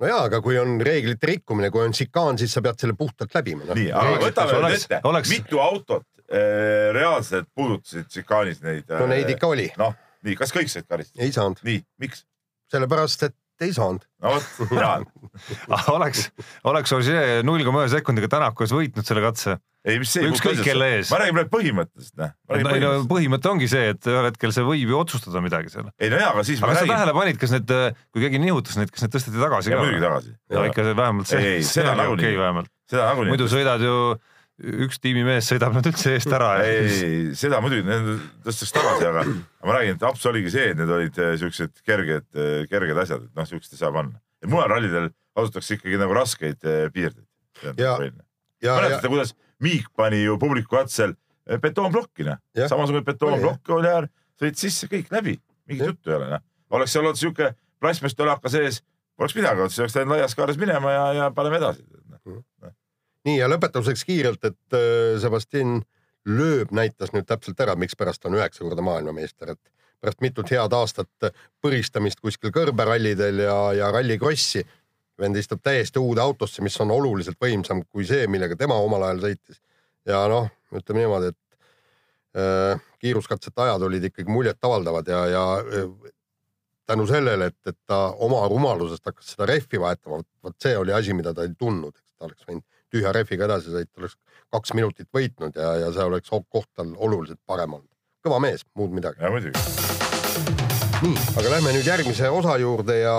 no 0.00 0.10
jaa, 0.10 0.24
aga 0.28 0.40
kui 0.44 0.58
on 0.60 0.76
reeglite 0.84 1.30
rikkumine, 1.32 1.70
kui 1.74 1.84
on 1.86 1.94
šikaan, 1.96 2.38
siis 2.40 2.52
sa 2.56 2.62
pead 2.64 2.82
selle 2.82 2.96
puhtalt 2.98 3.34
läbima 3.38 3.64
no.. 3.64 3.78
nii, 3.78 3.88
aga 3.92 4.18
võtame 4.26 4.52
nüüd 4.52 4.60
oleks- 4.62 4.88
ette 4.88 5.00
oleks-, 5.12 5.32
mitu 5.32 5.62
autot 5.62 6.06
äh, 6.26 6.92
reaalselt 6.96 7.48
puudutasid 7.54 8.10
šikaanis 8.12 8.62
neid 8.66 8.90
äh, 8.90 9.00
no 9.00 9.10
neid 9.10 9.32
ikka 9.36 9.52
oli, 9.54 9.70
noh, 9.80 9.96
nii, 10.26 10.38
kas 10.38 10.54
kõik 10.54 10.72
said 10.72 10.88
karistada? 10.88 11.24
ei 11.24 11.34
saanud, 11.34 11.62
nii, 11.66 11.82
miks? 12.02 12.26
sellepärast 12.72 13.28
et 13.28 13.36
ei 13.64 13.72
saanud. 13.76 14.04
no 14.22 14.34
vot, 14.34 14.74
Jaan, 14.76 15.06
oleks, 15.92 16.26
oleks 16.66 16.92
Ogier 16.96 17.42
null 17.46 17.64
koma 17.66 17.84
ühe 17.84 17.92
sekundiga 17.92 18.28
Tänaku 18.32 18.66
ees 18.66 18.74
võitnud 18.76 19.08
selle 19.08 19.22
katse. 19.24 19.56
ei, 19.86 19.98
mis 20.02 20.12
see. 20.12 20.26
Ükskõik 20.28 20.62
kelle 20.66 20.90
ees. 20.98 21.10
ma 21.12 21.20
räägin 21.22 21.38
praegu 21.38 21.52
põhimõtteliselt, 21.54 22.14
noh. 22.20 22.36
ei 22.56 22.84
no 22.84 22.92
põhimõte 23.10 23.50
ongi 23.52 23.70
see, 23.70 23.90
et 23.94 24.10
ühel 24.12 24.30
hetkel 24.30 24.54
see 24.56 24.66
võib 24.66 24.92
ju 24.92 25.00
otsustada 25.00 25.42
midagi 25.44 25.72
seal. 25.72 25.90
ei 25.96 26.12
no 26.12 26.20
jaa, 26.20 26.32
aga 26.34 26.46
siis 26.48 26.62
aga 26.62 26.74
kas 26.74 26.82
sa 26.84 26.92
tähele 26.92 27.16
panid, 27.16 27.40
kas 27.42 27.56
need, 27.56 27.74
kui 28.12 28.26
keegi 28.26 28.42
nihutas 28.42 28.80
neid, 28.80 28.92
kas 28.94 29.06
need 29.06 29.16
tõsteti 29.16 29.42
tagasi 29.42 29.72
ja 29.72 29.80
ka? 29.80 29.84
muidugi 29.84 30.06
tagasi, 30.06 30.38
no 30.56 30.64
ikka 30.70 30.88
see 30.88 31.02
vähemalt 31.02 31.32
see, 31.32 31.52
Ei, 31.56 31.66
seda 31.66 31.96
nagunii. 31.98 32.66
seda 32.90 33.10
nagunii. 33.12 33.34
muidu 33.34 33.50
sõidad 33.52 33.84
ju, 33.84 33.98
üks 34.56 35.00
tiimimees 35.02 35.50
sõidab 35.50 35.74
nad 35.76 35.86
üldse 35.88 36.14
eest 36.16 36.32
ära 36.32 36.52
ei, 36.64 36.86
ei, 36.88 37.16
seda 37.36 37.58
muidugi, 37.64 37.84
need 37.84 38.22
tõstaks 38.46 38.72
tagasi, 38.72 39.08
aga 39.10 39.24
ma 39.68 39.74
räägin, 39.76 39.98
et 39.98 40.06
aps 40.08 40.24
oligi 40.30 40.52
see, 40.54 40.70
et 40.72 40.78
need 40.80 40.92
olid 40.92 41.18
eh, 41.20 41.34
siuksed 41.42 41.82
kerged, 41.84 42.28
kerged 42.70 43.02
asjad, 43.02 43.26
et 43.28 43.36
noh, 43.36 43.48
siukest 43.48 43.76
ei 43.76 43.82
saa 43.82 43.92
panna. 43.92 44.16
et 44.42 44.48
mujal 44.52 44.70
rallidel 44.72 45.10
kasutatakse 45.36 45.76
ikkagi 45.76 46.00
nagu 46.00 46.16
raskeid 46.16 46.64
eh, 46.64 46.86
piirdeid. 46.94 47.26
Ja- 47.62 47.74
ja, 47.76 47.92
ja 48.64 48.78
mäletate, 48.80 49.12
kuidas 49.12 49.34
Miik 49.60 49.86
pani 49.96 50.18
ju 50.22 50.36
publiku 50.40 50.76
katsel 50.76 51.14
eh, 51.48 51.60
betoonplokki, 51.60 52.26
noh 52.28 52.40
samasugune 52.68 53.04
betoonplokk 53.04 53.70
oli 53.76 53.88
äär, 53.92 54.08
sõit 54.40 54.60
sisse, 54.60 54.88
kõik 54.92 55.12
läbi, 55.12 55.38
mingit 55.68 55.92
juttu 55.92 56.12
ei 56.12 56.18
ole 56.18 56.32
noh. 56.34 56.44
oleks 56.76 56.92
seal 56.92 57.04
olnud 57.04 57.20
sihuke 57.20 57.52
plastmasstolaka 57.80 58.52
sees, 58.52 58.82
poleks 59.16 59.36
midagi, 59.36 59.68
siis 59.70 59.84
oleks 59.84 59.96
läinud 59.96 60.16
laias 60.16 60.36
kaares 60.36 60.60
minema 60.60 60.92
ja, 60.92 61.06
ja 61.16 61.30
paneme 61.36 61.60
edasi. 61.60 61.84
Nii 63.26 63.40
ja 63.40 63.50
lõpetuseks 63.50 64.04
kiirelt, 64.06 64.44
et 64.44 64.76
äh, 64.78 65.16
Sebastian 65.22 65.80
Loeb 66.26 66.72
näitas 66.74 67.12
nüüd 67.14 67.26
täpselt 67.28 67.60
ära, 67.62 67.76
mikspärast 67.78 68.24
on 68.26 68.34
üheksa 68.34 68.64
korda 68.64 68.82
maailmameister, 68.82 69.52
et 69.54 69.62
pärast 70.02 70.22
mitut 70.24 70.50
head 70.50 70.74
aastat 70.74 71.28
põristamist 71.62 72.18
kuskil 72.20 72.50
kõrberallidel 72.54 73.44
ja, 73.44 73.58
ja 73.78 73.90
rallikrossi 73.94 74.64
vend 75.20 75.38
istub 75.38 75.62
täiesti 75.64 76.02
uude 76.02 76.20
autosse, 76.20 76.62
mis 76.62 76.76
on 76.82 76.90
oluliselt 76.92 77.38
võimsam 77.40 77.82
kui 77.88 78.04
see, 78.08 78.26
millega 78.28 78.58
tema 78.58 78.76
omal 78.82 79.06
ajal 79.06 79.22
sõitis. 79.28 79.62
ja 80.06 80.26
noh, 80.30 80.50
ütleme 80.74 81.02
niimoodi, 81.02 81.32
et 81.32 82.42
äh, 82.42 82.84
kiiruskatsete 83.02 83.62
ajad 83.62 83.86
olid 83.88 84.10
ikkagi 84.10 84.30
muljetavaldavad 84.30 85.08
ja, 85.08 85.24
ja 85.30 85.44
äh, 85.62 86.12
tänu 86.86 87.06
sellele, 87.06 87.50
et, 87.52 87.60
et 87.66 87.78
ta 87.86 88.10
oma 88.22 88.44
rumalusest 88.48 89.06
hakkas 89.06 89.34
seda 89.34 89.48
rehvi 89.48 89.80
vahetama, 89.80 90.20
vot 90.42 90.58
see 90.62 90.76
oli 90.78 90.94
asi, 90.94 91.14
mida 91.16 91.34
ta 91.34 91.46
ei 91.46 91.54
tundnud, 91.58 91.96
eks 91.96 92.18
ta 92.18 92.28
oleks 92.28 92.46
võinud 92.46 92.66
tühja 92.96 93.12
rehviga 93.14 93.46
edasi 93.48 93.72
sõita, 93.74 93.92
oleks 94.00 94.16
kaks 94.54 94.74
minutit 94.76 95.08
võitnud 95.14 95.58
ja, 95.58 95.72
ja 95.84 95.92
see 95.94 96.06
oleks 96.06 96.30
koht 96.30 96.68
tal 96.76 96.94
oluliselt 96.96 97.40
parem 97.46 97.76
olnud. 97.78 97.90
kõva 98.26 98.40
mees, 98.42 98.64
muud 98.74 98.94
midagi. 98.94 99.22
ja 99.22 99.30
muidugi. 99.30 99.58
nii, 101.04 101.26
aga 101.36 101.52
lähme 101.56 101.74
nüüd 101.76 101.86
järgmise 101.88 102.30
osa 102.32 102.56
juurde 102.62 103.00
ja, 103.02 103.18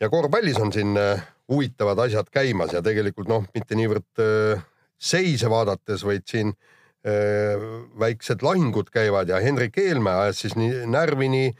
ja 0.00 0.10
korvpallis 0.12 0.58
on 0.62 0.72
siin 0.74 0.96
äh, 0.98 1.22
huvitavad 1.50 2.06
asjad 2.06 2.28
käimas 2.32 2.74
ja 2.74 2.82
tegelikult 2.82 3.30
noh, 3.30 3.46
mitte 3.54 3.78
niivõrd 3.78 4.24
äh, 4.24 4.66
seise 5.00 5.50
vaadates, 5.50 6.04
vaid 6.04 6.26
siin 6.28 6.52
äh, 6.52 7.60
väiksed 8.00 8.44
lahingud 8.44 8.90
käivad 8.92 9.30
ja 9.30 9.40
Hendrik 9.44 9.78
Eelmäe 9.78 10.26
ajas 10.26 10.44
siis 10.46 10.56
nii 10.58 10.86
närvini 10.90 11.50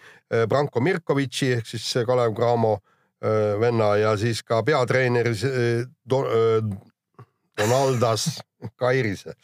Branko 0.48 0.80
Mirkovitši 0.84 1.52
ehk 1.58 1.66
siis 1.66 1.88
Kalev 2.06 2.36
Cramo 2.36 2.78
venna 3.60 3.90
ja 4.00 4.14
siis 4.16 4.38
ka 4.46 4.62
peatreener 4.64 5.26
Do, 7.60 7.66
Donaldas 7.68 8.40
Kairise. 8.76 9.34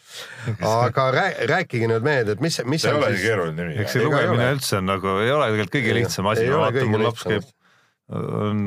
aga 0.61 1.05
rää, 1.13 1.31
rääkige 1.49 1.89
nüüd 1.89 2.05
mehed, 2.05 2.29
et 2.35 2.41
mis, 2.45 2.59
mis 2.69 2.83
see 2.85 2.91
ei 2.93 2.97
ole 2.99 3.11
nii 3.13 3.17
siis 3.17 3.29
keeruline 3.29 3.63
nimi. 3.63 3.77
eks 3.83 3.95
see 3.97 4.05
lugemine 4.05 4.49
üldse 4.57 4.79
on 4.81 4.89
nagu, 4.91 5.15
ei 5.25 5.33
ole 5.33 5.47
tegelikult 5.53 5.77
kõige 5.77 5.93
Ei, 5.93 5.97
lihtsam 6.01 6.29
asi, 6.33 6.47
kõige 6.51 6.91
mul 6.93 7.05
laps 7.07 7.25
käib, 7.27 7.47
on, 8.13 8.63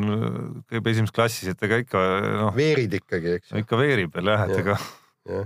käib 0.70 0.89
esimeses 0.94 1.15
klassis, 1.15 1.51
et 1.53 1.65
ega 1.70 1.82
ikka 1.84 2.03
noh, 2.44 2.53
veerid 2.58 2.96
ikkagi, 3.01 3.36
eks 3.39 3.53
ikka 3.63 3.79
veerib 3.82 4.15
veel 4.18 4.34
jah, 4.34 4.46
et 4.48 4.62
ega. 4.63 4.77
Aga 5.29 5.44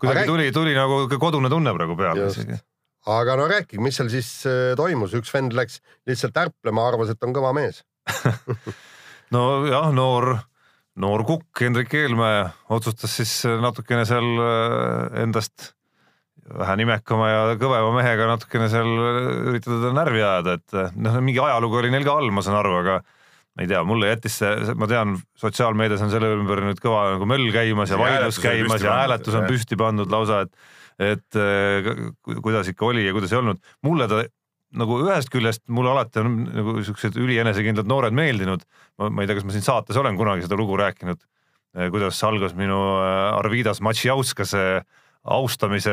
kuidagi 0.00 0.18
räägi- 0.18 0.32
tuli, 0.32 0.48
tuli 0.52 0.74
nagu 0.76 1.20
kodune 1.22 1.48
tunne 1.52 1.72
praegu 1.76 1.96
peale 1.96 2.26
isegi. 2.28 2.58
aga 3.06 3.36
no 3.38 3.46
rääkige, 3.48 3.80
mis 3.80 3.96
seal 3.96 4.10
siis 4.12 4.28
äh, 4.50 4.74
toimus, 4.76 5.14
üks 5.16 5.30
vend 5.32 5.54
läks 5.56 5.78
lihtsalt 6.06 6.36
ärplema, 6.36 6.88
arvas, 6.90 7.14
et 7.14 7.22
on 7.24 7.32
kõva 7.36 7.54
mees. 7.56 7.84
nojah, 9.34 9.88
noor, 9.94 10.36
noor 10.96 11.24
kukk 11.28 11.60
Hendrik 11.60 11.92
Eelmäe 11.94 12.46
otsustas 12.72 13.16
siis 13.18 13.32
natukene 13.62 14.04
seal 14.08 14.28
äh, 14.40 15.22
endast 15.24 15.72
vähe 16.46 16.76
nimekama 16.78 17.26
ja 17.28 17.40
kõvema 17.58 17.90
mehega 17.98 18.28
natukene 18.30 18.68
seal 18.70 18.86
üritada 19.50 19.80
teda 19.82 19.92
närvi 19.96 20.22
ajada, 20.22 20.54
et 20.60 20.76
äh, 20.78 20.92
noh, 20.96 21.18
mingi 21.24 21.42
ajalugu 21.42 21.80
oli 21.82 21.90
neil 21.92 22.06
ka 22.06 22.14
all, 22.20 22.30
ma 22.34 22.44
saan 22.46 22.60
aru, 22.60 22.76
aga 22.84 23.00
ma 23.56 23.64
ei 23.64 23.70
tea, 23.70 23.82
mulle 23.88 24.10
jättis 24.12 24.38
see, 24.42 24.74
ma 24.78 24.86
tean, 24.90 25.16
sotsiaalmeedias 25.40 26.02
on 26.06 26.10
selle 26.12 26.28
ümber 26.36 26.60
nüüd 26.64 26.80
kõva 26.82 27.06
nagu 27.16 27.28
möll 27.28 27.48
käimas 27.54 27.90
ja 27.92 27.96
Ja 27.96 28.02
vaidlus 28.04 28.38
käimas 28.42 28.84
ja 28.84 28.96
hääletus 29.02 29.36
on 29.36 29.46
püsti 29.48 29.78
pandud 29.80 30.12
lausa, 30.12 30.42
et 30.46 30.74
et 30.96 31.36
äh, 31.36 31.90
ku- 32.24 32.40
kuidas 32.44 32.68
ikka 32.72 32.86
oli 32.88 33.04
ja 33.04 33.12
kuidas 33.16 33.32
ei 33.34 33.40
olnud. 33.42 33.58
mulle 33.84 34.06
ta 34.08 34.22
nagu 34.80 35.00
ühest 35.04 35.30
küljest 35.32 35.64
mulle 35.72 35.94
alati 35.94 36.22
on 36.22 36.36
nagu 36.50 36.76
siuksed 36.86 37.16
ülienesekindlad 37.20 37.88
noored 37.90 38.16
meeldinud. 38.16 38.66
ma, 39.00 39.10
ei 39.22 39.28
tea, 39.28 39.38
kas 39.38 39.48
ma 39.48 39.56
siin 39.56 39.66
saates 39.66 39.98
olen 40.00 40.18
kunagi 40.18 40.46
seda 40.46 40.58
lugu 40.58 40.76
rääkinud, 40.80 41.20
kuidas 41.92 42.22
algas 42.24 42.54
minu 42.56 42.78
äh, 43.00 43.38
Arvidas 43.38 43.82
Matšjauskase 43.84 44.66
austamise 45.26 45.92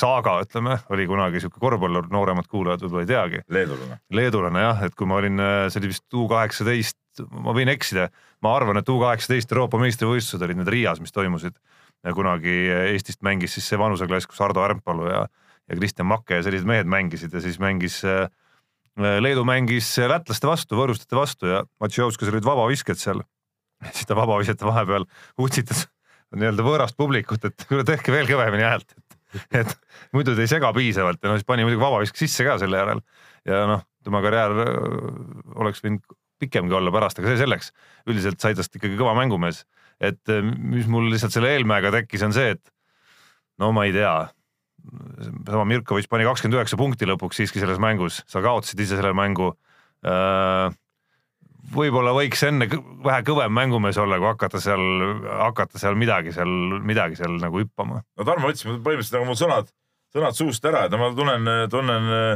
saaga, 0.00 0.38
ütleme, 0.42 0.78
oli 0.90 1.06
kunagi 1.06 1.40
sihuke 1.42 1.60
korvpallur, 1.62 2.08
nooremad 2.12 2.48
kuulajad 2.50 2.82
võib-olla 2.82 3.04
ei 3.04 3.10
teagi 3.10 3.42
leedulane. 3.54 3.98
leedulane 4.18 4.64
jah, 4.64 4.82
et 4.88 4.96
kui 4.98 5.06
ma 5.06 5.20
olin, 5.20 5.42
see 5.70 5.80
oli 5.80 5.92
vist 5.92 6.18
U 6.18 6.26
kaheksateist, 6.30 6.98
ma 7.44 7.54
võin 7.54 7.70
eksida, 7.70 8.08
ma 8.42 8.56
arvan, 8.58 8.80
et 8.80 8.90
U 8.90 8.98
kaheksateist 9.02 9.54
Euroopa 9.54 9.78
meistrivõistlused 9.82 10.42
olid 10.42 10.58
need 10.58 10.72
Riias, 10.74 11.02
mis 11.02 11.14
toimusid. 11.14 11.54
kunagi 12.14 12.56
Eestist 12.90 13.22
mängis 13.22 13.54
siis 13.54 13.68
see 13.70 13.78
vanuseklass, 13.78 14.26
kus 14.26 14.42
Ardo 14.42 14.64
Ärmpalu 14.66 15.06
ja, 15.08 15.22
ja 15.68 15.78
Kristjan 15.78 16.08
Makke 16.10 16.40
ja 16.40 16.46
sellised 16.46 16.68
mehed 16.68 16.88
mängisid 16.90 17.34
ja 17.34 17.42
siis 17.44 17.60
mängis 17.62 18.00
äh, 18.08 18.26
Leedu 18.94 19.42
mängis 19.46 19.88
lätlaste 19.98 20.46
vastu, 20.46 20.76
võõrustajate 20.78 21.18
vastu 21.18 21.50
ja 21.50 21.64
Matšovskis 21.82 22.30
olid 22.30 22.44
vabavisked 22.46 23.00
seal. 23.00 23.24
siis 23.96 24.06
ta 24.06 24.14
vabaviskete 24.14 24.66
vahepeal 24.68 25.06
utsitas 25.42 25.88
nii-öelda 26.34 26.66
võõrast 26.66 26.96
publikut, 26.98 27.44
et 27.46 27.66
kuule 27.68 27.84
tehke 27.86 28.14
veel 28.14 28.26
kõvemini 28.26 28.64
häält, 28.66 28.94
et, 28.94 29.18
et 29.62 29.74
muidu 30.14 30.34
te 30.34 30.46
ei 30.46 30.50
sega 30.50 30.70
piisavalt 30.74 31.22
ja 31.22 31.30
no 31.30 31.38
siis 31.38 31.46
pani 31.46 31.66
muidugi 31.66 31.82
vabaviske 31.82 32.18
sisse 32.18 32.46
ka 32.46 32.56
selle 32.62 32.80
järel 32.80 33.02
ja 33.46 33.64
noh, 33.70 33.84
tema 34.06 34.22
karjäär 34.24 34.54
oleks 35.62 35.82
võinud 35.84 36.16
pikemgi 36.42 36.74
olla 36.76 36.92
pärast, 36.94 37.20
aga 37.20 37.30
see 37.30 37.42
selleks. 37.44 37.70
üldiselt 38.10 38.42
sai 38.42 38.56
tast 38.58 38.74
ikkagi 38.74 38.98
kõva 38.98 39.14
mängumees, 39.18 39.64
et 40.02 40.34
mis 40.58 40.88
mul 40.90 41.08
lihtsalt 41.12 41.34
selle 41.36 41.52
Eelmäega 41.54 41.92
tekkis, 41.94 42.24
on 42.26 42.34
see, 42.36 42.56
et 42.56 42.72
no 43.62 43.70
ma 43.72 43.86
ei 43.88 43.94
tea. 43.94 44.14
Sama 45.48 45.64
Mirkovitš 45.68 46.08
pani 46.12 46.26
kakskümmend 46.28 46.58
üheksa 46.58 46.78
punkti 46.80 47.08
lõpuks 47.08 47.40
siiski 47.40 47.62
selles 47.62 47.80
mängus, 47.82 48.22
sa 48.30 48.42
kaotasid 48.44 48.80
ise 48.84 48.98
selle 48.98 49.14
mängu 49.16 49.54
võib-olla 51.72 52.12
võiks 52.16 52.42
enne 52.46 52.68
vähe 53.04 53.22
kõvem 53.26 53.52
mängumees 53.54 53.98
olla, 54.00 54.18
kui 54.20 54.28
hakata 54.28 54.60
seal, 54.62 54.82
hakata 55.24 55.80
seal 55.80 55.96
midagi 55.98 56.34
seal, 56.34 56.50
midagi 56.84 57.18
seal 57.18 57.38
nagu 57.40 57.62
hüppama. 57.62 58.02
no 58.02 58.26
Tarmo 58.26 58.50
ütles 58.52 58.66
põhimõtteliselt 58.66 59.16
nagu 59.18 59.28
mu 59.30 59.36
sõnad, 59.38 59.70
sõnad 60.14 60.36
suust 60.38 60.66
ära, 60.68 60.84
et 60.86 60.94
no 60.94 61.00
ma 61.00 61.12
tunnen, 61.16 61.54
tunnen 61.72 62.10
äh, 62.16 62.34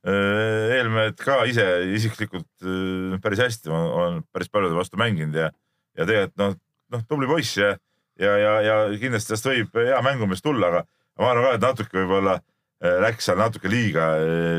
Eelmäed 0.00 1.18
ka 1.20 1.42
ise 1.50 1.66
isiklikult 1.92 2.48
äh, 2.64 3.18
päris 3.20 3.42
hästi, 3.44 3.72
ma 3.72 3.82
olen 4.00 4.22
päris 4.32 4.48
paljude 4.52 4.78
vastu 4.78 5.00
mänginud 5.00 5.36
ja, 5.36 5.50
ja 5.98 6.06
tegelikult 6.08 6.40
noh, 6.40 6.56
noh 6.96 7.04
tubli 7.08 7.28
poiss 7.28 7.58
ja, 7.60 7.74
ja, 8.20 8.38
ja, 8.40 8.54
ja 8.64 8.78
kindlasti 9.00 9.34
tast 9.34 9.50
võib 9.50 9.76
hea 9.76 10.00
mängumees 10.06 10.40
tulla, 10.44 10.72
aga 10.72 10.86
ma 11.20 11.30
arvan 11.32 11.46
ka, 11.46 11.54
et 11.58 11.64
natuke 11.64 11.98
võib-olla 12.00 12.36
äh, 12.38 12.98
läks 13.04 13.28
seal 13.28 13.40
natuke 13.40 13.70
liiga, 13.70 14.10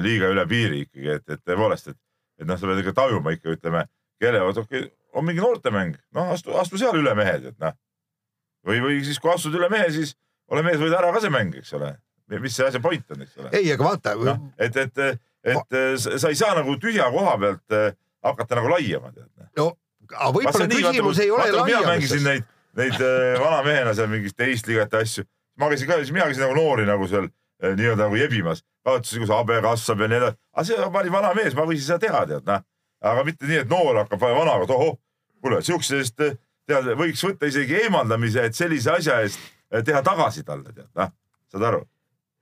liiga 0.04 0.32
üle 0.34 0.46
piiri 0.50 0.86
ikkagi, 0.86 1.18
et, 1.18 1.28
et 1.28 1.44
tõepoolest, 1.48 1.94
et, 1.94 2.00
et 2.42 2.50
noh, 2.50 2.60
sa 2.60 2.70
pead 2.70 2.84
ikka 2.84 2.96
tajuma 3.02 3.36
ikka, 3.36 3.56
ütleme, 3.58 3.86
kelle, 4.22 4.44
okei 4.46 4.62
okay, 4.64 4.92
on 5.18 5.28
mingi 5.28 5.44
noortemäng, 5.44 5.98
noh, 6.16 6.32
astu, 6.36 6.54
astu 6.58 6.80
seal 6.82 7.00
üle 7.00 7.16
mehed, 7.18 7.50
et 7.52 7.58
noh. 7.62 7.76
või, 8.68 8.80
või 8.84 9.02
siis, 9.06 9.20
kui 9.20 9.34
astud 9.34 9.58
üle 9.58 9.70
mehe, 9.74 9.90
siis 9.94 10.16
ole 10.52 10.64
mees, 10.66 10.80
võida 10.82 11.02
ära 11.02 11.12
ka 11.16 11.24
see 11.24 11.34
mäng, 11.34 11.58
eks 11.60 11.74
ole. 11.80 11.96
mis 12.32 12.56
see 12.56 12.68
asja 12.68 12.80
point 12.80 13.12
on, 13.12 13.26
eks 13.26 13.38
ole. 13.42 13.52
ei, 13.58 13.68
aga 13.74 13.88
vaata 13.90 14.16
noh, 14.20 14.40
et, 14.62 14.78
et, 14.78 15.06
et 15.44 15.78
sa 16.00 16.30
ei 16.30 16.40
saa 16.40 16.56
nagu 16.58 16.78
tühja 16.80 17.10
koha 17.12 17.38
pealt 17.42 17.76
äh, 17.76 17.92
hakata 18.24 18.60
nagu 18.60 18.72
laiema, 18.72 19.12
tead. 19.16 19.30
no 19.58 19.72
aga 20.12 20.32
võib-olla 20.36 20.68
küsimus 20.72 21.22
ei 21.24 21.32
ole 21.34 21.66
mina 21.66 21.84
mängisin 21.88 22.26
neid, 22.26 22.48
neid 22.78 22.98
äh, 22.98 23.36
vana 23.42 23.62
mehena 23.66 23.94
seal 23.98 24.10
mingit 24.12 24.36
teist 24.38 24.68
liigat 24.70 24.94
ja 24.94 25.04
asju. 25.06 25.26
Ma 25.62 25.70
käisin 25.72 25.90
ka, 25.90 26.00
siis 26.02 26.12
mina 26.16 26.28
käisin 26.30 26.46
nagu 26.46 26.58
noori 26.58 26.86
nagu 26.90 27.08
seal 27.10 27.28
äh, 27.28 27.76
nii-öelda 27.78 28.08
nagu 28.08 28.20
jebimas. 28.20 28.64
vaatasin, 28.86 29.24
kus 29.24 29.34
habe 29.34 29.62
kasvab 29.62 30.06
ja 30.06 30.12
nii 30.12 30.20
edasi. 30.22 30.40
aga 30.54 30.68
see 30.68 30.90
ma 30.90 31.04
olin 31.04 31.16
vana 31.18 31.34
mees, 31.38 31.56
ma 31.58 31.66
võisin 31.70 31.88
seda 31.88 32.00
teha, 32.06 32.24
tead 32.30 32.48
noh. 32.50 32.64
aga 33.14 33.26
mitte 33.28 33.50
nii, 33.50 33.64
et 33.66 33.70
noor 33.70 34.02
hakkab 34.04 34.26
vanaga, 34.26 34.66
et 34.66 34.76
ohoh, 34.78 34.98
kuule 35.42 35.62
siuksest 35.66 36.26
äh, 36.26 36.38
tead, 36.70 36.92
võiks 37.00 37.24
võtta 37.26 37.50
isegi 37.50 37.78
eemaldamise, 37.84 38.48
et 38.50 38.58
sellise 38.58 38.96
asja 38.98 39.22
eest 39.26 39.40
äh, 39.74 39.86
teha 39.86 40.02
tagasi 40.06 40.46
talle, 40.48 40.74
tead 40.74 40.90
noh, 40.98 41.14
saad 41.54 41.70
aru. 41.70 41.86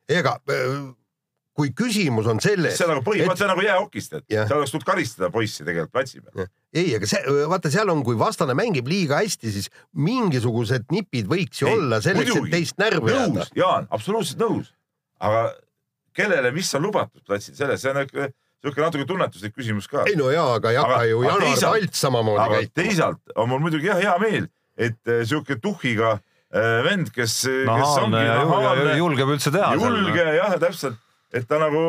ega 0.10 0.39
kui 1.60 1.74
küsimus 1.76 2.28
on 2.32 2.39
selles 2.43 2.78
see 2.80 2.88
on 2.88 2.95
nagu 2.95 3.04
põhi, 3.06 3.22
et- 3.24 3.28
vaata 3.30 3.43
see 3.43 3.48
on 3.50 3.54
nagu 3.54 3.65
jäähokist, 3.67 4.17
et 4.19 4.26
Jah. 4.32 4.48
seal 4.48 4.62
oleks 4.62 4.72
tulnud 4.74 4.88
karistada 4.88 5.30
poissi 5.34 5.65
tegelikult 5.67 5.91
platsi 5.95 6.22
peal. 6.24 6.48
ei, 6.74 6.93
aga 6.95 7.10
see, 7.12 7.22
vaata, 7.52 7.72
seal 7.74 7.91
on, 7.91 8.04
kui 8.08 8.17
vastane 8.19 8.56
mängib 8.58 8.88
liiga 8.88 9.19
hästi, 9.22 9.52
siis 9.58 9.69
mingisugused 9.93 10.88
nipid 10.93 11.28
võiks 11.32 11.62
ju 11.63 11.67
Ei, 11.69 11.78
olla 11.78 12.00
selleks, 12.04 12.36
et 12.39 12.52
teist 12.54 12.78
närvi 12.82 13.12
ajada 13.13 13.41
nõus,. 13.43 13.52
Jaan, 13.60 13.89
absoluutselt 13.91 14.39
nõus. 14.43 14.72
aga 15.19 15.50
kellele, 16.15 16.52
mis 16.56 16.69
on 16.76 16.86
lubatud 16.88 17.24
platsil, 17.28 17.56
selles, 17.58 17.82
see 17.84 17.91
on 17.91 18.00
niisugune 18.02 18.32
niisugune 18.63 18.86
natuke 18.88 19.06
tunnetuslik 19.08 19.54
küsimus 19.56 19.88
ka. 19.91 20.06
ei 20.10 20.15
no 20.19 20.32
jaa, 20.34 20.56
aga 20.60 20.72
ei 20.74 20.80
hakka 20.80 21.04
ju 21.10 21.22
Janar 21.24 21.60
Talt 21.62 21.93
samamoodi 22.00 22.41
aga 22.43 22.58
käituma. 22.63 22.84
teisalt 22.84 23.36
on 23.36 23.50
mul 23.52 23.62
muidugi 23.63 23.88
jah 23.88 24.02
hea 24.02 24.15
meel, 24.24 24.50
et 24.78 25.00
äh, 25.08 25.22
sihuke 25.28 25.56
tuhhiga 25.63 26.17
äh, 26.17 26.80
vend, 26.84 27.12
kes, 27.15 27.38
kes 27.48 27.93
ongi 28.04 28.19
ja 28.19 28.39
julge, 28.41 28.50
nahaalne, 28.52 28.98
julgeb 29.00 29.32
üldse 29.36 29.54
teha. 29.56 29.72
julge 29.80 30.26
jah, 30.39 30.58
täpselt, 30.60 31.00
et 31.34 31.48
ta 31.48 31.60
nagu 31.62 31.82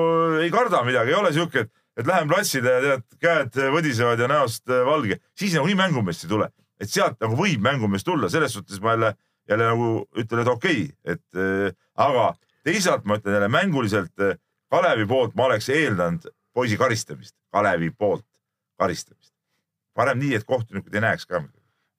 ei 0.42 0.50
karda 0.52 0.82
midagi, 0.86 1.14
ei 1.14 1.18
ole 1.18 1.32
sihuke, 1.32 1.64
et, 1.64 1.72
et 2.00 2.06
lähen 2.08 2.28
platsile 2.30 2.74
ja 2.76 2.80
tead, 2.84 3.06
käed 3.22 3.60
võdisevad 3.74 4.20
ja 4.20 4.28
näost 4.30 4.68
äh, 4.70 4.84
valge, 4.86 5.20
siis 5.38 5.56
nagunii 5.56 5.78
mängumeest 5.78 6.26
ei 6.26 6.32
tule, 6.32 6.50
et 6.80 6.92
sealt 6.92 7.20
nagu 7.22 7.38
võib 7.38 7.64
mängumees 7.64 8.06
tulla, 8.06 8.30
selles 8.32 8.54
suhtes 8.56 8.82
ma 8.84 8.96
jälle, 8.96 9.14
jälle 9.50 9.72
nagu 9.72 9.90
ütlen, 10.18 10.44
et 10.44 10.52
okei 10.52 10.84
okay,, 10.88 11.16
et 11.16 11.40
äh, 11.40 11.78
aga 12.00 12.32
teisalt 12.66 13.06
ma 13.08 13.20
ütlen 13.20 13.38
jälle 13.38 13.52
mänguliselt 13.52 14.26
äh, 14.26 14.36
Kalevi 14.70 15.06
poolt 15.10 15.34
ma 15.34 15.48
oleks 15.48 15.66
eeldanud 15.74 16.28
poisi 16.54 16.76
karistamist, 16.78 17.34
Kalevi 17.50 17.90
poolt 17.90 18.26
karistamist. 18.78 19.32
parem 19.94 20.20
nii, 20.20 20.36
et 20.38 20.46
kohtunikud 20.48 20.94
ei 20.94 21.02
näeks 21.02 21.26
ka. 21.26 21.42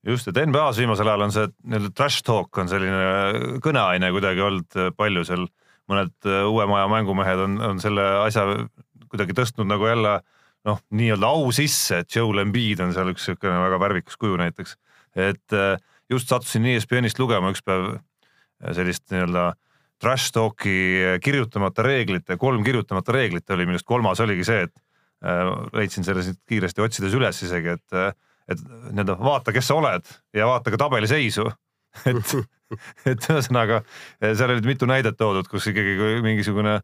just, 0.07 0.27
et 0.27 0.39
NBA-s 0.47 0.79
viimasel 0.79 1.09
ajal 1.11 1.25
on 1.27 1.33
see 1.35 1.49
nii-öelda 1.51 1.91
trash 1.97 2.23
talk 2.25 2.57
on 2.57 2.71
selline 2.71 3.57
kõneaine 3.65 4.11
kuidagi 4.15 4.41
olnud 4.41 4.79
palju 4.97 5.25
seal. 5.27 5.49
Mõned 5.89 6.13
äh, 6.27 6.43
uue 6.49 6.67
maja 6.69 6.89
mängumehed 6.91 7.45
on, 7.45 7.57
on 7.71 7.81
selle 7.83 8.03
asja 8.25 8.45
kuidagi 9.11 9.35
tõstnud 9.37 9.69
nagu 9.69 9.87
jälle 9.87 10.19
noh, 10.67 10.81
nii-öelda 10.93 11.31
au 11.31 11.49
sisse, 11.55 12.03
et 12.03 12.15
Joel 12.15 12.43
Embiid 12.45 12.83
on 12.83 12.93
seal 12.95 13.09
üks 13.13 13.25
niisugune 13.25 13.57
väga 13.63 13.79
värvikas 13.81 14.19
kuju 14.21 14.37
näiteks. 14.41 14.77
et 15.15 15.57
äh, 15.57 15.75
just 16.09 16.29
sattusin 16.29 16.67
ESPN-ist 16.75 17.19
lugema 17.19 17.51
üks 17.53 17.63
päev 17.65 17.95
äh, 17.95 18.71
sellist 18.77 19.07
nii-öelda 19.11 19.51
trash 20.01 20.33
talk'i 20.33 21.19
kirjutamata 21.21 21.83
reeglite, 21.85 22.37
kolm 22.41 22.63
kirjutamata 22.65 23.13
reeglit 23.13 23.49
oli, 23.53 23.67
millest 23.69 23.85
kolmas 23.85 24.19
oligi 24.23 24.47
see, 24.47 24.63
et 24.65 24.73
leidsin 25.77 26.01
selle 26.01 26.23
siit 26.25 26.39
kiiresti 26.49 26.81
otsides 26.81 27.13
üles 27.13 27.37
isegi, 27.45 27.75
et, 27.75 28.15
et 28.49 28.63
nii-öelda 28.65 29.19
vaata, 29.21 29.53
kes 29.53 29.69
sa 29.69 29.77
oled 29.77 30.07
ja 30.33 30.47
vaata 30.49 30.73
ka 30.73 30.79
tabeliseisu. 30.81 31.45
Et, 32.09 32.33
et 33.11 33.29
ühesõnaga 33.29 33.81
seal 34.21 34.53
olid 34.53 34.67
mitu 34.67 34.89
näidet 34.89 35.17
toodud, 35.19 35.47
kus 35.51 35.69
ikkagi 35.71 36.21
mingisugune 36.25 36.79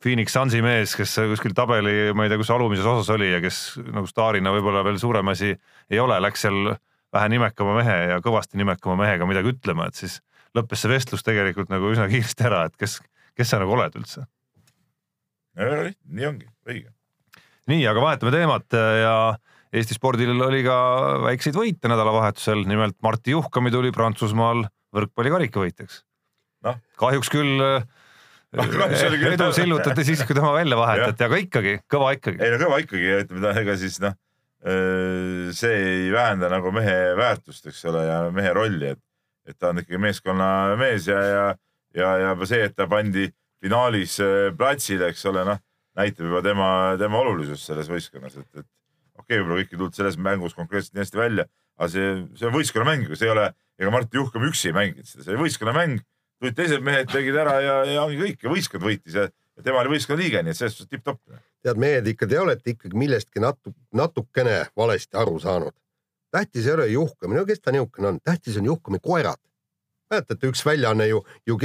Phoenix 0.00 0.32
Sunsi 0.32 0.62
mees, 0.64 0.94
kes 0.96 1.12
kuskil 1.34 1.52
tabeli, 1.56 2.14
ma 2.16 2.24
ei 2.24 2.32
tea, 2.32 2.40
kus 2.40 2.50
alumises 2.54 2.86
osas 2.88 3.10
oli 3.12 3.28
ja 3.34 3.40
kes 3.44 3.60
nagu 3.84 4.08
staarina 4.08 4.52
võib-olla 4.54 4.80
veel 4.86 4.96
suurem 5.00 5.28
asi 5.32 5.52
ei 5.52 6.00
ole, 6.00 6.16
läks 6.24 6.46
seal 6.46 6.72
vähe 7.12 7.30
nimekama 7.34 7.74
mehe 7.76 7.96
ja 8.14 8.20
kõvasti 8.24 8.56
nimekama 8.60 8.96
mehega 9.02 9.28
midagi 9.28 9.52
ütlema, 9.52 9.90
et 9.90 9.98
siis 10.00 10.20
lõppes 10.56 10.80
see 10.82 10.92
vestlus 10.92 11.26
tegelikult 11.26 11.68
nagu 11.72 11.90
üsna 11.92 12.08
kiiresti 12.10 12.46
ära, 12.48 12.64
et 12.70 12.78
kes, 12.80 12.96
kes 13.36 13.52
sa 13.52 13.60
nagu 13.60 13.76
oled 13.76 13.98
üldse. 14.00 14.24
nii 15.60 16.26
ongi, 16.30 16.48
õige. 16.68 16.88
nii, 17.68 17.84
aga 17.90 18.06
vahetame 18.06 18.32
teemat 18.34 18.78
ja 19.02 19.14
Eesti 19.70 19.94
spordil 19.94 20.34
oli 20.34 20.64
ka 20.66 20.76
väikseid 21.28 21.54
võite 21.54 21.90
nädalavahetusel, 21.90 22.64
nimelt 22.66 22.96
Martti 23.06 23.36
Juhkami 23.36 23.70
tuli 23.70 23.92
Prantsusmaal 23.94 24.64
võrkpalli 24.94 25.30
karikavõitjaks 25.36 26.00
no.. 26.66 26.74
kahjuks 27.00 27.30
küll 27.30 27.60
no, 27.60 28.64
edu 29.30 29.50
sillutati 29.54 30.06
siis, 30.08 30.24
kui 30.26 30.36
tema 30.36 30.50
välja 30.56 30.78
vahetati, 30.80 31.26
aga 31.26 31.38
ikkagi 31.44 31.76
kõva 31.90 32.14
ikkagi. 32.16 32.42
ei 32.42 32.54
no 32.54 32.58
kõva 32.64 32.80
ikkagi 32.82 33.14
ütleme 33.20 33.44
ta, 33.44 33.54
ega 33.62 33.76
siis 33.80 34.00
noh, 34.02 34.16
äh, 34.66 35.52
see 35.56 35.78
ei 35.92 36.10
vähenda 36.14 36.50
nagu 36.52 36.74
mehe 36.74 36.98
väärtust, 37.18 37.70
eks 37.70 37.84
ole, 37.92 38.04
ja 38.08 38.20
mehe 38.34 38.54
rolli, 38.56 38.94
et 38.96 39.04
et 39.48 39.56
ta 39.58 39.70
on 39.72 39.80
ikkagi 39.80 39.98
meeskonnamees 39.98 41.06
ja, 41.10 41.20
ja, 41.26 41.44
ja, 41.96 42.10
ja 42.22 42.34
see, 42.46 42.60
et 42.68 42.76
ta 42.76 42.86
pandi 42.90 43.30
finaalis 43.62 44.18
äh, 44.22 44.50
platsile, 44.56 45.10
eks 45.10 45.24
ole, 45.30 45.46
noh, 45.48 45.62
näitab 45.98 46.28
juba 46.28 46.42
tema, 46.44 46.68
tema 47.00 47.22
olulisust 47.22 47.66
selles 47.70 47.88
võistkonnas, 47.90 48.36
et, 48.38 48.62
et 48.62 48.68
okei 49.30 49.38
okay,, 49.38 49.42
võib-olla 49.44 49.62
kõik 49.62 49.74
ei 49.74 49.80
tulnud 49.80 49.98
selles 49.98 50.20
mängus 50.20 50.56
konkreetselt 50.58 50.96
nii 50.96 51.04
hästi 51.04 51.20
välja, 51.20 51.48
aga 51.78 51.90
see, 51.94 52.14
see 52.38 52.48
on 52.48 52.56
võistkonnamäng, 52.56 53.10
see 53.14 53.28
ei 53.28 53.34
ole, 53.34 53.50
ega 53.80 53.92
Mart 53.94 54.16
Juhkam 54.18 54.46
üksi 54.50 54.70
ei 54.70 54.76
mänginud 54.76 55.06
seda, 55.06 55.26
see 55.26 55.36
oli 55.36 55.44
võistkonnamäng. 55.46 56.06
tulid 56.40 56.56
teised 56.56 56.82
mehed, 56.82 57.10
tegid 57.12 57.36
ära 57.36 57.58
ja, 57.60 57.76
ja 57.84 58.02
ongi 58.02 58.18
kõik 58.18 58.42
ja 58.42 58.50
võistkond 58.50 58.82
võitis 58.82 59.14
ja, 59.14 59.28
ja 59.28 59.62
tema 59.62 59.82
oli 59.84 59.94
võistkonna 59.94 60.22
liige, 60.22 60.42
nii 60.42 60.54
et 60.54 60.58
selles 60.58 60.74
suhtes 60.74 60.90
tipp-topp. 60.90 61.20
tead, 61.62 61.76
mehed 61.78 62.08
ikka, 62.08 62.26
te 62.26 62.40
olete 62.40 62.74
ikkagi 62.74 62.96
millestki 62.96 63.44
natu-, 63.44 63.74
natukene 63.92 64.64
valesti 64.76 65.16
aru 65.20 65.38
saanud 65.38 65.76
tähtis 66.30 66.66
ei 66.66 66.72
ole 66.72 66.86
juhkamine, 66.86 67.44
kes 67.46 67.60
ta 67.60 67.72
niisugune 67.74 68.08
on, 68.08 68.20
tähtis 68.24 68.56
on 68.56 68.64
juhkami 68.64 68.98
koerad. 69.02 69.40
Mäletate, 70.10 70.50
üks 70.50 70.62
väljaanne 70.66 71.06
ju, 71.10 71.20
ju 71.46 71.56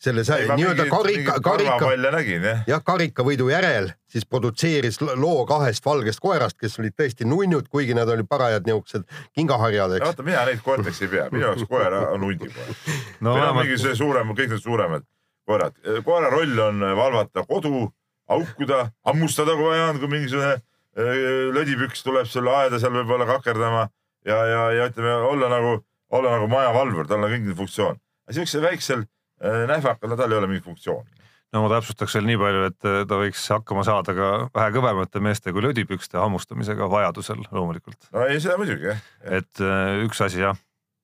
selle 0.00 0.24
nii-öelda 0.56 0.86
karika, 0.90 1.36
karika, 1.44 1.92
jah 1.92 2.62
ja, 2.68 2.80
karikavõidu 2.84 3.50
järel 3.52 3.90
siis 4.12 4.26
produtseeris 4.28 5.00
loo 5.00 5.44
kahest 5.48 5.84
valgest 5.84 6.20
koerast, 6.20 6.58
kes 6.60 6.78
olid 6.80 6.96
tõesti 6.98 7.28
nunnud, 7.28 7.68
kuigi 7.72 7.96
nad 7.96 8.08
olid 8.12 8.28
parajad 8.28 8.66
niisugused 8.68 9.06
kingaharjad, 9.36 9.96
eks. 9.98 10.06
vaata, 10.08 10.26
mina 10.26 10.44
neid 10.48 10.62
koerteks 10.64 11.02
ei 11.04 11.12
pea, 11.12 11.28
minu 11.32 11.46
jaoks 11.48 11.68
koer 11.68 11.96
on 12.02 12.26
hundikoer 12.28 12.74
no,. 13.20 13.34
meil 13.34 13.48
on 13.48 13.58
mingi 13.62 13.80
see 13.80 13.96
suurem, 13.98 14.34
kõik 14.36 14.56
need 14.56 14.64
suuremad 14.64 15.06
koerad. 15.48 15.78
koera 16.04 16.30
roll 16.32 16.58
on 16.66 16.84
valvata 16.96 17.46
kodu, 17.48 17.88
haukuda, 18.30 18.84
hammustada, 19.08 19.56
kui 19.58 19.72
vaja 19.72 19.88
on, 19.92 20.00
kui 20.02 20.12
mingisugune 20.12 20.52
äh, 20.56 21.24
lödipüks 21.56 22.04
tuleb 22.06 22.28
sulle 22.30 22.54
aeda 22.62 22.80
seal 22.80 22.94
võib-olla 23.00 23.28
kakerdama 23.28 23.88
ja, 24.26 24.38
ja, 24.46 24.62
ja 24.78 24.90
ütleme, 24.90 25.16
olla 25.28 25.50
nagu, 25.52 25.80
olla 26.12 26.36
nagu 26.36 26.48
majavalvur, 26.52 27.08
tal 27.08 27.24
on 27.24 27.32
kõik 27.32 27.48
need 27.48 27.58
funktsioon. 27.58 27.98
aga 28.26 28.36
siuksel 28.38 28.64
väiksel 28.64 29.04
äh, 29.04 29.64
nähvakal, 29.70 30.12
no 30.12 30.18
tal 30.20 30.32
ei 30.32 30.40
ole 30.40 30.50
mingit 30.50 30.66
funktsiooni. 30.68 31.22
no 31.52 31.64
ma 31.64 31.72
täpsustaks 31.74 32.18
veel 32.18 32.28
nii 32.30 32.40
palju, 32.42 32.66
et 32.70 32.90
äh, 32.90 33.00
ta 33.08 33.20
võiks 33.22 33.46
hakkama 33.54 33.86
saada 33.88 34.16
ka 34.16 34.28
vähe 34.54 34.74
kõvemate 34.76 35.24
meeste 35.24 35.54
kui 35.54 35.64
lödipükste 35.64 36.20
hammustamisega 36.20 36.90
vajadusel 36.92 37.42
loomulikult. 37.50 38.12
no 38.12 38.28
ei, 38.28 38.40
seda 38.44 38.58
muidugi 38.60 38.92
jah. 38.92 39.02
et 39.40 39.64
äh, 39.64 40.04
üks 40.06 40.22
asi 40.24 40.44
jah, 40.44 40.58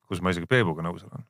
kus 0.08 0.22
ma 0.22 0.34
isegi 0.34 0.50
Peebuga 0.50 0.84
nõus 0.84 1.06
olen 1.08 1.26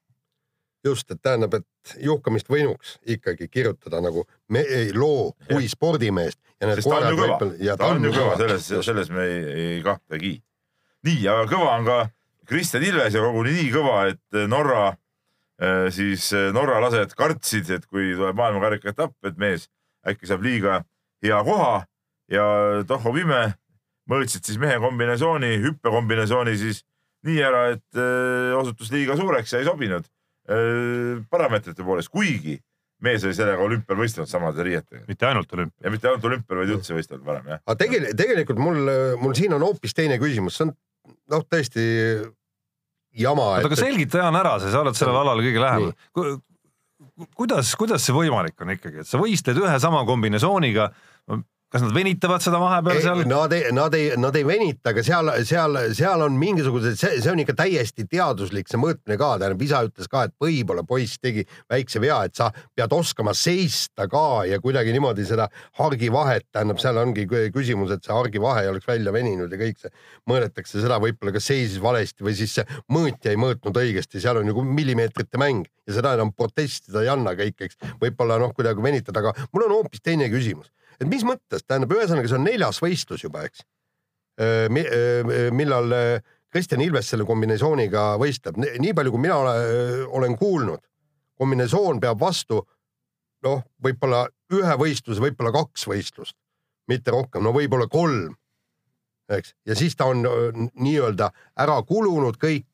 just, 0.87 1.11
et 1.11 1.21
tähendab, 1.23 1.55
et 1.59 1.95
juhkamist 2.03 2.49
võinuks 2.51 2.99
ikkagi 3.07 3.49
kirjutada 3.51 4.01
nagu 4.03 4.25
me, 4.55 4.63
loo 4.95 5.33
kui 5.49 5.69
spordimeest. 5.69 6.39
ta 6.59 6.69
on 6.71 7.09
ju 7.11 7.19
kõva, 7.19 7.39
ta 7.77 7.89
on 7.93 8.05
ju 8.05 8.13
kõva, 8.15 8.37
selles, 8.41 8.69
selles 8.87 9.11
me 9.11 9.27
ei, 9.27 9.41
ei 9.65 9.83
kahtlegi 9.83 10.39
nii, 11.07 11.27
aga 11.31 11.45
kõva 11.51 11.75
on 11.79 11.89
ka 11.89 11.99
Kristjan 12.49 12.85
Ilves 12.87 13.17
ja 13.17 13.23
koguni 13.23 13.53
nii 13.57 13.71
kõva, 13.75 13.99
et 14.13 14.39
Norra 14.49 14.87
äh, 14.89 15.89
siis 15.95 16.31
äh, 16.37 16.49
Norra 16.57 16.81
lased 16.85 17.13
kartsid, 17.19 17.71
et 17.77 17.87
kui 17.87 18.15
tuleb 18.17 18.39
maailmakarika 18.39 18.93
etapp, 18.95 19.17
et 19.29 19.37
mees 19.41 19.69
äkki 20.09 20.31
saab 20.31 20.47
liiga 20.47 20.83
hea 21.25 21.41
koha 21.45 21.83
ja 22.33 22.47
tohho 22.89 23.13
pime, 23.17 23.43
mõõtsid 24.09 24.47
siis 24.49 24.61
mehe 24.63 24.79
kombinatsiooni, 24.81 25.59
hüppekombinatsiooni 25.65 26.57
siis 26.61 26.85
nii 27.27 27.43
ära, 27.43 27.65
et 27.75 27.99
osutus 28.55 28.93
liiga 28.95 29.17
suureks 29.19 29.53
ja 29.53 29.61
ei 29.61 29.67
sobinud 29.67 30.07
parameetrite 31.29 31.85
poolest, 31.85 32.09
kuigi 32.09 32.55
mees 33.05 33.25
oli 33.27 33.37
sellega 33.37 33.63
olümpial 33.63 33.99
võistelnud 33.99 34.31
samade 34.31 34.65
riietega. 34.65 35.03
mitte 35.09 35.27
ainult 35.27 35.53
olümpial. 35.53 35.85
ja 35.85 35.93
mitte 35.93 36.09
ainult 36.09 36.25
olümpial, 36.25 36.61
vaid 36.63 36.73
üldse 36.77 36.97
võistelnud 36.97 37.27
varem 37.27 37.51
jah. 37.53 37.61
aga 37.67 37.79
tegelikult, 37.83 38.17
tegelikult 38.23 38.63
mul, 38.63 38.93
mul 39.23 39.37
siin 39.39 39.55
on 39.59 39.67
hoopis 39.67 39.95
teine 39.99 40.19
küsimus, 40.23 40.57
see 40.57 40.69
on 40.69 40.75
noh, 41.35 41.45
tõesti 41.45 41.85
jama. 43.19 43.51
oota, 43.57 43.69
aga 43.71 43.79
selgita 43.79 44.23
Jaan 44.23 44.39
ära 44.39 44.57
see, 44.63 44.73
sa 44.73 44.83
oled 44.85 44.99
sellele 44.99 45.23
alale 45.25 45.45
kõige 45.47 45.63
lähemal. 45.63 45.93
kuidas, 47.39 47.75
kuidas 47.79 48.07
see 48.07 48.17
võimalik 48.17 48.59
on 48.65 48.75
ikkagi, 48.77 49.05
et 49.05 49.11
sa 49.11 49.21
võistled 49.21 49.59
ühe 49.63 49.77
sama 49.83 50.05
kombinatsiooniga 50.09 50.91
kas 51.69 51.83
nad 51.85 51.93
venitavad 51.93 52.41
seda 52.41 52.59
vahepeal 52.63 53.01
seal? 53.05 53.23
Nad 53.29 53.53
ei, 53.53 53.69
nad 53.77 53.95
ei, 53.97 54.07
nad 54.17 54.37
ei 54.39 54.45
venita, 54.49 54.95
aga 54.95 55.03
seal, 55.05 55.29
seal, 55.49 55.77
seal 55.97 56.25
on 56.25 56.39
mingisugused, 56.41 56.97
see, 56.97 57.19
see 57.21 57.33
on 57.33 57.43
ikka 57.43 57.55
täiesti 57.59 58.07
teaduslik, 58.09 58.71
see 58.71 58.81
mõõtmine 58.81 59.19
ka, 59.21 59.35
tähendab, 59.43 59.65
isa 59.67 59.83
ütles 59.85 60.09
ka, 60.09 60.25
et 60.29 60.35
võib-olla 60.41 60.85
poiss 60.89 61.21
tegi 61.21 61.45
väikse 61.69 62.01
vea, 62.01 62.23
et 62.25 62.39
sa 62.39 62.49
pead 62.57 62.95
oskama 62.97 63.35
seista 63.37 64.09
ka 64.09 64.47
ja 64.49 64.61
kuidagi 64.65 64.95
niimoodi 64.97 65.27
seda 65.29 65.51
hargivahet, 65.81 66.49
tähendab, 66.57 66.81
seal 66.81 67.03
ongi 67.03 67.27
küsimus, 67.29 67.93
et 67.93 68.09
see 68.09 68.17
hargivahe 68.17 68.65
ei 68.65 68.73
oleks 68.73 68.89
välja 68.89 69.13
veninud 69.13 69.53
ja 69.53 69.61
kõik 69.61 69.85
see 69.85 69.93
mõõdetakse 70.31 70.81
seda 70.81 70.97
võib-olla 71.05 71.37
kas 71.37 71.51
seisis 71.53 71.83
valesti 71.85 72.25
või 72.25 72.37
siis 72.39 72.57
see 72.57 72.81
mõõtja 72.97 73.35
ei 73.35 73.41
mõõtnud 73.41 73.77
õigesti, 73.85 74.25
seal 74.25 74.41
on 74.41 74.49
ju 74.49 74.65
millimeetrite 74.65 75.41
mäng 75.41 75.69
ja 75.85 76.01
seda 76.01 76.17
enam 76.17 76.33
protestida 76.33 77.05
ei 77.05 77.13
anna 77.13 77.37
kõik, 77.37 77.61
eks. 77.69 77.79
võib-olla 78.01 78.41
noh, 78.41 78.57
kuidagi 78.57 78.85
venitada, 78.85 79.21
aga 79.21 79.49
mul 79.53 79.69
on 79.69 79.79
hoopis 79.79 80.01
teine 80.01 80.33
küsimus 80.33 80.73
et 81.01 81.09
mis 81.11 81.25
mõttes, 81.27 81.65
tähendab, 81.67 81.93
ühesõnaga 81.97 82.31
see 82.31 82.39
on 82.39 82.47
neljas 82.49 82.81
võistlus 82.83 83.25
juba, 83.25 83.45
eks. 83.49 83.65
millal 85.55 85.95
Kristjan 86.49 86.81
Ilves 86.81 87.11
selle 87.13 87.27
kombinatsiooniga 87.29 88.15
võistleb, 88.21 88.57
nii 88.57 88.95
palju, 88.97 89.13
kui 89.13 89.23
mina 89.27 89.37
ole, 89.43 89.55
olen 90.21 90.37
kuulnud, 90.39 90.81
kombinatsioon 91.39 92.01
peab 92.01 92.21
vastu 92.21 92.63
noh, 93.45 93.63
võib-olla 93.85 94.25
ühe 94.57 94.77
võistluse, 94.81 95.23
võib-olla 95.23 95.53
kaks 95.55 95.87
võistlust, 95.91 96.37
mitte 96.91 97.13
rohkem, 97.15 97.45
no 97.45 97.53
võib-olla 97.55 97.89
kolm, 97.93 98.33
eks, 99.29 99.55
ja 99.69 99.77
siis 99.79 99.97
ta 99.99 100.09
on 100.09 100.25
nii-öelda 100.25 101.31
ära 101.61 101.77
kulunud, 101.87 102.41
kõik 102.41 102.67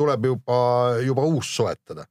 tuleb 0.00 0.26
juba, 0.26 0.60
juba 1.04 1.26
uus 1.28 1.54
soetada. 1.54 2.06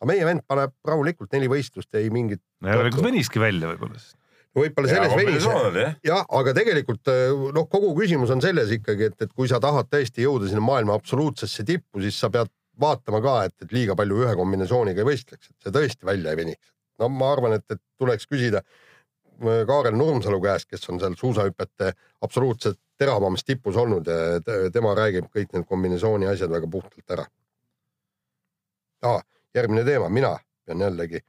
aga 0.00 0.08
meie 0.08 0.24
vend 0.24 0.44
paneb 0.48 0.72
rahulikult 0.84 1.32
neli 1.32 1.48
võistlust, 1.48 1.92
ei 1.94 2.10
mingit. 2.10 2.42
järelikult 2.64 3.04
veniski 3.04 3.40
välja 3.40 3.72
võib-olla 3.72 3.98
siis 3.98 4.19
võib-olla 4.56 4.90
selles 4.90 5.14
venis. 5.18 5.46
jah, 6.06 6.24
aga 6.40 6.54
tegelikult 6.56 7.10
äh, 7.12 7.30
noh, 7.54 7.68
kogu 7.70 7.92
küsimus 7.98 8.32
on 8.34 8.42
selles 8.44 8.72
ikkagi, 8.76 9.10
et, 9.10 9.26
et 9.26 9.32
kui 9.32 9.48
sa 9.50 9.60
tahad 9.62 9.90
tõesti 9.92 10.26
jõuda 10.26 10.50
sinna 10.50 10.64
maailma 10.64 10.96
absoluutsesse 10.98 11.64
tippu, 11.66 12.02
siis 12.04 12.18
sa 12.18 12.30
pead 12.32 12.52
vaatama 12.80 13.22
ka, 13.24 13.38
et, 13.48 13.56
et 13.64 13.74
liiga 13.76 13.96
palju 13.98 14.22
ühe 14.24 14.36
kombinatsiooniga 14.38 15.02
ei 15.02 15.10
võistleks, 15.12 15.50
et 15.50 15.66
see 15.66 15.74
tõesti 15.74 16.08
välja 16.08 16.34
ei 16.34 16.40
veniks. 16.44 16.72
no 17.00 17.10
ma 17.12 17.32
arvan, 17.34 17.58
et, 17.58 17.66
et 17.70 17.82
tuleks 18.00 18.28
küsida 18.30 18.62
äh, 18.64 19.64
Kaarel 19.68 19.98
Nurmsalu 19.98 20.40
käest, 20.44 20.70
kes 20.70 20.88
on 20.92 21.00
seal 21.02 21.18
suusahüpete 21.18 21.92
absoluutselt 22.26 22.80
teravamas 23.00 23.44
tipus 23.44 23.76
olnud 23.80 24.08
ja 24.08 24.40
tema 24.72 24.92
räägib 24.98 25.30
kõik 25.32 25.54
need 25.54 25.64
kombinatsiooni 25.68 26.28
asjad 26.28 26.52
väga 26.52 26.68
puhtalt 26.68 27.16
ära 27.16 27.30
järgmine 29.54 29.84
teema, 29.84 30.08
mina 30.08 30.38
pean 30.66 30.80
jällegi. 30.80 31.20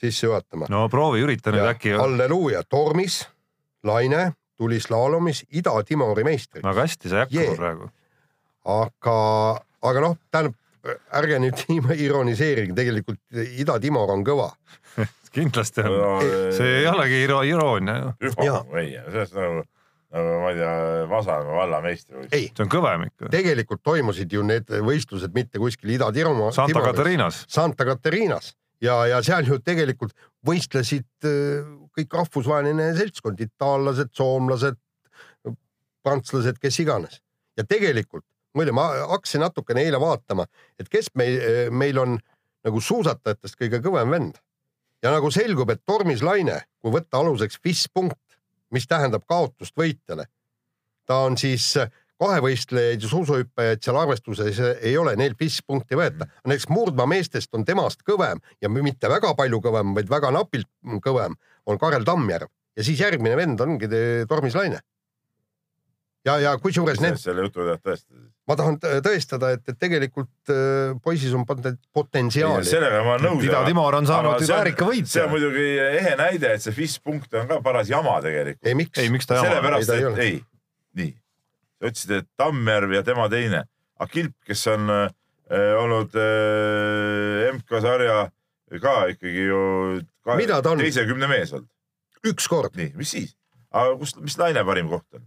Sisse 0.00 0.26
juhatama 0.26 0.66
no 0.70 0.86
proovi, 0.92 1.22
ürita 1.24 1.52
nüüd 1.54 1.68
äkki, 1.70 1.94
halleluuja, 1.98 2.62
tormis, 2.68 3.22
Laine 3.86 4.32
tuli 4.60 4.80
slaalomis 4.80 5.44
Ida-Timori 5.56 6.24
meistriks, 6.26 6.64
väga 6.66 6.84
hästi, 6.84 7.08
sa 7.08 7.20
ei 7.20 7.24
hakka 7.24 7.38
Jee. 7.38 7.56
praegu. 7.56 7.88
aga, 8.68 9.16
aga 9.88 10.02
noh, 10.04 10.16
tähendab, 10.30 10.56
ärge 11.16 11.38
nüüd 11.40 11.64
ironiseerige, 12.06 12.76
tegelikult 12.76 13.20
Ida-Timor 13.64 14.12
on 14.16 14.24
kõva. 14.26 14.50
kindlasti 15.36 15.84
on, 15.86 16.24
see 16.56 16.80
ei 16.80 16.86
olegi 16.90 17.22
iro- 17.24 17.44
iroonia 17.46 17.98
ju, 18.02 18.32
Jaa. 18.44 18.64
ei, 18.82 18.96
sellest 19.06 19.36
nagu, 19.38 19.62
nagu 20.10 20.38
ma 20.42 20.50
ei 20.52 20.58
tea, 20.58 20.72
Vasamäe 21.10 21.56
vallameistri 21.60 22.16
või. 22.18 22.28
ei, 22.34 22.48
see 22.50 22.64
on 22.66 22.72
kõvem 22.72 23.04
ikka. 23.08 23.30
tegelikult 23.32 23.84
toimusid 23.86 24.32
ju 24.34 24.42
need 24.44 24.68
võistlused 24.90 25.32
mitte 25.36 25.62
kuskil 25.62 25.94
Ida-Tirumaa. 25.96 26.50
Santa 26.56 26.82
Catarinas, 26.84 27.44
Santa 27.48 27.86
Catarinas 27.88 28.56
ja, 28.84 28.96
ja 29.10 29.20
seal 29.26 29.48
ju 29.48 29.60
tegelikult 29.64 30.14
võistlesid 30.46 31.28
äh, 31.28 31.64
kõik 31.96 32.18
rahvusvaheline 32.20 32.92
seltskond, 32.98 33.40
itaallased, 33.40 34.12
soomlased, 34.16 34.78
prantslased, 36.04 36.58
kes 36.62 36.80
iganes. 36.80 37.20
Ja 37.58 37.66
tegelikult 37.68 38.24
muide, 38.56 38.72
ma 38.74 38.88
hakkasin 39.12 39.44
natukene 39.44 39.84
eile 39.86 40.00
vaatama, 40.02 40.46
et 40.80 40.88
kes 40.90 41.10
meil, 41.18 41.36
meil 41.70 41.98
on 42.02 42.16
nagu 42.66 42.80
suusatajatest 42.82 43.58
kõige 43.60 43.80
kõvem 43.84 44.10
vend. 44.14 44.40
Ja 45.04 45.12
nagu 45.14 45.30
selgub, 45.32 45.70
et 45.72 45.82
Tormis 45.86 46.22
Laine, 46.24 46.58
kui 46.82 46.92
võtta 46.92 47.22
aluseks 47.22 47.60
FIS 47.62 47.86
punkt, 47.92 48.36
mis 48.74 48.86
tähendab 48.86 49.24
kaotust 49.28 49.76
võitjale, 49.78 50.26
ta 51.08 51.22
on 51.26 51.38
siis 51.40 51.72
kahevõistlejaid 52.20 53.02
ja 53.02 53.08
suusuhüppajaid 53.10 53.82
seal 53.84 53.98
arvestuses 54.00 54.60
ei 54.80 54.94
ole, 55.00 55.16
neil 55.16 55.34
FIS 55.38 55.60
punkti 55.66 55.96
ei 55.96 56.02
võeta. 56.02 56.28
näiteks 56.46 56.68
murdmaameestest 56.68 57.54
on 57.56 57.64
temast 57.64 58.04
kõvem 58.06 58.42
ja 58.60 58.68
mitte 58.68 59.08
väga 59.08 59.32
palju 59.38 59.60
kõvem, 59.64 59.94
vaid 59.96 60.10
väga 60.10 60.32
napilt 60.36 60.68
kõvem 61.04 61.36
on 61.66 61.78
Karel 61.80 62.04
Tammjärv 62.04 62.50
ja 62.76 62.86
siis 62.86 63.00
järgmine 63.00 63.36
vend 63.38 63.60
ongi 63.60 63.88
Tormis 64.28 64.56
Laine. 64.58 64.80
ja, 66.26 66.36
ja 66.40 66.52
kusjuures 66.60 67.00
need, 67.00 67.16
selle 67.20 67.46
jutu 67.46 67.64
tead 67.64 67.80
tõestada. 67.84 68.26
ma 68.48 68.56
tahan 68.58 68.76
tõ- 68.82 69.00
tõestada, 69.04 69.52
et, 69.56 69.64
et 69.72 69.78
tegelikult 69.80 70.52
äh, 70.52 70.92
poisis 71.04 71.32
on 71.36 71.46
poten- 71.48 71.78
potentsiaali. 71.96 72.68
sellega 72.68 73.02
ma 73.06 73.16
olen 73.16 73.26
nõus. 73.30 73.46
Ida-Timor 73.46 73.96
on 74.00 74.10
saanud 74.10 74.44
väärika 74.48 74.88
võitja. 74.90 75.14
see 75.14 75.24
on 75.24 75.32
muidugi 75.32 75.66
ehe 75.86 76.14
näide, 76.20 76.54
et 76.56 76.64
see 76.66 76.76
FIS 76.76 76.98
punkt 77.04 77.34
on 77.34 77.48
ka 77.48 77.60
paras 77.64 77.88
jama 77.92 78.18
tegelikult. 78.24 78.66
ei, 78.66 78.76
miks? 78.78 78.98
ei, 79.00 79.10
miks 79.12 79.28
ta 79.30 79.40
jama, 79.40 79.48
sellepärast, 79.48 79.94
et 79.96 80.08
ole. 80.12 80.28
ei, 80.28 80.38
nii, 81.00 81.14
sa 81.80 81.88
ütlesid, 81.88 82.12
et 82.20 82.28
Tammjärv 82.40 82.92
ja 82.94 83.02
tema 83.06 83.26
teine, 83.32 83.64
aga 83.98 84.12
Kilp, 84.12 84.36
kes 84.46 84.66
on 84.72 84.92
äh, 84.92 85.08
olnud 85.80 86.14
äh, 86.20 87.48
MK-sarja 87.56 88.28
ka 88.80 88.94
ikkagi 89.10 89.48
ju 89.48 89.62
ka, 90.22 90.36
Mida 90.38 90.60
ta 90.62 90.74
on? 90.74 90.82
teise 90.84 91.06
kümne 91.08 91.28
mees 91.30 91.54
olnud, 91.56 91.70
ükskord, 92.30 92.76
nii, 92.78 92.92
mis 93.00 93.16
siis, 93.16 93.34
aga 93.72 93.96
kus, 93.98 94.14
mis 94.20 94.36
Laine 94.38 94.64
parim 94.68 94.90
koht 94.92 95.18
on 95.18 95.26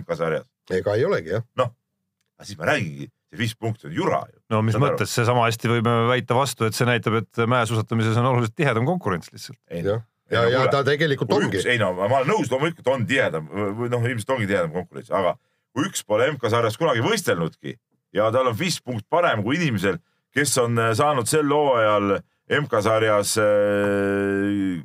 MK-sarjas? 0.00 0.48
ega 0.74 0.96
ei 0.96 1.04
olegi 1.06 1.36
jah. 1.36 1.44
aga 1.60 2.48
siis 2.48 2.58
ma 2.58 2.70
räägingi, 2.72 3.10
see 3.30 3.42
viis 3.42 3.56
punkti 3.58 3.90
on 3.90 3.94
jura 3.94 4.22
ju. 4.30 4.40
no 4.54 4.62
mis 4.64 4.78
Saad 4.78 4.86
mõttes, 4.86 5.12
seesama 5.18 5.44
hästi 5.48 5.74
võime 5.76 5.96
väita 6.10 6.38
vastu, 6.38 6.66
et 6.66 6.78
see 6.78 6.88
näitab, 6.88 7.20
et 7.20 7.44
mäesuusatamises 7.44 8.16
on 8.22 8.30
oluliselt 8.32 8.56
tihedam 8.56 8.88
konkurents 8.88 9.30
lihtsalt. 9.34 9.60
ei 9.68 9.84
jah, 9.84 10.02
ja, 10.32 10.46
ja 10.56 10.64
ta 10.72 10.82
tegelikult 10.86 11.36
ongi 11.36 11.60
üks, 11.60 11.68
ei 11.68 11.78
no 11.78 11.92
ma 12.00 12.08
olen 12.08 12.32
nõus, 12.32 12.50
loomulikult 12.50 12.90
on 12.90 13.06
tihedam 13.06 13.46
või 13.50 13.92
noh, 13.92 14.08
ilmselt 14.08 14.34
ongi 14.38 14.50
tihedam 14.50 14.72
konkurents, 14.74 15.12
aga 15.12 15.36
kui 15.74 15.86
üks 15.88 16.02
pole 16.06 16.30
MK-sarjas 16.34 16.78
kunagi 16.80 17.04
võistelnudki 17.04 17.76
ja 18.16 18.30
tal 18.34 18.50
on 18.50 18.58
viis 18.58 18.80
punkt 18.82 19.06
parem 19.10 19.44
kui 19.46 19.58
inimesel, 19.60 20.00
kes 20.34 20.56
on 20.62 20.78
äh, 20.78 20.92
saanud 20.98 21.30
sel 21.30 21.50
hooajal 21.54 22.18
MK-sarjas 22.50 23.36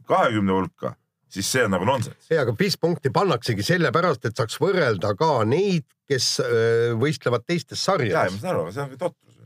kahekümne 0.06 0.54
hulka, 0.54 0.94
siis 1.32 1.50
see 1.52 1.66
on 1.66 1.74
nagu 1.74 1.88
nonsense. 1.88 2.28
ei, 2.30 2.40
aga 2.42 2.54
FIS 2.58 2.78
punkti 2.82 3.12
pannaksegi 3.14 3.66
sellepärast, 3.66 4.28
et 4.30 4.38
saaks 4.38 4.60
võrrelda 4.62 5.16
ka 5.20 5.32
neid, 5.50 5.88
kes 6.10 6.36
öö, 6.44 6.94
võistlevad 7.02 7.46
teistes 7.48 7.82
ja, 7.82 7.96
ja 7.96 7.98
sarjades 7.98 8.36
ma. 8.36 8.42
saan 8.44 8.52
aru, 8.54 8.66
aga 8.68 8.76
see 8.76 8.84
on 8.84 8.92
ka 8.92 9.00
totrus. 9.08 9.40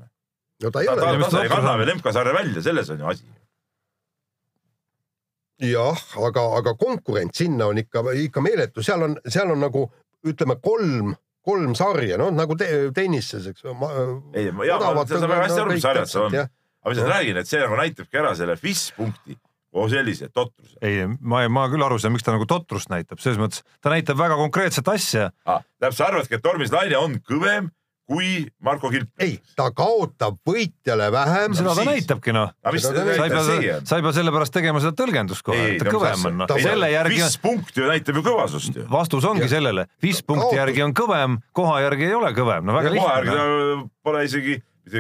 no 0.64 0.72
ta 0.76 0.84
ei 0.84 0.90
ta, 0.90 0.96
ta, 1.00 1.12
ole. 1.12 1.22
mis 1.22 1.32
ta 1.32 1.44
ei 1.46 1.54
kanna 1.54 1.78
veel 1.80 1.94
MK-sarja 1.96 2.36
välja, 2.36 2.66
selles 2.68 2.92
on 2.92 3.06
ju 3.06 3.14
asi. 3.14 3.32
jah, 5.70 6.04
aga, 6.28 6.46
aga 6.60 6.76
konkurents 6.80 7.40
sinna 7.40 7.72
on 7.72 7.80
ikka, 7.80 8.04
ikka 8.28 8.44
meeletu, 8.44 8.84
seal 8.84 9.08
on, 9.08 9.18
seal 9.28 9.56
on 9.56 9.64
nagu 9.64 9.88
ütleme 10.28 10.60
kolm, 10.60 11.16
kolm 11.50 11.76
sarja, 11.78 12.22
noh 12.22 12.32
nagu 12.36 12.58
te, 12.60 12.70
tennises, 12.96 13.50
eks. 13.52 13.66
ei, 13.66 14.48
ja 14.48 14.56
ma 14.56 15.06
saan 15.10 15.28
väga 15.28 15.44
hästi 15.48 15.62
aru, 15.66 15.76
mis 15.76 15.86
sarjad 15.86 16.14
seal 16.14 16.30
on. 16.30 16.40
aga 16.40 16.50
ma 16.86 16.96
lihtsalt 16.96 17.14
räägin, 17.16 17.42
et 17.42 17.50
see 17.50 17.62
nagu 17.66 17.80
näitabki 17.80 18.22
ära 18.22 18.34
selle 18.38 18.58
FIS 18.60 18.90
punkti 18.98 19.40
koos 19.70 19.92
sellise 19.94 20.30
totruse. 20.34 20.78
ei, 20.86 21.04
ma, 21.20 21.44
ma 21.52 21.66
küll 21.72 21.86
aru 21.86 22.00
saan, 22.02 22.14
miks 22.16 22.26
ta 22.26 22.34
nagu 22.34 22.48
totrust 22.50 22.90
näitab, 22.92 23.22
selles 23.24 23.40
mõttes 23.42 23.66
ta 23.84 23.94
näitab 23.94 24.18
väga 24.20 24.38
konkreetset 24.40 24.88
asja. 24.92 25.30
ah,. 25.46 25.62
tähendab, 25.78 25.98
sa 25.98 26.10
arvadki, 26.10 26.38
et 26.38 26.46
Tormis 26.46 26.74
Laine 26.74 26.98
on 26.98 27.20
kõvem 27.26 27.70
kui 28.10 28.30
Marko 28.66 28.90
Kilp? 28.94 29.10
ei, 29.22 29.36
ta 29.58 29.70
kaotab 29.76 30.40
võitjale 30.48 31.10
vähem. 31.14 31.56
seda 31.58 31.76
ta 31.78 31.86
näitabki 31.88 32.34
noh. 32.36 32.54
sa 32.82 32.94
ei 32.96 33.18
pea 33.20 33.42
on?, 33.42 33.86
sa 33.86 34.00
ei 34.00 34.06
pea 34.06 34.14
sellepärast 34.18 34.56
tegema 34.56 34.82
seda 34.84 34.96
tõlgendust 34.98 35.46
kohe, 35.46 35.76
et 35.76 35.84
ta 35.84 35.94
kõvem 35.94 36.26
on, 36.32 36.40
noh. 36.42 36.56
selle 36.58 36.90
järgi, 36.94 37.20
FIS 37.22 37.38
punkt 37.44 37.78
ju 37.78 37.90
näitab 37.90 38.18
ju 38.20 38.26
kõvasust 38.26 38.82
ju. 38.82 38.88
vastus 38.90 39.28
ongi 39.30 39.46
Ja- 39.46 39.54
sellele, 39.54 39.86
viis 40.04 40.24
punkti 40.26 40.58
järgi 40.58 40.84
on 40.86 40.96
kõvem, 40.98 41.38
koha 41.56 41.80
järgi 41.86 42.10
ei 42.10 42.18
ole 42.18 42.34
kõvem, 42.38 42.66
no 42.66 42.76
väga 42.78 42.96
kohe 42.96 43.14
järgi 43.14 43.38
lihtne. 43.38 43.86
ta 43.86 44.10
pole 44.10 44.26
isegi, 44.26 44.58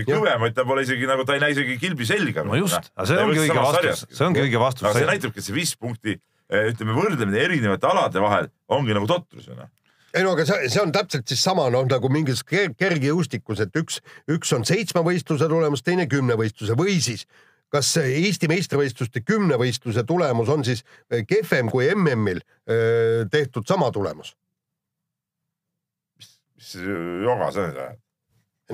kõvem, 0.07 0.45
vaid 0.45 0.55
ta 0.57 0.67
pole 0.69 0.85
isegi 0.85 1.09
nagu, 1.09 1.25
ta 1.25 1.37
ei 1.37 1.43
näe 1.43 1.57
isegi 1.57 1.79
kilbi 1.81 2.07
selga. 2.09 2.45
no 2.45 2.61
just, 2.61 2.93
aga 2.93 3.09
see 3.09 3.25
ongi 3.25 3.43
õige 3.47 3.57
vastus, 3.57 4.05
see 4.13 4.29
ongi 4.29 4.45
õige 4.45 4.61
vastus 4.61 4.85
aga 4.85 5.01
see. 5.01 5.09
näitabki, 5.09 5.41
et 5.41 5.49
see 5.49 5.57
viis 5.57 5.73
punkti, 5.79 6.19
ütleme 6.49 6.95
võrdlemine 6.97 7.41
erinevate 7.41 7.89
alade 7.89 8.21
vahel 8.21 8.53
ongi 8.69 8.95
nagu 8.97 9.09
totrus 9.09 9.49
ju 9.49 9.57
noh. 9.57 9.69
Ei 10.13 10.25
no 10.25 10.33
aga 10.33 10.45
see, 10.47 10.71
see 10.73 10.81
on 10.81 10.93
täpselt 10.95 11.27
siis 11.29 11.43
sama 11.43 11.67
noh, 11.73 11.85
nagu 11.89 12.09
mingis 12.13 12.41
ker- 12.47 12.73
kergejõustikus, 12.77 13.61
et 13.65 13.75
üks, 13.79 13.99
üks 14.31 14.55
on 14.55 14.65
seitsme 14.67 15.03
võistluse 15.05 15.49
tulemus, 15.51 15.85
teine 15.85 16.07
kümne 16.09 16.37
võistluse 16.39 16.77
või 16.79 16.97
siis 17.03 17.27
kas 17.69 17.93
see 17.93 18.17
Eesti 18.23 18.49
meistrivõistluste 18.49 19.21
kümnevõistluse 19.21 20.03
tulemus 20.09 20.49
on 20.49 20.65
siis 20.65 20.83
eh, 21.11 21.23
kehvem 21.29 21.69
kui 21.69 21.89
MM-il 21.93 22.41
öö, 22.41 23.25
tehtud 23.31 23.67
sama 23.69 23.91
tulemus? 23.93 24.35
mis 26.59 26.75
joga 27.23 27.51
sa 27.53 27.67
nüüd 27.67 27.77
ajad? 27.79 27.99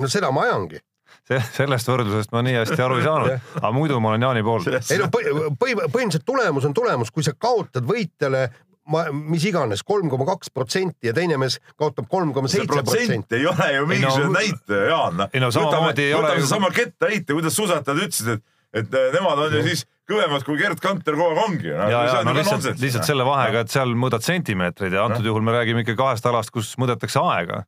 no 0.00 0.10
seda 0.10 0.30
ma 0.34 0.46
ajangi. 0.46 0.80
sellest 1.28 1.88
võrdlusest 1.90 2.32
ma 2.34 2.42
nii 2.46 2.56
hästi 2.60 2.82
aru 2.82 2.98
ei 3.00 3.06
saanud, 3.06 3.44
aga 3.62 3.72
muidu 3.74 4.00
ma 4.02 4.14
olen 4.14 4.26
Jaani 4.26 4.44
pool. 4.46 4.66
ei 4.72 5.00
no 5.00 5.10
põhi, 5.12 5.34
põhi, 5.60 5.76
põhimõtteliselt 5.84 6.26
tulemus 6.26 6.66
on 6.68 6.74
tulemus, 6.76 7.12
kui 7.14 7.26
sa 7.26 7.36
kaotad 7.38 7.86
võitjale 7.86 8.48
ma, 8.92 9.04
mis 9.12 9.44
iganes 9.48 9.82
kolm 9.86 10.10
koma 10.12 10.26
kaks 10.28 10.50
protsenti 10.54 11.10
ja 11.10 11.14
teine 11.16 11.38
mees 11.40 11.58
kaotab 11.78 12.08
kolm 12.10 12.32
koma 12.36 12.48
seitse 12.50 12.66
protsent 12.70 13.06
protsenti. 13.06 13.40
ei 13.40 13.46
ole 13.50 13.68
ju 13.74 13.86
mingisugune 13.90 14.30
no- 14.30 14.38
näitaja, 14.38 14.88
Jaan. 14.90 15.26
ei 15.32 15.40
no 15.42 15.50
samamoodi 15.54 16.08
ei 16.08 16.14
ole 16.14 16.34
ju- 16.34 16.46
seesama 16.46 16.70
kettaheite, 16.70 17.32
kuidas 17.32 17.56
suusatajad 17.56 18.02
ütlesid, 18.06 18.32
et, 18.36 18.42
et 18.82 18.94
äh, 18.94 19.12
nemad 19.14 19.44
on 19.46 19.54
ju 19.58 19.62
siis 19.68 19.86
kõvemad 20.06 20.44
kui 20.46 20.58
Gerd 20.60 20.80
Kanter 20.82 21.16
kogu 21.18 21.34
aeg 21.34 21.44
ongi. 21.48 21.70
ja, 21.72 21.88
ja 21.90 22.20
no 22.24 22.34
lihtsalt, 22.36 22.76
lihtsalt 22.80 23.08
selle 23.08 23.24
vahega, 23.26 23.64
et 23.66 23.72
seal 23.74 23.94
mõõdad 23.98 24.22
sentimeetreid 24.26 24.94
ja 24.94 25.06
antud 25.08 25.26
juhul 25.26 25.42
me 25.42 25.54
räägime 25.56 25.82
ikka 25.82 25.96
kahest 25.98 26.26
alast, 26.30 26.54
kus 26.54 26.74
mõõdetakse 26.78 27.22
aega. 27.22 27.64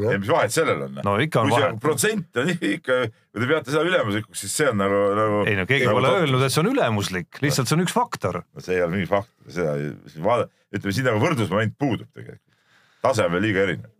Ja 0.00 0.18
mis 0.20 0.30
vahet 0.30 0.54
sellel 0.54 0.84
on? 0.86 1.00
no 1.04 1.14
ikka 1.20 1.42
on 1.42 1.50
kui 1.50 1.60
vahe. 1.60 1.76
protsent 1.82 2.40
on 2.40 2.50
ikka, 2.54 2.98
kui 3.12 3.42
te 3.42 3.48
peate 3.48 3.72
seda 3.74 3.84
ülemuslikuks, 3.86 4.44
siis 4.44 4.54
see 4.60 4.68
on 4.70 4.78
nagu, 4.80 5.00
nagu. 5.18 5.40
ei 5.50 5.56
no 5.58 5.66
keegi 5.68 5.88
pole 5.90 6.12
öelnud, 6.20 6.44
et 6.46 6.54
see 6.54 6.62
on 6.62 6.70
ülemuslik, 6.72 7.40
lihtsalt 7.44 7.68
see 7.68 7.76
on 7.76 7.84
üks 7.84 7.96
faktor. 7.96 8.42
no 8.42 8.64
see 8.64 8.78
ei 8.78 8.84
ole 8.84 8.96
mingi 8.96 9.08
fakt, 9.10 9.32
seda 9.52 9.74
vaada, 10.24 10.48
ütleme 10.72 10.96
siin 10.96 11.08
nagu 11.10 11.20
võrdlusmoment 11.22 11.76
puudub 11.80 12.08
tegelikult. 12.08 12.44
tase 13.04 13.26
on 13.28 13.34
veel 13.36 13.44
liiga 13.48 13.66
erinev. 13.66 13.90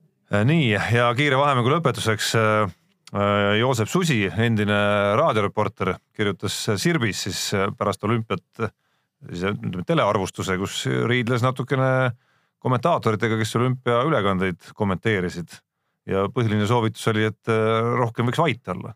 nii 0.52 0.70
ja 0.72 1.11
kiire 1.18 1.40
vahemängu 1.40 1.74
lõpetuseks 1.74 2.31
äh, 2.40 2.76
äh, 3.12 3.48
Joosep 3.61 3.90
Susi, 3.92 4.22
endine 4.33 4.78
raadioreporter, 5.20 5.98
kirjutas 6.16 6.57
Sirbis 6.81 7.26
siis 7.28 7.50
äh, 7.59 7.68
pärast 7.76 8.09
olümpiat 8.09 8.64
äh, 8.64 8.72
siis 9.28 9.44
ütleme 9.52 9.85
telearvustuse, 9.87 10.57
kus 10.59 10.87
riidles 11.11 11.44
natukene 11.44 12.14
kommentaatoritega, 12.62 13.37
kes 13.40 13.57
olümpiaülekandeid 13.59 14.72
kommenteerisid 14.78 15.61
ja 16.09 16.27
põhiline 16.33 16.67
soovitus 16.69 17.07
oli, 17.12 17.29
et 17.31 17.53
äh, 17.53 17.95
rohkem 18.01 18.29
võiks 18.29 18.43
vait 18.43 18.75
olla. 18.75 18.95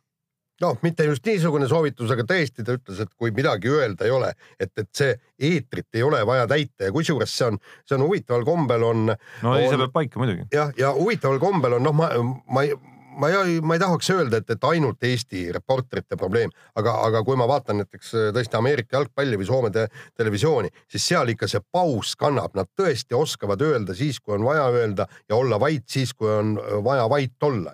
noh, 0.63 0.79
mitte 0.81 1.05
just 1.05 1.27
niisugune 1.29 1.69
soovitus, 1.69 2.11
aga 2.15 2.25
tõesti 2.25 2.65
ta 2.65 2.79
ütles, 2.79 3.01
et 3.03 3.11
kui 3.13 3.33
midagi 3.37 3.69
öelda 3.69 4.07
ei 4.09 4.15
ole, 4.17 4.31
et, 4.59 4.73
et 4.73 4.89
see 4.97 5.13
eetrit 5.51 5.99
ei 5.99 6.03
ole 6.07 6.23
vaja 6.27 6.47
täita 6.49 6.89
ja 6.89 6.95
kusjuures 6.95 7.33
see 7.39 7.51
on, 7.51 7.59
see 7.85 7.99
on 7.99 8.07
huvitaval 8.07 8.47
kombel 8.49 8.87
on 8.89 9.11
no 9.11 9.57
ei, 9.59 9.69
see 9.69 9.81
peab 9.83 9.93
paika 9.93 10.23
muidugi. 10.23 10.49
jah, 10.55 10.73
ja 10.81 10.95
huvitaval 10.97 11.43
kombel 11.43 11.77
on 11.77 11.85
noh, 11.85 11.97
ma, 11.97 12.09
ma 12.49 12.65
ei, 12.65 12.73
ma 13.17 13.31
ei, 13.33 13.61
ma 13.61 13.77
ei 13.77 13.81
tahaks 13.81 14.11
öelda, 14.13 14.41
et, 14.41 14.51
et 14.51 14.67
ainult 14.69 15.05
Eesti 15.05 15.47
reporterite 15.55 16.19
probleem, 16.21 16.53
aga, 16.77 16.95
aga 17.07 17.23
kui 17.25 17.39
ma 17.39 17.49
vaatan 17.49 17.81
näiteks 17.83 18.13
äh, 18.15 18.29
tõesti 18.37 18.59
Ameerika 18.59 18.99
jalgpalli 18.99 19.39
või 19.41 19.49
Soome 19.49 19.73
te 19.75 19.87
televisiooni, 20.19 20.71
siis 20.91 21.09
seal 21.13 21.33
ikka 21.33 21.49
see 21.51 21.63
paus 21.73 22.15
kannab, 22.19 22.55
nad 22.59 22.71
tõesti 22.79 23.17
oskavad 23.17 23.63
öelda 23.65 23.97
siis, 23.97 24.21
kui 24.21 24.37
on 24.37 24.47
vaja 24.47 24.69
öelda 24.75 25.09
ja 25.29 25.39
olla 25.39 25.61
vait 25.61 25.87
siis, 25.89 26.15
kui 26.15 26.31
on 26.31 26.57
äh, 26.61 26.77
vaja 26.85 27.09
vait 27.13 27.49
olla, 27.49 27.73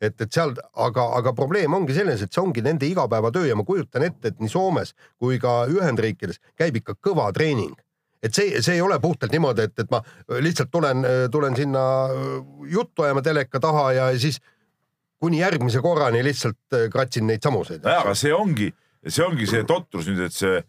et, 0.00 0.20
et 0.20 0.28
seal, 0.28 0.52
aga, 0.74 1.08
aga 1.20 1.32
probleem 1.36 1.74
ongi 1.74 1.96
selles, 1.96 2.22
et 2.22 2.32
see 2.32 2.42
ongi 2.42 2.64
nende 2.64 2.88
igapäevatöö 2.90 3.48
ja 3.48 3.56
ma 3.56 3.64
kujutan 3.64 4.04
ette, 4.04 4.34
et 4.34 4.42
nii 4.42 4.52
Soomes 4.52 4.94
kui 5.18 5.40
ka 5.42 5.64
Ühendriikides 5.70 6.42
käib 6.58 6.82
ikka 6.82 6.98
kõva 7.00 7.30
treening. 7.32 7.74
Et 8.24 8.32
see, 8.32 8.56
see 8.64 8.78
ei 8.78 8.80
ole 8.80 8.96
puhtalt 9.04 9.34
niimoodi, 9.34 9.66
et, 9.68 9.74
et 9.82 9.90
ma 9.92 9.98
lihtsalt 10.40 10.70
tulen, 10.72 11.04
tulen 11.28 11.56
sinna 11.58 11.82
juttu 12.72 13.04
ajama 13.04 13.20
teleka 13.20 13.60
taha 13.60 13.82
ja 13.92 14.06
siis 14.16 14.38
kuni 15.24 15.40
järgmise 15.40 15.80
korrani 15.84 16.20
lihtsalt 16.24 16.76
äh, 16.76 16.86
kratsin 16.92 17.26
neid 17.30 17.44
samuseid. 17.44 17.82
nojah, 17.84 18.04
aga 18.04 18.14
see 18.18 18.32
ongi, 18.36 18.70
see 19.08 19.24
ongi 19.24 19.48
see 19.48 19.64
totrus 19.68 20.10
nüüd, 20.10 20.26
et 20.28 20.36
see 20.36 20.60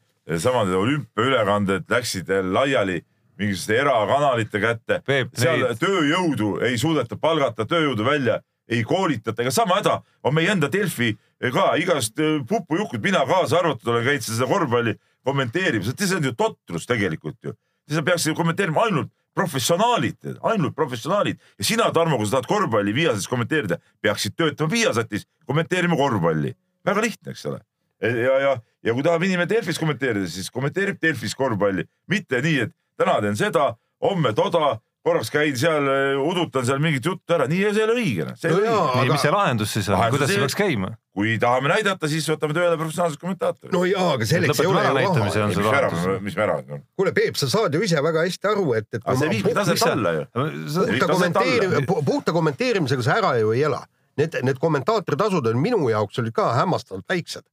samad 0.42 0.72
olümpiaülekanded 0.74 1.92
läksid 1.92 2.32
laiali 2.56 3.02
mingisuguste 3.38 3.76
erakanalite 3.84 4.62
kätte. 4.64 5.02
Seal 5.36 5.60
neid- 5.62 5.80
tööjõudu 5.82 6.56
ei 6.66 6.78
suudeta 6.80 7.18
palgata, 7.20 7.68
tööjõudu 7.68 8.06
välja 8.08 8.40
ei 8.72 8.82
koolitata, 8.88 9.44
ega 9.44 9.52
sama 9.54 9.78
häda 9.78 10.00
on 10.26 10.34
meie 10.34 10.50
enda 10.50 10.72
Delfi 10.72 11.12
ka 11.54 11.76
igast 11.78 12.20
äh, 12.24 12.40
pupujukud, 12.48 13.04
mina 13.04 13.26
kaasa 13.28 13.60
arvatud 13.60 13.92
olen 13.92 14.08
käinud 14.08 14.26
seda 14.26 14.48
korvpalli 14.50 14.96
kommenteerimas, 15.26 15.92
et 15.92 16.02
see 16.02 16.18
on 16.18 16.26
ju 16.26 16.34
totrus 16.38 16.88
tegelikult 16.90 17.38
ju. 17.44 17.54
seda 17.90 18.02
peaks 18.08 18.26
ju 18.26 18.34
kommenteerima 18.38 18.88
ainult 18.88 19.12
professionaalid, 19.36 20.18
ainult 20.48 20.76
professionaalid 20.76 21.40
ja 21.60 21.68
sina, 21.68 21.90
Tarmo, 21.94 22.18
kui 22.18 22.28
sa 22.28 22.38
tahad 22.38 22.50
korvpalli 22.50 22.94
Viasatis 22.96 23.28
kommenteerida, 23.32 23.78
peaksid 24.02 24.36
töötama 24.38 24.72
Viasatis, 24.72 25.28
kommenteerima 25.46 25.98
korvpalli. 26.00 26.56
väga 26.86 27.02
lihtne, 27.02 27.32
eks 27.32 27.46
ole. 27.46 27.60
ja, 28.02 28.40
ja, 28.40 28.56
ja 28.84 28.94
kui 28.94 29.04
tahab 29.04 29.24
inimene 29.24 29.50
Delfis 29.50 29.80
kommenteerida, 29.80 30.28
siis 30.30 30.52
kommenteerib 30.52 31.02
Delfis 31.02 31.36
korvpalli, 31.36 31.86
mitte 32.08 32.42
nii, 32.42 32.60
et 32.68 32.76
täna 32.98 33.20
teen 33.22 33.38
seda, 33.38 33.74
homme 34.04 34.34
toda, 34.34 34.78
korraks 35.06 35.32
käin 35.34 35.58
seal, 35.60 35.88
udutan 36.26 36.66
seal 36.66 36.80
mingit 36.82 37.06
juttu 37.06 37.36
ära, 37.36 37.46
nii 37.50 37.70
see 37.70 37.82
ei 37.82 37.86
ole 37.86 37.96
õige. 38.02 38.28
see 38.42 38.50
ei 38.50 38.56
No 38.56 38.62
jaa, 38.66 38.86
nii, 39.00 39.12
mis 39.14 39.26
see 39.26 39.34
lahendus 39.34 39.74
siis 39.76 39.90
on, 39.92 40.02
kuidas 40.14 40.32
see 40.32 40.42
peaks 40.42 40.58
käima? 40.58 40.92
kui 41.16 41.38
tahame 41.40 41.70
näidata, 41.72 42.10
siis 42.12 42.26
võtame 42.28 42.56
tööle 42.58 42.76
professionaalsed 42.80 43.22
kommentaatorid. 43.22 43.74
no 43.76 43.84
jaa, 43.88 44.08
aga 44.18 44.28
selleks 44.28 44.62
ei 44.64 44.70
ole 44.72 44.84
ju 44.84 45.12
on. 45.12 45.20
mis 45.26 45.60
me 45.62 45.68
ära 45.70 45.92
lahendus., 45.92 46.24
mis 46.26 46.38
me 46.38 46.46
ära 46.48 46.58
no.. 46.68 46.80
kuule, 46.98 47.14
Peep, 47.16 47.38
sa 47.40 47.50
saad 47.52 47.78
ju 47.78 47.84
ise 47.86 48.02
väga 48.04 48.26
hästi 48.26 48.52
aru, 48.52 48.66
et, 48.80 48.90
et 48.92 49.02
aga 49.04 49.18
see 49.22 49.32
viibki 49.36 49.54
taset 49.56 49.86
alla 49.92 50.16
ju. 50.18 50.26
puhta 50.34 50.90
viib 50.90 51.06
taset 51.06 51.14
kommenteeri- 51.14 51.70
alla., 51.70 52.02
puhta 52.10 52.36
kommenteerimisega 52.36 53.06
sa 53.06 53.20
ära 53.22 53.36
ju 53.40 53.54
ei 53.56 53.64
ela. 53.70 53.84
Need, 54.20 54.36
need 54.48 54.60
kommentaatoritasud 54.64 55.48
on 55.52 55.60
minu 55.60 55.90
jaoks 55.92 56.20
olid 56.24 56.36
ka 56.36 56.50
hämmastavalt 56.56 57.04
väiksed, 57.12 57.44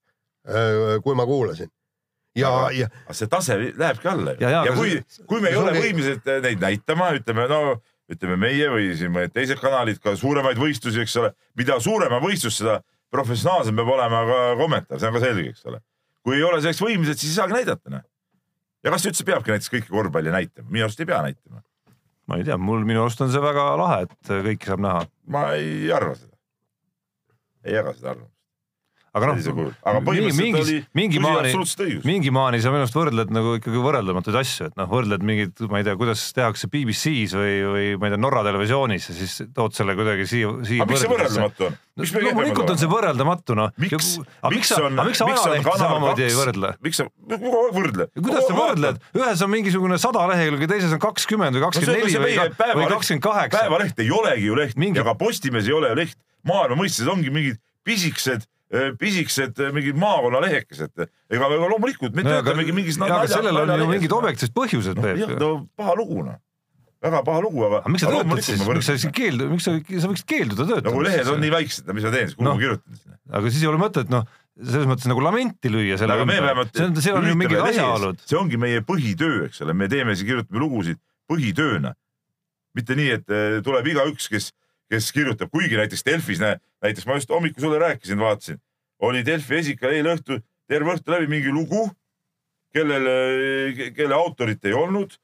kui 1.03 1.17
ma 1.19 1.27
kuulasin. 1.27 1.71
ja, 2.37 2.51
ja 2.75 2.89
see 3.11 3.29
tase 3.31 3.59
lähebki 3.71 4.09
alla. 4.09 4.37
Ja, 4.41 4.51
ja, 4.51 4.65
ja 4.69 4.77
kui 4.77 4.99
kui 5.29 5.41
me 5.45 5.53
ei 5.53 5.59
ole 5.61 5.75
võimelised 5.77 6.29
äh, 6.29 6.43
neid 6.45 6.63
näitama, 6.63 7.13
ütleme 7.19 7.49
no 7.51 7.63
ütleme 8.13 8.37
meie 8.41 8.69
või 8.73 8.93
siin 8.99 9.13
mõned 9.15 9.33
teised 9.35 9.61
kanalid 9.63 10.01
ka 10.03 10.15
suuremaid 10.19 10.59
võistlusi, 10.61 11.03
eks 11.05 11.17
ole, 11.21 11.33
mida 11.59 11.79
suurema 11.83 12.19
võistlus, 12.23 12.59
seda 12.61 12.81
professionaalsem 13.13 13.77
peab 13.79 13.93
olema 13.95 14.23
ka 14.29 14.41
kommentaar, 14.61 15.01
see 15.01 15.11
on 15.11 15.19
ka 15.19 15.23
selge, 15.25 15.53
eks 15.53 15.69
ole. 15.71 15.83
kui 16.23 16.39
ei 16.39 16.47
ole 16.47 16.61
selleks 16.63 16.83
võimelised, 16.83 17.21
siis 17.21 17.33
ei 17.33 17.39
saagi 17.41 17.57
näidata, 17.57 17.93
noh. 17.93 18.05
ja 18.85 18.95
kas 18.95 19.07
üldse 19.11 19.27
peabki 19.29 19.55
näiteks 19.55 19.73
kõiki 19.73 19.93
korvpalli 19.93 20.35
näitama, 20.35 20.69
minu 20.71 20.89
arust 20.89 21.01
ei 21.03 21.09
pea 21.09 21.23
näitama. 21.29 21.63
ma 22.29 22.39
ei 22.41 22.47
tea, 22.49 22.59
mul 22.59 22.85
minu 22.89 23.05
arust 23.05 23.25
on 23.25 23.33
see 23.33 23.43
väga 23.43 23.67
lahe, 23.81 24.03
et 24.09 24.35
kõiki 24.49 24.73
saab 24.73 24.85
näha, 24.87 25.07
ma 25.37 25.47
ei 25.59 25.91
arva 25.95 26.15
seda. 26.19 26.37
ei 27.65 27.79
jaga 27.79 27.97
seda 27.97 28.15
arvamust. 28.17 28.32
Aga 29.13 29.29
noh 29.29 29.37
aga 29.85 30.01
põhimõtteliselt 30.07 30.41
mingis- 30.41 30.69
oli, 30.73 30.77
mingi 30.97 31.21
maani- 31.21 31.51
absoluutselt 31.51 31.83
õigus. 31.85 32.05
mingi 32.09 32.31
maani 32.33 32.61
sa 32.65 32.71
minu 32.73 32.81
arust 32.87 32.97
võrdled 32.97 33.33
nagu 33.37 33.51
ikkagi 33.59 33.83
võrreldamatuid 33.85 34.39
asju, 34.41 34.69
et 34.71 34.77
noh, 34.81 34.89
võrdled 34.89 35.23
mingit, 35.29 35.61
ma 35.69 35.83
ei 35.83 35.85
tea, 35.85 35.97
kuidas 36.01 36.23
tehakse 36.33 36.71
BBC-s 36.73 37.37
või, 37.37 37.55
või 37.75 37.87
ma 38.01 38.09
ei 38.09 38.15
tea, 38.15 38.21
Norra 38.25 38.45
televisioonis 38.47 39.09
ja 39.11 39.17
siis 39.19 39.35
tood 39.53 39.77
selle 39.77 39.97
kuidagi 39.99 40.25
siia, 40.31 40.53
siia 40.65 40.87
aga 40.87 40.95
miks 40.95 41.05
see 41.05 41.13
võrreldamatu 41.13 41.69
on? 41.69 41.77
loomulikult 42.25 42.73
on 42.73 42.81
see 42.81 42.89
võrreldamatu 42.89 43.57
noh. 43.59 43.75
miks, 43.77 44.15
miks 44.49 44.73
aga 44.81 45.05
miks 45.05 45.21
sa 45.21 45.29
ajalehti 45.29 45.77
samamoodi 45.83 46.25
ei 46.25 46.37
võrdle? 46.39 46.73
miks 46.81 47.03
sa, 47.03 47.09
võrdle. 47.77 48.09
kuidas 48.17 48.49
sa 48.49 48.57
võrdled, 48.57 49.03
ühes 49.21 49.45
on 49.45 49.53
mingisugune 49.53 49.99
sada 50.01 50.25
lehekülge, 50.33 50.71
teises 50.73 50.97
on 50.97 51.03
kakskümmend 51.05 51.59
või 51.59 51.67
kakskümmend 51.67 52.01
neli 52.01 52.17
või 52.25 52.39
ka- 52.41 52.73
või 52.81 52.89
kakskümmend 52.97 53.27
kaheksa. 53.29 53.61
päevaleht 53.61 54.01
ei 54.01 54.09
olegi 54.09 54.49
ju 54.49 54.57
leht 54.57 54.81
ja 54.97 55.05
ka 55.05 55.15
Postimees 55.21 55.69
ei 55.69 55.77
ole 55.77 55.93
ju 55.93 56.01
leht. 56.01 56.17
maailma 56.49 56.81
mõistes 56.81 57.07
ongi 57.13 57.29
mingid 57.31 57.61
pisikesed, 57.85 58.47
pisikesed 58.99 59.59
äh, 59.61 59.73
mingid 59.75 59.99
maakonnalehekesed. 60.01 61.05
ega 61.33 61.51
loomulikult 61.53 62.17
me 62.17 62.25
töötamegi 62.25 62.73
mingis. 62.77 63.01
aga 63.03 63.27
sellel 63.29 63.63
on 63.65 63.75
ju 63.77 63.91
mingid 63.91 64.15
objektiivsed 64.17 64.57
põhjused, 64.57 65.03
Peep. 65.03 65.37
no 65.41 65.53
paha 65.77 65.97
lugu 65.99 66.25
noh, 66.25 66.39
väga 67.05 67.23
paha 67.27 67.43
lugu, 67.45 67.65
aga. 67.69 67.83
aga 67.83 67.93
miks 67.93 68.07
sa 68.07 68.13
töötad 68.15 68.45
siis, 68.47 68.63
miks 68.69 68.89
sa 68.89 68.97
siis 68.97 69.13
keeldu, 69.17 69.49
miks 69.53 69.67
sa, 69.69 69.77
sa 69.77 70.13
võiksid 70.13 70.29
keelduda 70.33 70.69
nagu 70.69 70.79
töötamast 70.79 71.09
lehed 71.09 71.33
on 71.35 71.43
nii 71.45 71.53
väiksed, 71.57 71.91
mis 71.93 72.07
ma 72.07 72.15
teen 72.15 72.31
siis, 72.31 72.39
kuhu 72.39 72.49
Noh. 72.49 72.57
ma 72.57 72.65
kirjutan 72.65 73.01
siis? 73.01 73.19
aga 73.41 73.53
siis 73.53 73.67
ei 73.67 73.71
ole 73.73 73.83
mõtet 73.83 74.13
noh, 74.13 74.25
selles 74.61 74.89
mõttes 74.89 75.11
nagu 75.11 75.25
lamenti 75.25 75.73
lüüa 75.73 75.99
selle 76.01 76.17
see 76.23 76.87
on, 76.87 76.97
seal 77.05 77.21
on 77.21 77.29
ju 77.29 77.37
mingid 77.43 77.65
asjaolud. 77.65 78.25
see 78.25 78.39
ongi 78.41 78.61
meie 78.61 78.81
põhitöö, 78.87 79.47
eks 79.49 79.61
ole, 79.67 79.77
me 79.77 79.91
teeme 79.93 80.17
kirjutame 80.17 80.65
lugusid 80.65 81.01
põhitööna. 81.31 81.93
mitte 82.73 82.97
nii, 82.97 83.11
et 83.19 83.33
eh, 83.37 83.61
tuleb 83.65 83.93
igaüks, 83.93 84.31
kes, 84.33 84.53
kes 84.93 85.09
kirjutab, 85.17 85.51
kuigi 85.53 85.79
näiteks 85.81 86.05
Delfis, 86.05 86.41
näiteks 86.43 87.09
ma 87.09 87.17
just 87.17 87.33
hommikul 87.33 87.65
sulle 87.65 87.81
rääkisin, 87.81 88.21
vaatasin, 88.21 88.61
oli 89.03 89.25
Delfi 89.27 89.57
esikal 89.63 89.95
eile 89.97 90.17
õhtul 90.19 90.43
terve 90.71 90.95
õhtu 90.95 91.15
läbi 91.15 91.29
mingi 91.31 91.53
lugu, 91.53 91.87
kellel, 92.73 93.09
kelle 93.97 94.17
autorit 94.17 94.65
ei 94.69 94.77
olnud, 94.77 95.17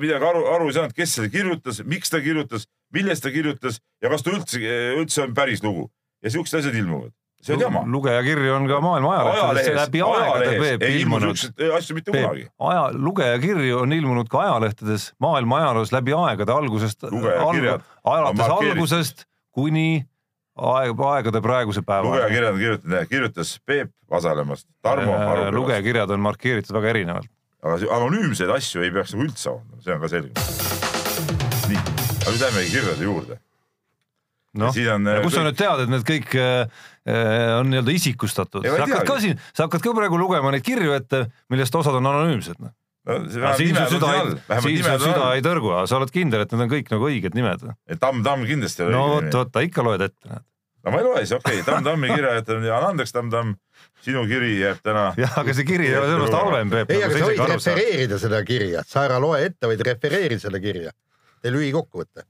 midagi 0.00 0.28
aru, 0.30 0.44
aru 0.52 0.70
ei 0.70 0.76
saanud, 0.76 0.94
kes 0.96 1.16
selle 1.16 1.32
kirjutas, 1.32 1.82
miks 1.88 2.12
ta 2.12 2.20
kirjutas, 2.24 2.68
millest 2.94 3.24
ta 3.24 3.32
kirjutas 3.34 3.80
ja 4.04 4.12
kas 4.12 4.24
ta 4.24 4.32
üldse, 4.32 4.60
üldse 5.00 5.24
on 5.24 5.34
päris 5.36 5.64
lugu 5.64 5.88
ja 6.24 6.32
siuksed 6.32 6.60
asjad 6.60 6.76
ilmuvad. 6.78 7.12
See 7.44 7.54
on 7.56 7.60
jama. 7.60 7.82
lugejakirju 7.96 8.54
on 8.54 8.66
ka 8.70 8.80
maailma 8.84 9.12
ajalehtedes 9.20 9.76
läbi 9.82 10.00
aegade 10.06 10.54
Peep 10.62 10.82
ilmunud. 10.88 11.36
asju 11.76 11.96
mitte 11.98 12.14
kunagi. 12.14 12.46
aja, 12.70 12.88
lugejakirju 12.92 13.78
on 13.82 13.92
ilmunud 13.92 14.30
ka 14.32 14.40
ajalehtedes 14.46 15.10
maailma 15.20 15.60
ajaloos 15.62 15.92
läbi 15.92 16.16
aegade 16.16 16.52
algusest, 16.52 17.02
Lugejakirjad 17.10 17.84
alates 18.04 18.40
on 18.40 18.48
markeeritud. 18.48 18.72
algusest 18.72 19.24
kuni 19.54 20.04
aeg, 20.56 21.00
aegade 21.10 21.40
praeguse 21.44 21.82
päevani. 21.82 22.10
lugejakirjad 22.16 22.52
on 22.54 22.58
kirjutanud, 22.58 23.06
kirjutas 23.12 23.54
Peep 23.66 23.90
Vasalemast, 24.10 24.68
Tarmo 24.82 25.12
Arupõlvast, 25.12 25.48
Äh, 25.48 25.54
lugejakirjad 25.54 26.10
on 26.10 26.20
markeeritud 26.20 26.76
väga 26.76 26.88
erinevalt. 26.94 27.30
aga 27.64 27.78
anonüümseid 27.96 28.50
asju 28.56 28.82
ei 28.84 28.90
peaks 28.92 29.14
nagu 29.14 29.24
üldse 29.28 29.50
avaldama, 29.50 29.82
see 29.82 29.94
on 29.94 30.00
ka 30.00 30.08
selge. 30.08 30.32
nii, 31.68 31.80
aga 32.24 32.30
nüüd 32.34 32.44
lähmegi 32.46 32.70
kirjade 32.76 33.04
juurde. 33.04 33.38
noh, 34.60 34.78
on, 34.94 35.10
äh, 35.10 35.20
kus 35.24 35.34
sa 35.36 35.42
nüüd 35.44 35.58
tead, 35.58 35.84
et 35.84 35.92
need 35.92 36.06
kõik 36.06 36.32
äh, 36.38 36.70
äh, 37.08 37.50
on 37.58 37.70
nii-öelda 37.72 37.94
isikustatud, 37.94 38.64
sa 38.66 38.84
hakkad 38.84 39.08
ka 39.08 39.18
siin, 39.24 39.42
sa 39.52 39.66
hakkad 39.66 39.84
ka 39.84 39.94
praegu 39.96 40.18
lugema 40.20 40.54
neid 40.54 40.64
kirju 40.66 40.94
ette, 40.96 41.26
millest 41.52 41.76
osad 41.78 41.98
on 41.98 42.08
anonüümsed. 42.10 42.60
no, 42.62 42.72
see 43.28 43.52
siin 43.60 43.76
su 43.76 43.98
süda 43.98 44.14
siin 44.14 44.70
ei 44.70 44.80
siin 44.80 44.88
su 44.88 45.04
süda 45.08 45.28
ei. 45.36 45.44
tõrgu, 45.44 45.74
aga 45.74 45.84
sa 45.90 46.00
oled 46.00 46.14
kindel, 46.14 46.46
et 46.46 46.54
need 46.54 46.66
on 46.66 46.72
kõik 46.72 46.90
nagu 46.94 47.10
õiged 47.10 47.36
nimed? 47.36 47.68
Tamm, 48.00 48.24
Tamm 48.26 48.48
kindlasti 48.48 48.84
ei 48.84 48.90
ole 48.90 48.96
no 48.96 49.04
õige 49.04 49.14
vot, 49.14 49.28
nimi. 49.28 49.38
vot, 49.40 49.62
ikka 49.68 49.86
loed 49.86 50.06
ette, 50.08 50.30
näed. 50.30 50.46
no 50.84 50.94
ma 50.94 51.00
ei 51.02 51.08
loe 51.08 51.24
siis, 51.24 51.36
okei 51.38 51.60
okay,, 51.60 51.68
Tamm 51.68 51.88
Tammi 51.88 52.12
kirja 52.14 52.36
anna 52.40 52.92
andeks, 52.92 53.14
Tamm 53.16 53.32
Tamm, 53.34 53.56
sinu 54.06 54.26
kiri 54.30 54.54
jääb 54.60 54.84
täna. 54.86 55.08
jah, 55.24 55.40
aga 55.42 55.56
see 55.56 55.66
kiri 55.68 55.90
ei 55.90 55.98
ole 55.98 56.12
sellepärast 56.12 56.38
halvem, 56.40 56.76
Peep. 56.76 56.94
ei, 56.94 57.02
aga 57.06 57.18
sa 57.18 57.32
võid 57.32 57.56
refereerida 57.56 58.20
seda 58.22 58.44
kirja, 58.46 58.86
sa 58.88 59.08
ära 59.08 59.18
loe 59.22 59.42
ette, 59.50 59.66
vaid 59.68 59.84
refereeri 59.92 60.40
seda 60.40 60.62
kirja. 60.62 60.94
tee 61.44 61.52
lühikokkuvõte. 61.52 62.24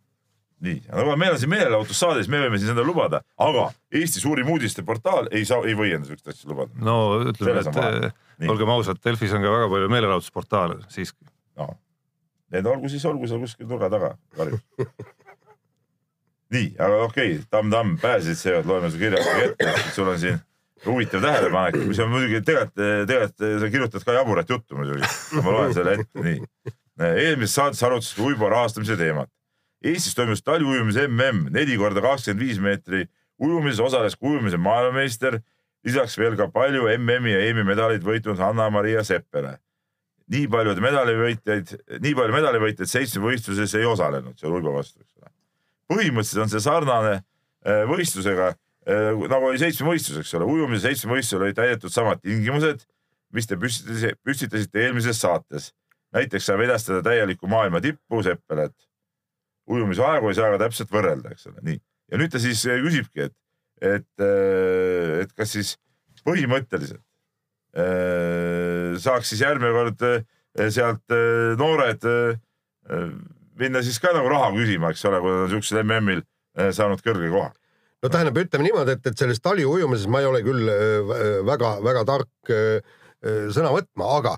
nii, 0.65 0.83
aga 0.93 1.17
meil 1.21 1.35
on 1.35 1.41
siin 1.43 1.53
meelelahutussaade, 1.53 2.23
siis 2.23 2.31
me 2.33 2.43
võime 2.45 2.61
siin 2.61 2.71
seda 2.73 2.85
lubada, 2.87 3.23
aga 3.43 3.69
Eesti 3.95 4.23
suurim 4.23 4.51
uudisteportaal 4.55 5.31
ei 5.35 5.45
saa, 5.49 5.65
ei 5.69 5.75
või 5.79 5.95
enda 5.97 6.09
siukest 6.09 6.31
asja 6.31 6.51
lubada. 6.53 6.71
no 6.79 6.99
ütleme, 7.33 7.65
et 7.65 8.51
olgem 8.51 8.75
ausad, 8.75 9.01
Delfis 9.05 9.35
on 9.35 9.45
ka 9.45 9.53
väga 9.53 9.71
palju 9.73 9.91
meelelahutusportaale 9.93 10.81
siiski. 10.95 11.27
no 11.59 11.73
need 12.55 12.71
olgu 12.71 12.91
siis, 12.93 13.05
olgu 13.09 13.29
seal 13.29 13.43
kuskil 13.43 13.69
nurga 13.71 13.91
taga 13.93 14.15
karjus. 14.39 14.63
nii, 16.55 16.75
aga 16.79 17.05
okei 17.09 17.37
okay,, 17.37 17.47
Tamm 17.51 17.73
Tamm, 17.73 17.97
pääsesid 18.03 18.41
seekord, 18.41 18.71
loeme 18.71 18.91
su 18.93 19.01
kirja 19.01 19.23
ette, 19.45 19.75
sul 19.97 20.11
on 20.13 20.21
siin 20.23 20.39
huvitav 20.85 21.23
tähelepanek, 21.25 21.81
mis 21.89 22.01
on 22.05 22.11
muidugi 22.13 22.43
tegelikult, 22.45 22.75
tegelikult 23.09 23.61
sa 23.63 23.71
kirjutad 23.73 24.07
ka 24.07 24.17
jaburat 24.19 24.51
juttu 24.51 24.79
muidugi, 24.79 25.09
ma 25.41 25.55
loen 25.57 25.75
selle 25.77 25.97
ette, 25.99 26.25
nii. 26.27 26.73
eelmises 27.09 27.57
saates 27.57 27.83
arutasime 27.87 28.29
uibo 28.29 28.51
rahastamise 28.53 28.99
teemat. 29.01 29.31
Eestis 29.85 30.17
toimus 30.17 30.43
taliujumise 30.43 31.09
mm 31.09 31.51
neli 31.53 31.77
korda 31.77 32.01
kakskümmend 32.01 32.41
viis 32.41 32.61
meetri 32.63 33.05
ujumises 33.39 33.83
osales 33.85 34.17
ka 34.17 34.27
ujumise 34.27 34.57
maailmameister, 34.57 35.41
lisaks 35.85 36.17
veel 36.19 36.39
ka 36.41 36.49
palju 36.49 36.89
MM-i 36.97 37.35
ja 37.35 37.45
EM-i 37.51 37.67
medaleid 37.69 38.07
võitnud 38.07 38.41
Hanna-Maria 38.41 39.05
Seppele 39.05 39.59
nii 40.33 40.49
palju 40.51 40.75
medalivõitjaid, 40.81 41.73
nii 42.01 42.15
palju 42.17 42.35
medalivõitjaid 42.35 42.91
seitsme 42.91 43.25
võistluses 43.27 43.75
ei 43.77 43.87
osalenud 43.89 44.39
seal 44.41 44.55
uibo 44.57 44.73
vastu, 44.77 45.03
eks 45.03 45.21
ole. 45.21 45.33
põhimõtteliselt 45.93 46.45
on 46.47 46.53
see 46.53 46.65
sarnane 46.65 47.15
äh, 47.19 47.83
võistlusega 47.91 48.51
äh, 48.55 49.25
nagu 49.31 49.51
oli 49.51 49.61
seitsme 49.61 49.91
võistlus, 49.91 50.23
eks 50.23 50.35
ole, 50.39 50.49
ujumise 50.49 50.87
seitsme 50.89 51.13
võistlusel 51.13 51.45
olid 51.45 51.59
täidetud 51.59 51.93
samad 51.93 52.23
tingimused, 52.25 52.87
mis 53.35 53.51
te 53.51 53.59
püstitasite, 53.61 54.17
püstitasite 54.25 54.87
eelmises 54.87 55.21
saates. 55.21 55.73
näiteks 56.15 56.47
saab 56.47 56.63
edastada 56.63 57.03
täielikku 57.03 57.49
maailma 57.51 57.81
tippu 57.83 58.23
Seppelet. 58.23 58.75
Ujumise 59.71 60.05
aegu 60.05 60.31
ei 60.31 60.37
saa 60.39 60.53
ka 60.55 60.61
täpselt 60.65 60.93
võrrelda, 60.93 61.33
eks 61.35 61.49
ole, 61.51 61.63
nii. 61.65 61.81
ja 62.13 62.21
nüüd 62.21 62.33
ta 62.35 62.41
siis 62.43 62.63
küsibki, 62.67 63.29
et, 63.29 63.35
et, 63.81 64.25
et 65.25 65.35
kas 65.37 65.55
siis 65.57 65.75
põhimõtteliselt 66.25 67.03
saaks 69.03 69.33
siis 69.33 69.41
järgmine 69.43 69.73
kord 69.75 70.05
sealt 70.71 71.15
noored 71.59 72.05
minna 73.59 73.83
siis 73.83 73.99
ka 74.03 74.13
nagu 74.15 74.31
raha 74.31 74.53
küsima, 74.55 74.93
eks 74.93 75.03
ole, 75.11 75.19
kui 75.25 75.33
nad 75.33 75.47
on 75.49 75.53
siuksel 75.57 75.83
MM-il 75.83 76.23
saanud 76.77 77.03
kõrge 77.03 77.33
koha 77.33 77.51
no 77.51 78.13
tähendab, 78.13 78.39
ütleme 78.45 78.69
niimoodi, 78.69 78.95
et, 78.95 79.09
et 79.11 79.19
selles 79.19 79.43
taliujumises 79.43 80.07
ma 80.13 80.23
ei 80.23 80.29
ole 80.29 80.45
küll 80.47 80.71
väga-väga 81.49 82.05
tark 82.09 82.55
sõna 83.25 83.71
võtma, 83.73 84.09
aga 84.19 84.33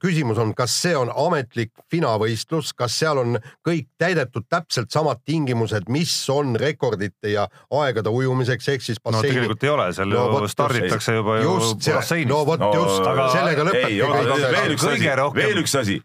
küsimus 0.00 0.38
on, 0.40 0.52
kas 0.56 0.74
see 0.82 0.92
on 0.96 1.08
ametlik 1.08 1.70
finavõistlus, 1.92 2.72
kas 2.76 2.96
seal 3.00 3.20
on 3.20 3.38
kõik 3.66 3.88
täidetud 4.00 4.44
täpselt 4.52 4.92
samad 4.92 5.22
tingimused, 5.24 5.88
mis 5.92 6.12
on 6.32 6.54
rekordite 6.60 7.32
ja 7.32 7.46
aegade 7.80 8.12
ujumiseks, 8.12 8.68
ehk 8.74 8.84
siis 8.84 9.00
basseini. 9.00 9.28
no 9.28 9.34
tegelikult 9.34 9.64
ei 9.64 9.72
ole, 9.72 9.88
seal 9.96 10.12
no, 10.12 10.26
ju 10.42 10.50
starditakse 10.52 11.16
juba 11.16 11.38
ju 11.40 11.56
basseinist. 11.86 12.30
no 12.32 12.42
vot 12.48 12.62
no, 12.62 12.70
just 12.76 13.08
aga..., 13.08 13.30
sellega 13.34 13.66
lõpebki 13.70 13.98
kõik. 14.04 14.52
veel 14.58 14.76
üks 14.76 14.86
asi, 14.92 15.10
veel 15.40 15.62
üks 15.64 15.78
asi, 15.82 15.98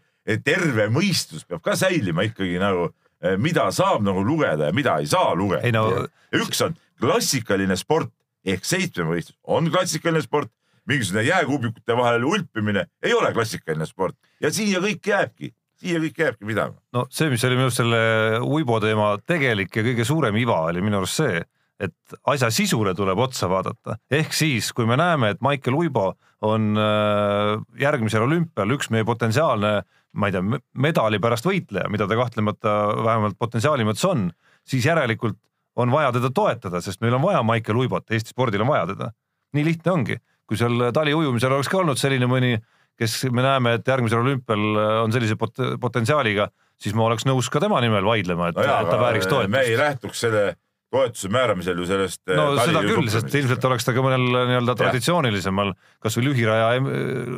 terve 0.46 0.88
mõistus 0.92 1.46
peab 1.48 1.64
ka 1.64 1.76
säilima 1.78 2.26
ikkagi 2.28 2.58
nagu 2.62 2.90
mida 3.38 3.68
saab 3.74 4.02
nagu 4.02 4.24
lugeda 4.26 4.70
ja 4.70 4.74
mida 4.74 4.96
ei 4.98 5.06
saa 5.06 5.30
lugeda. 5.38 5.70
No... 5.74 6.06
üks 6.34 6.64
on 6.64 6.74
klassikaline 7.02 7.76
sport 7.78 8.10
ehk 8.42 8.66
seitsmevõistlus 8.66 9.38
on 9.46 9.70
klassikaline 9.70 10.22
sport 10.24 10.50
mingisugune 10.88 11.24
jääkuubikute 11.26 11.96
vahel 11.96 12.24
ulpimine 12.24 12.86
ei 13.02 13.14
ole 13.14 13.32
klassikaline 13.32 13.86
sport 13.86 14.16
ja 14.42 14.50
siia 14.54 14.80
kõik 14.82 15.06
jääbki, 15.06 15.52
siia 15.78 16.00
kõik 16.02 16.18
jääbki 16.24 16.46
pidama. 16.46 16.78
no 16.92 17.06
see, 17.10 17.30
mis 17.30 17.44
oli 17.46 17.58
minu 17.58 17.68
arust 17.68 17.82
selle 17.82 18.02
uibo 18.42 18.80
teema 18.82 19.14
tegelik 19.26 19.76
ja 19.76 19.86
kõige 19.86 20.06
suurem 20.08 20.38
iva 20.42 20.60
oli 20.68 20.82
minu 20.84 21.00
arust 21.02 21.22
see, 21.22 21.42
et 21.82 22.18
asja 22.30 22.50
sisule 22.54 22.94
tuleb 22.98 23.18
otsa 23.22 23.48
vaadata, 23.50 23.96
ehk 24.10 24.34
siis, 24.36 24.70
kui 24.74 24.86
me 24.86 24.98
näeme, 24.98 25.32
et 25.34 25.40
Maicel 25.42 25.74
Uibo 25.74 26.12
on 26.46 26.74
äh, 26.78 27.56
järgmisel 27.80 28.26
olümpial 28.26 28.74
üks 28.76 28.90
meie 28.94 29.06
potentsiaalne, 29.06 29.72
ma 30.12 30.28
ei 30.28 30.34
tea, 30.34 30.60
medali 30.82 31.18
pärast 31.22 31.46
võitleja, 31.46 31.90
mida 31.90 32.06
ta 32.10 32.18
kahtlemata 32.18 32.76
vähemalt 33.02 33.38
potentsiaali 33.38 33.86
mõttes 33.88 34.04
on, 34.06 34.28
siis 34.66 34.86
järelikult 34.86 35.38
on 35.78 35.90
vaja 35.90 36.12
teda 36.14 36.28
toetada, 36.34 36.82
sest 36.84 37.00
meil 37.02 37.16
on 37.16 37.24
vaja 37.24 37.42
Maicel 37.46 37.78
Uibot, 37.80 38.10
Eesti 38.10 38.34
spordil 38.34 38.62
on 38.62 38.74
vaja 38.74 38.86
teda. 38.92 39.12
nii 39.52 39.64
lihtne 39.64 39.92
ongi 39.92 40.16
kui 40.48 40.58
seal 40.60 40.90
taliujumisel 40.94 41.54
oleks 41.56 41.70
ka 41.72 41.80
olnud 41.80 42.00
selline 42.00 42.28
mõni, 42.30 42.56
kes 42.98 43.22
me 43.34 43.44
näeme, 43.44 43.76
et 43.78 43.88
järgmisel 43.88 44.20
olümpial 44.22 44.82
on 45.04 45.14
sellise 45.14 45.38
pot 45.40 45.56
potentsiaaliga, 45.80 46.50
siis 46.80 46.96
ma 46.98 47.06
oleks 47.06 47.26
nõus 47.28 47.48
ka 47.52 47.62
tema 47.62 47.80
nimel 47.84 48.04
vaidlema, 48.06 48.50
et 48.50 48.60
no, 48.60 48.66
jaa, 48.66 48.82
ta 48.88 48.98
vääriks 49.00 49.30
toetust. 49.30 49.54
me 49.54 49.64
ei 49.68 49.78
lähtuks 49.80 50.26
selle 50.26 50.44
toetuse 50.92 51.30
määramisel 51.32 51.80
ju 51.80 51.88
sellest. 51.88 52.20
no 52.36 52.50
seda 52.60 52.84
küll, 52.84 53.08
sest 53.12 53.34
ilmselt 53.40 53.64
oleks 53.70 53.88
ta 53.88 53.96
ka 53.96 54.04
mõnel 54.04 54.28
nii-öelda 54.52 54.76
traditsioonilisemal, 54.82 55.72
kasvõi 56.04 56.28
lühiraja, 56.28 56.68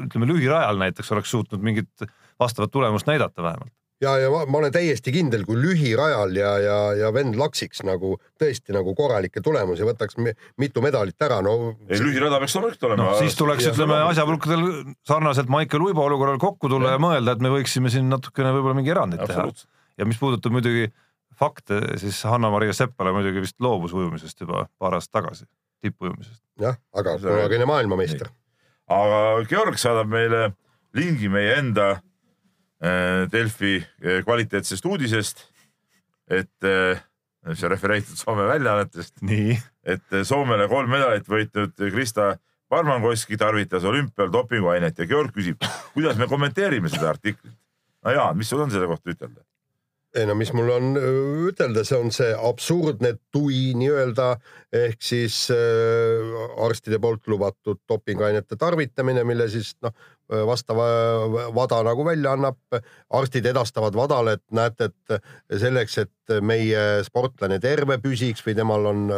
ütleme 0.08 0.30
lühirajal 0.32 0.82
näiteks 0.82 1.14
oleks 1.14 1.32
suutnud 1.36 1.62
mingit 1.64 2.06
vastavat 2.40 2.74
tulemust 2.74 3.06
näidata 3.10 3.46
vähemalt 3.46 3.72
ja, 4.02 4.14
ja 4.18 4.30
ma, 4.32 4.42
ma 4.50 4.60
olen 4.60 4.72
täiesti 4.74 5.12
kindel, 5.14 5.44
kui 5.46 5.58
lühirajal 5.60 6.34
ja, 6.38 6.52
ja, 6.62 6.78
ja 6.98 7.10
vend 7.14 7.36
laksiks 7.38 7.84
nagu 7.86 8.14
tõesti 8.40 8.74
nagu 8.74 8.94
korralikke 8.98 9.42
tulemusi, 9.44 9.86
võtaks 9.86 10.18
mitu 10.60 10.82
medalit 10.84 11.26
ära, 11.26 11.40
no. 11.44 11.74
ei, 11.88 12.00
lühirada 12.02 12.40
peaks 12.42 12.56
loomulikult 12.58 12.88
olema 12.90 13.08
no,. 13.10 13.16
siis 13.20 13.38
tuleks, 13.38 13.70
ütleme 13.72 14.00
asjapulkadel 14.10 14.66
sarnaselt 15.06 15.52
Maicel 15.52 15.86
Uibo 15.86 16.06
olukorral 16.08 16.40
kokku 16.42 16.70
tulla 16.72 16.94
ja. 16.94 16.98
ja 16.98 17.04
mõelda, 17.06 17.36
et 17.36 17.44
me 17.44 17.52
võiksime 17.54 17.92
siin 17.92 18.10
natukene 18.12 18.54
võib-olla 18.56 18.78
mingi 18.78 18.94
erandit 18.94 19.24
teha. 19.28 19.46
ja 20.00 20.08
mis 20.08 20.20
puudutab 20.20 20.54
muidugi 20.54 20.88
fakte, 21.38 21.80
siis 21.98 22.20
Hanna-Maria 22.28 22.74
Seppala 22.76 23.12
muidugi 23.14 23.42
vist 23.42 23.58
loobus 23.62 23.94
ujumisest 23.96 24.44
juba 24.44 24.66
paar 24.78 24.98
aastat 24.98 25.20
tagasi, 25.20 25.46
tippujumisest. 25.82 26.42
jah, 26.62 26.78
aga 26.94 27.18
kunagine 27.22 27.68
maailmameister. 27.70 28.30
aga 28.90 29.22
Georg 29.50 29.78
saadab 29.80 30.10
meile 30.10 30.50
lingi 30.94 31.30
meie 31.32 31.56
enda 31.58 31.96
Delfi 33.32 33.76
äh, 33.80 34.22
kvaliteetsest 34.24 34.86
uudisest, 34.86 35.44
et 36.28 36.68
äh, 36.68 37.00
see 37.52 37.68
refereeritud 37.68 38.18
Soome 38.18 38.46
väljaannetest. 38.48 39.22
et 39.84 40.18
Soomele 40.24 40.68
kolm 40.68 40.90
medalit 40.90 41.28
võitnud 41.28 41.74
Krista 41.92 42.34
Parmankoski 42.68 43.36
tarvitas 43.36 43.84
olümpial 43.84 44.32
dopinguainet 44.32 44.98
ja 44.98 45.06
Georg 45.06 45.34
küsib, 45.36 45.64
kuidas 45.94 46.16
me 46.18 46.28
kommenteerime 46.28 46.88
seda 46.88 47.10
artiklit. 47.12 47.56
no 48.04 48.14
Jaan, 48.14 48.38
mis 48.38 48.48
sul 48.48 48.64
on 48.64 48.72
selle 48.72 48.88
kohta 48.90 49.12
ütelda? 49.12 49.44
ei 50.14 50.26
no 50.28 50.36
mis 50.38 50.52
mul 50.54 50.70
on 50.70 50.92
ütelda, 51.50 51.82
see 51.86 51.98
on 51.98 52.12
see 52.14 52.30
absurdne 52.48 53.16
tui 53.34 53.72
nii-öelda 53.78 54.28
ehk 54.84 55.02
siis 55.02 55.40
äh, 55.50 56.34
arstide 56.62 57.00
poolt 57.02 57.26
lubatud 57.30 57.80
dopinguainete 57.90 58.58
tarvitamine, 58.60 59.24
mille 59.26 59.48
siis 59.50 59.72
noh, 59.82 59.94
vastava 60.28 60.86
vada 61.54 61.82
nagu 61.84 62.04
välja 62.06 62.32
annab. 62.32 62.56
arstid 63.10 63.46
edastavad 63.46 63.94
vadale, 63.94 64.32
et 64.38 64.44
näete, 64.50 64.90
et 64.90 65.60
selleks, 65.60 65.98
et 65.98 66.36
meie 66.40 67.04
sportlane 67.04 67.60
terve 67.60 67.98
püsiks 68.02 68.44
või 68.46 68.54
temal 68.56 68.86
on 68.86 69.08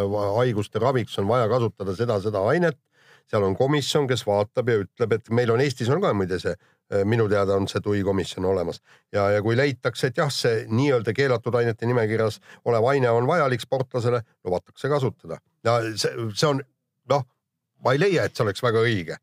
haiguste 0.40 0.82
raviks 0.82 1.18
on 1.18 1.28
vaja 1.28 1.48
kasutada 1.48 1.96
seda, 1.96 2.20
seda 2.20 2.42
ainet. 2.50 2.78
seal 3.30 3.42
on 3.42 3.56
komisjon, 3.56 4.06
kes 4.06 4.22
vaatab 4.26 4.68
ja 4.68 4.78
ütleb, 4.84 5.12
et 5.12 5.30
meil 5.30 5.50
on 5.50 5.60
Eestis 5.60 5.88
on 5.90 6.00
ka 6.00 6.12
muide 6.14 6.38
see 6.38 6.54
minu 7.04 7.26
teada 7.28 7.56
on 7.56 7.66
see 7.66 7.80
TUI 7.82 8.02
komisjon 8.06 8.44
olemas 8.46 8.78
ja, 9.12 9.24
ja 9.30 9.42
kui 9.42 9.56
leitakse, 9.56 10.06
et 10.06 10.20
jah, 10.20 10.30
see 10.30 10.66
nii-öelda 10.70 11.10
keelatud 11.12 11.54
ainete 11.58 11.86
nimekirjas 11.86 12.38
olev 12.64 12.86
aine 12.86 13.10
on 13.10 13.26
vajalik 13.26 13.60
sportlasele, 13.60 14.20
lubatakse 14.46 14.88
kasutada 14.88 15.40
ja 15.66 15.80
see, 15.98 16.28
see 16.34 16.46
on 16.46 16.62
noh, 17.10 17.26
ma 17.84 17.94
ei 17.94 18.02
leia, 18.02 18.26
et 18.26 18.36
see 18.36 18.44
oleks 18.46 18.62
väga 18.64 18.82
õige. 18.86 19.18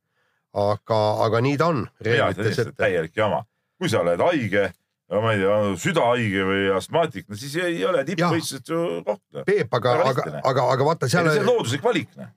Aga, 0.54 1.01
aga 1.26 1.41
nii 1.45 1.58
ta 1.60 1.72
on. 1.74 1.84
täielik 2.04 3.18
jama, 3.18 3.43
kui 3.80 3.91
sa 3.91 4.04
oled 4.04 4.22
haige 4.24 4.70
ma 5.14 5.34
ei 5.36 5.41
tea, 5.43 5.58
südahaige 5.78 6.45
või 6.47 6.62
astmaatik, 6.74 7.28
no 7.30 7.38
siis 7.38 7.54
ei 7.62 7.84
ole 7.86 8.01
tippvõistlused 8.08 8.72
ju 8.72 8.86
koht. 9.06 9.43
Peep, 9.45 9.76
aga, 9.78 9.97
aga, 10.10 10.24
aga, 10.41 10.70
aga 10.74 10.88
vaata 10.88 11.10
seal. 11.12 11.30
see 11.30 11.43
on 11.43 11.51
looduslik 11.51 11.84
valik, 11.86 12.16
noh 12.18 12.32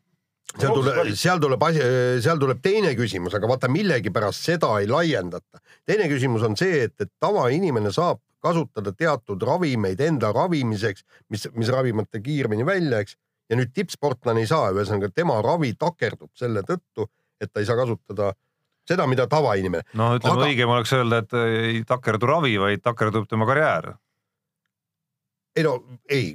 seal 0.57 0.73
tuleb, 0.73 1.11
seal 1.19 1.41
tuleb 1.43 1.65
asi, 1.69 1.83
seal 2.25 2.39
tuleb 2.41 2.61
teine 2.65 2.93
küsimus, 2.97 3.35
aga 3.37 3.49
vaata 3.51 3.69
millegipärast 3.73 4.47
seda 4.51 4.71
ei 4.81 4.89
laiendata. 4.91 5.61
teine 5.87 6.09
küsimus 6.09 6.45
on 6.47 6.57
see, 6.59 6.87
et, 6.87 6.95
et 7.01 7.11
tavainimene 7.21 7.93
saab 7.93 8.23
kasutada 8.45 8.93
teatud 8.95 9.43
ravimeid 9.43 10.01
enda 10.01 10.31
ravimiseks, 10.35 11.05
mis, 11.33 11.49
mis 11.55 11.71
ravivad 11.73 12.09
ta 12.11 12.23
kiiremini 12.23 12.67
välja, 12.67 13.03
eks. 13.03 13.17
ja 13.51 13.59
nüüd 13.59 13.73
tippsportlane 13.75 14.45
ei 14.45 14.51
saa, 14.51 14.71
ühesõnaga 14.75 15.11
tema 15.15 15.39
ravi 15.45 15.75
takerdub 15.79 16.31
selle 16.39 16.63
tõttu, 16.67 17.09
et 17.41 17.53
ta 17.53 17.63
ei 17.63 17.69
saa 17.69 17.77
kasutada 17.79 18.33
seda, 18.87 19.07
mida 19.11 19.27
tavainimene. 19.31 19.85
no 19.99 20.15
ütleme 20.17 20.41
aga... 20.41 20.49
õigem 20.51 20.73
oleks 20.73 20.93
öelda, 20.97 21.23
et 21.25 21.37
ei 21.43 21.85
takerdu 21.87 22.31
ravi, 22.31 22.57
vaid 22.63 22.83
takerdub 22.85 23.29
tema 23.31 23.49
karjäär. 23.49 23.93
ei 25.57 25.65
no 25.67 25.79
ei, 26.09 26.35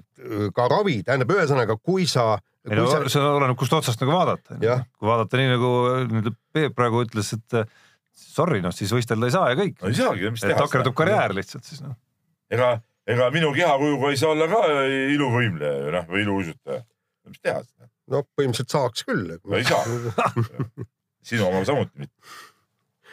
ka 0.55 0.67
ravi, 0.71 1.01
tähendab 1.07 1.33
ühesõnaga, 1.37 1.77
kui 1.77 2.07
sa 2.09 2.35
ei 2.67 2.77
no 2.77 2.85
sa... 2.89 3.01
see 3.09 3.23
oleneb, 3.23 3.57
kust 3.59 3.73
otsast 3.73 4.01
nagu 4.03 4.13
vaadata. 4.13 4.59
kui 4.59 5.09
vaadata 5.09 5.39
nii 5.39 5.49
nagu 5.55 5.71
nüüd 6.11 6.31
Peep 6.51 6.75
praegu 6.77 7.05
ütles, 7.05 7.31
et 7.37 7.57
eh, 7.61 7.75
sorry, 8.11 8.61
noh 8.63 8.75
siis 8.75 8.91
võistelda 8.93 9.29
ei 9.29 9.35
saa 9.35 9.51
ja 9.53 9.59
kõik. 9.59 9.77
no 9.81 9.91
ei 9.91 9.97
saagi, 9.97 10.31
mis 10.35 10.45
teha. 10.45 10.59
takerdub 10.59 10.97
karjäär 10.97 11.35
lihtsalt 11.37 11.67
siis 11.67 11.83
noh. 11.85 11.95
ega, 12.51 12.73
ega 13.09 13.29
minu 13.33 13.53
kehakujuga 13.55 14.11
ei 14.11 14.19
saa 14.19 14.35
olla 14.35 14.49
ka 14.51 14.63
iluvõimleja 15.15 15.85
ju 15.85 15.95
noh, 15.95 16.09
või 16.11 16.25
iluuisutaja. 16.25 16.83
mis 17.31 17.41
teha 17.41 17.63
siis? 17.63 17.80
No 18.11 18.23
põhimõtteliselt 18.37 18.73
saaks 18.73 19.05
küll. 19.07 19.35
no 19.39 19.59
ei 19.59 19.67
saa. 19.67 19.83
Sinu 21.27 21.47
oma 21.47 21.61
samuti 21.67 22.05
mitte. 22.05 22.15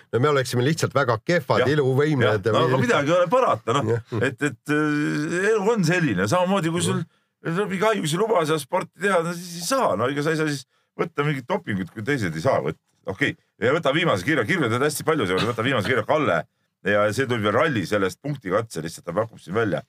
No 0.09 0.22
me 0.24 0.30
oleksime 0.30 0.64
lihtsalt 0.64 0.94
väga 0.96 1.18
kehvad 1.20 1.68
iluvõimlejad. 1.68 2.46
no 2.55 2.64
aga 2.64 2.80
midagi 2.80 3.12
ei 3.12 3.16
ole 3.18 3.30
parata, 3.32 3.76
noh, 3.76 3.90
et, 4.22 4.40
et 4.40 4.72
eh, 4.72 5.49
elu 5.53 5.72
on 5.74 5.84
selline, 5.84 6.28
samamoodi 6.30 6.72
kui 6.72 6.84
sul 6.84 7.03
mingi 7.44 7.84
haigusi 7.84 8.16
ei 8.16 8.22
luba 8.22 8.44
seal 8.49 8.61
sporti 8.62 9.05
teha, 9.05 9.20
no 9.26 9.34
siis 9.36 9.61
ei 9.61 9.66
saa, 9.68 9.92
no 10.01 10.09
ega 10.11 10.24
sa 10.24 10.32
ei 10.34 10.40
saa 10.40 10.49
siis 10.49 10.64
võtta 10.99 11.26
mingit 11.26 11.46
dopingut, 11.49 11.92
kui 11.94 12.07
teised 12.07 12.34
ei 12.34 12.44
saa 12.44 12.62
võtta. 12.64 12.80
okei. 13.07 13.36
Okay., 13.36 13.68
ja 13.68 13.74
võta 13.76 13.92
viimase 13.94 14.26
kirja, 14.26 14.46
kirju 14.49 14.70
teed 14.70 14.86
hästi 14.88 15.07
palju 15.07 15.28
võta 15.44 15.66
viimase 15.66 15.90
kirja 15.90 16.07
Kalle. 16.09 16.42
Ja 16.86 17.03
see 17.11 17.26
tuli 17.26 17.42
veel 17.42 17.57
ralli 17.57 17.82
sellest 17.90 18.20
punkti 18.22 18.53
katse, 18.53 18.80
lihtsalt 18.84 19.05
ta 19.09 19.12
pakub 19.12 19.40
siin 19.42 19.57
välja 19.57 19.82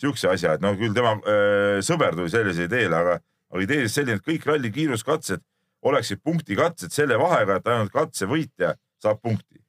siukse 0.00 0.28
asja, 0.28 0.56
et 0.56 0.62
no 0.62 0.74
küll 0.78 0.94
tema 0.94 1.14
öö, 1.22 1.78
sõber 1.86 2.16
tuli 2.18 2.32
sellise 2.32 2.66
ideele, 2.66 2.98
aga, 2.98 3.14
aga 3.54 3.62
idee 3.64 3.86
selline, 3.88 4.18
et 4.18 4.26
kõik 4.26 4.44
ralli 4.50 4.72
kiiruskatsed 4.74 5.44
oleksid 5.84 6.20
punktikatsed 6.24 6.92
selle 6.92 7.16
vahega, 7.20 7.60
et 7.60 7.70
ainult 7.70 7.94
katsevõitja 7.94 8.74
saab 9.02 9.22
punkti. 9.22 9.62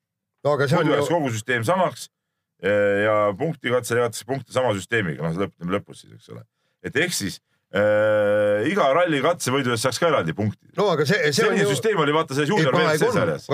no 0.43 0.57
on 0.57 0.91
ju. 0.91 0.99
kogu 1.07 1.31
süsteem 1.35 1.63
samaks 1.67 2.09
ja 2.65 3.15
punktikatse 3.37 3.97
jagatakse 3.97 4.25
punkte 4.25 4.53
sama 4.55 4.71
süsteemiga, 4.73 5.21
noh 5.21 5.35
lõpp, 5.43 5.57
lõpus 5.69 6.05
siis, 6.05 6.15
eks 6.17 6.31
ole 6.33 6.45
et 6.85 6.99
ehk 7.01 7.15
siis 7.15 7.39
äh, 7.75 8.65
iga 8.69 8.87
ralli 8.95 9.21
katsevõidu 9.23 9.73
eest 9.73 9.87
saaks 9.87 10.01
ka 10.01 10.09
eraldi 10.11 10.35
punkti. 10.37 10.69
no 10.77 10.89
aga 10.93 11.07
see, 11.09 11.19
see 11.29 11.41
selline 11.41 11.65
ju... 11.65 11.71
süsteem 11.73 12.01
oli 12.03 12.15
vaata 12.15 12.37
selles 12.37 12.51
juunior 12.51 12.77
WRC 12.77 13.11
sarjas. 13.15 13.47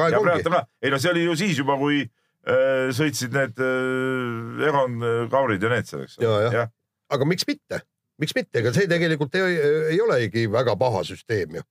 ei 0.81 0.93
no 0.93 0.99
see 1.01 1.13
oli 1.13 1.25
ju 1.25 1.37
siis 1.39 1.61
juba, 1.61 1.77
kui 1.81 2.03
äh, 2.03 2.91
sõitsid 2.97 3.37
need 3.37 3.63
äh, 3.63 4.67
Egon 4.69 4.99
Kaurid 5.31 5.63
ja 5.63 5.73
need 5.73 5.89
seal, 5.89 6.05
eks 6.07 6.19
ole. 6.21 6.67
aga 7.11 7.29
miks 7.29 7.47
mitte? 7.49 7.83
Miks 8.21 8.35
mitte, 8.37 8.61
ega 8.61 8.73
see 8.75 8.89
tegelikult 8.89 9.35
ei, 9.39 9.59
ei 9.95 10.01
olegi 10.03 10.47
väga 10.51 10.75
paha 10.79 11.03
süsteem 11.07 11.59
ju. 11.59 11.65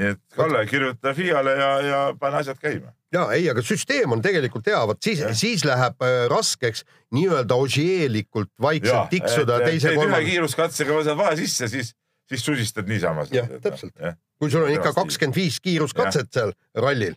nii 0.00 0.10
et 0.14 0.20
Kalle, 0.34 0.64
kirjuta 0.66 1.14
FIA-le 1.14 1.54
ja, 1.58 1.70
ja 1.86 2.02
pane 2.20 2.40
asjad 2.42 2.60
käima. 2.62 2.94
ja 3.14 3.26
ei, 3.36 3.48
aga 3.52 3.62
süsteem 3.64 4.16
on 4.16 4.22
tegelikult 4.24 4.66
hea, 4.70 4.82
vot 4.90 5.02
siis 5.04 5.22
siis 5.38 5.66
läheb 5.68 6.06
äh, 6.06 6.24
raskeks 6.32 6.84
nii-öelda 7.14 7.58
ožeelikult 7.66 8.52
vaikselt 8.60 9.12
tiksuda 9.14 9.60
teise 9.64 9.88
teed 9.88 9.98
ühe 9.98 10.02
kolmanda. 10.02 10.24
kiiruskatsega 10.30 10.98
võtad 11.00 11.20
vahe 11.20 11.36
sisse, 11.42 11.70
siis, 11.70 11.94
siis 12.30 12.44
susistad 12.44 12.90
niisama. 12.90 13.26
Jah, 13.34 13.50
täpselt. 13.62 13.94
kui 14.40 14.50
sul 14.50 14.66
on 14.66 14.74
ikka 14.74 14.94
kakskümmend 14.96 15.38
viis 15.38 15.60
kiiruskatset 15.62 16.32
seal 16.34 16.56
rallil 16.74 17.14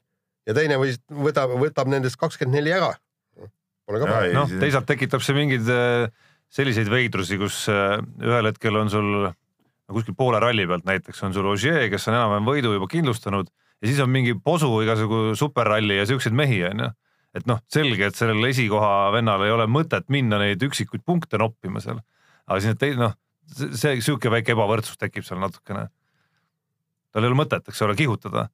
ja 0.47 0.55
teine 0.55 0.79
või 0.79 0.95
võtab, 1.27 1.57
võtab 1.59 1.91
nendest 1.91 2.19
kakskümmend 2.19 2.61
neli 2.61 2.73
ära. 2.75 2.93
Pole 3.87 4.01
ka 4.03 4.07
paha 4.09 4.23
ei.. 4.27 4.35
noh, 4.35 4.51
teisalt 4.61 4.87
tekitab 4.87 5.23
see 5.23 5.35
mingeid 5.35 5.69
äh, 5.71 6.07
selliseid 6.53 6.89
veidrusi, 6.91 7.37
kus 7.41 7.65
äh, 7.71 7.97
ühel 8.23 8.51
hetkel 8.51 8.79
on 8.79 8.91
sul 8.91 9.29
kuskil 9.91 10.15
poole 10.17 10.39
ralli 10.43 10.65
pealt 10.67 10.85
näiteks 10.87 11.23
on 11.23 11.35
sul 11.35 11.47
Ogier, 11.47 11.87
kes 11.91 12.09
on 12.09 12.17
enam-vähem 12.17 12.47
võidu 12.47 12.73
juba 12.75 12.89
kindlustanud 12.91 13.49
ja 13.49 13.87
siis 13.87 13.99
on 14.03 14.11
mingi 14.11 14.35
posu 14.43 14.69
igasugu 14.83 15.35
superralli 15.39 15.99
ja 15.99 16.07
siukseid 16.09 16.35
mehi 16.35 16.59
onju. 16.67 16.89
et 17.37 17.47
noh, 17.47 17.61
selge, 17.71 18.09
et 18.09 18.17
sellel 18.17 18.49
esikoha 18.49 19.11
vennal 19.13 19.43
ei 19.45 19.53
ole 19.53 19.67
mõtet 19.69 20.07
minna 20.09 20.39
neid 20.41 20.63
üksikuid 20.63 21.05
punkte 21.05 21.39
noppima 21.39 21.79
seal. 21.83 22.01
aga 22.47 22.59
siis 22.59 22.73
need 22.73 22.81
teised 22.83 23.01
noh, 23.01 23.15
see 23.47 24.01
sihuke 24.01 24.31
väike 24.33 24.55
ebavõrdsus 24.55 24.99
tekib 24.99 25.23
seal 25.27 25.39
natukene. 25.39 25.87
tal 27.13 27.23
ei 27.23 27.31
ole 27.31 27.39
mõtet, 27.39 27.67
eks 27.69 27.81
ole, 27.85 27.95
kihutada 27.95 28.49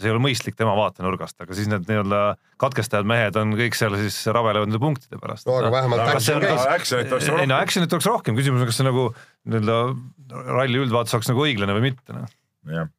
see 0.00 0.08
ei 0.10 0.14
ole 0.14 0.22
mõistlik 0.24 0.56
tema 0.58 0.74
vaatenurgast, 0.78 1.36
aga 1.44 1.56
siis 1.56 1.68
need 1.70 1.86
nii-öelda 1.88 2.20
katkestajad 2.60 3.08
mehed 3.08 3.36
on 3.40 3.54
kõik 3.58 3.76
seal 3.78 3.96
siis 4.00 4.18
rabelevad 4.32 4.70
nende 4.70 4.80
punktide 4.82 5.20
pärast. 5.22 5.46
no 5.48 5.58
aga 5.60 5.72
vähemalt 5.74 6.04
Aga 6.04 6.16
action 6.18 6.40
käis. 6.44 6.64
action'it 6.76 7.12
oleks 7.16 7.28
ei 7.28 7.34
no 7.34 7.40
rohkem. 7.40 7.56
action'it 7.58 7.96
oleks 7.98 8.08
rohkem, 8.10 8.38
küsimus 8.40 8.64
on, 8.64 8.70
kas 8.70 8.80
see 8.80 8.88
nagu 8.88 9.08
nii-öelda 9.50 9.78
ralli 10.56 10.82
üldvaatus 10.84 11.16
oleks 11.18 11.30
nagu 11.32 11.44
õiglane 11.46 11.76
või 11.78 11.86
mitte 11.90 12.16
noh. 12.16 12.32
jah. 12.70 12.90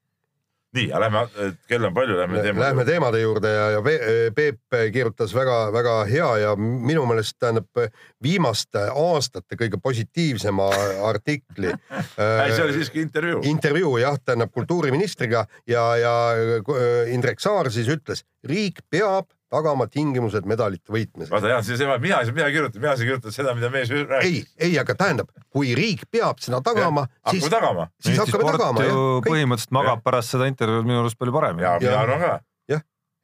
nii, 0.77 0.87
aga 0.91 1.01
lähme, 1.05 1.51
kell 1.67 1.87
on 1.87 1.95
palju, 1.95 2.15
lähme 2.19 2.43
teema 2.45 2.63
Lähme 2.63 2.85
teemade 2.87 3.21
juurde 3.21 3.51
ja, 3.51 3.65
ja 3.75 3.81
Pe- 3.85 4.31
Peep 4.35 4.77
kirjutas 4.93 5.33
väga-väga 5.35 5.95
hea 6.09 6.29
ja 6.45 6.53
minu 6.55 7.03
meelest 7.09 7.35
tähendab 7.39 7.83
viimaste 8.23 8.85
aastate 8.89 9.59
kõige 9.59 9.81
positiivsema 9.83 10.69
artikli. 11.09 11.73
ei, 12.45 12.55
see 12.55 12.63
oli 12.63 12.77
siiski 12.79 13.03
intervjuu. 13.03 13.43
intervjuu 13.51 13.97
jah, 14.03 14.17
tähendab 14.25 14.53
kultuuriministriga 14.55 15.45
ja, 15.67 15.85
ja 15.99 16.15
äh, 16.37 17.13
Indrek 17.13 17.43
Saar 17.43 17.71
siis 17.73 17.91
ütles, 17.91 18.25
riik 18.47 18.83
peab 18.89 19.27
tagama 19.51 19.87
tingimused 19.91 20.47
medalite 20.49 20.93
võitmiseks. 20.93 21.31
vaata 21.33 21.51
Jaan, 21.51 21.65
siis 21.67 21.81
mina 22.01 22.21
ei 22.21 22.29
saa 22.29 22.35
midagi 22.35 22.57
kirjutada, 22.57 22.83
mina 22.83 22.93
saan 22.95 23.09
kirjutada 23.09 23.35
seda, 23.35 23.55
mida 23.57 23.71
mees 23.73 23.91
ei 23.91 24.05
rääkis., 24.07 24.53
ei, 24.59 24.77
aga 24.81 24.95
tähendab, 24.99 25.33
kui 25.51 25.73
riik 25.77 26.05
peab 26.11 26.39
seda 26.43 26.61
tagama, 26.65 27.07
siis 27.29 27.43
hakkame, 27.47 27.57
tagama. 27.57 27.89
siis 28.03 28.21
hakkame 28.21 28.53
tagama 28.55 28.85
jah. 28.87 29.01
põhimõtteliselt 29.27 29.75
magab 29.75 30.05
pärast 30.05 30.37
seda 30.37 30.47
intervjuud 30.51 30.87
minu 30.87 31.03
arust 31.03 31.19
palju 31.19 31.35
paremini 31.35 31.67
ja. 31.67 31.75
mina 31.81 31.97
Ja- 31.97 32.05
arvan 32.05 32.23
ka. 32.23 32.37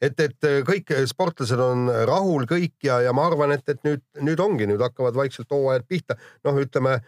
et, 0.01 0.19
et 0.21 0.47
kõik 0.67 0.91
sportlased 1.09 1.61
on 1.63 1.87
rahul 2.09 2.43
kõik 2.49 2.75
ja, 2.85 2.99
ja 3.01 3.13
ma 3.17 3.25
arvan, 3.31 3.55
et, 3.55 3.63
et 3.71 3.79
nüüd, 3.87 4.03
nüüd 4.21 4.43
ongi, 4.43 4.67
nüüd 4.69 4.83
hakkavad 4.83 5.15
vaikselt 5.17 5.49
hooajad 5.49 5.87
pihta. 5.89 6.19
noh, 6.45 6.59
ütleme 6.61 6.99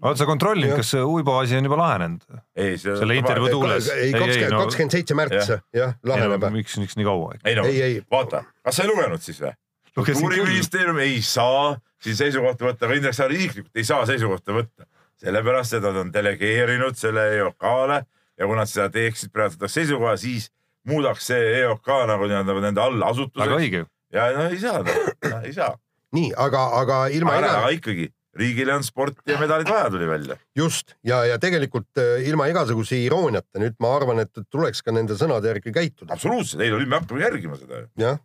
oled 0.00 0.20
sa 0.20 0.26
kontrollinud, 0.28 0.76
kas 0.80 0.92
see 0.94 1.02
Uibo 1.04 1.36
asi 1.40 1.58
on 1.58 1.66
juba 1.68 1.78
lahenenud? 1.80 2.22
ei, 2.56 2.78
see. 2.80 2.96
Selle 3.00 3.16
intervjuu 3.20 3.50
tuules. 3.52 3.90
ei, 3.94 4.12
kakskümmend, 4.14 4.56
kakskümmend 4.56 4.96
seitse 4.96 5.18
märts 5.18 5.52
jah, 5.76 5.96
laheneb. 6.06 6.46
miks, 6.54 6.78
miks 6.82 6.96
nii 7.00 7.08
kaua? 7.08 7.34
ei 7.44 7.58
no 7.58 7.66
ei, 7.68 7.82
ei, 7.86 7.98
vaata, 8.10 8.44
kas 8.64 8.80
sa 8.80 8.86
ei 8.86 8.92
lugenud 8.92 9.24
siis 9.24 9.42
või? 9.42 9.52
kultuuriministeerium 9.96 11.02
ei 11.04 11.18
saa 11.24 11.74
siin 12.00 12.16
seisukohta 12.16 12.64
võtta, 12.64 12.86
aga 12.86 12.96
Indrek 12.96 13.16
Saar 13.16 13.34
isiklikult 13.34 13.76
ei 13.76 13.84
saa 13.84 14.06
seisukohta 14.08 14.56
võtta. 14.56 14.86
sellepärast, 15.20 15.76
et 15.76 15.84
nad 15.84 15.98
on 16.00 16.12
delegeerinud 16.12 16.96
selle 16.96 17.26
EOK-le 17.36 18.00
ja 18.40 18.48
kui 18.48 18.56
nad 18.56 18.70
seda 18.70 18.88
teeksid, 18.92 19.32
praegu 19.34 19.58
võtaks 19.58 19.76
seisukoha, 19.76 20.14
siis 20.20 20.48
muudaks 20.88 21.26
see 21.28 21.50
EOK 21.60 21.90
nagu 22.08 22.28
nii-öelda 22.30 22.56
nende 22.56 22.80
väga 22.80 22.86
allasutuseks. 22.88 23.56
õige. 23.58 23.84
ja 24.14 24.30
no 24.36 24.46
ei 24.48 24.60
saa, 24.62 24.80
ei 25.44 25.52
saa. 25.52 25.74
nii, 26.16 26.32
aga, 26.36 26.64
aga 26.80 27.02
ilma 27.12 27.36
aga 27.36 27.68
ikkagi, 27.76 28.08
riigile 28.40 28.74
on 28.74 28.84
sporti 28.86 29.32
ja 29.32 29.38
medalid 29.40 29.68
vaja, 29.70 29.90
tuli 29.92 30.08
välja. 30.08 30.36
just 30.56 30.96
ja, 31.06 31.22
ja 31.28 31.38
tegelikult 31.42 32.00
äh, 32.00 32.26
ilma 32.28 32.48
igasuguse 32.50 32.98
irooniata 33.04 33.62
nüüd 33.62 33.78
ma 33.82 33.94
arvan, 33.98 34.24
et 34.24 34.44
tuleks 34.50 34.84
ka 34.86 34.94
nende 34.96 35.16
sõnade 35.20 35.52
järgi 35.52 35.74
käituda. 35.76 36.12
absoluutselt, 36.16 36.64
ei 36.64 36.72
no 36.72 36.80
nüüd 36.80 36.92
me 36.92 37.00
hakkame 37.00 37.24
järgima 37.26 37.58
seda 37.60 37.84
ju. 37.84 37.90
jah, 38.00 38.20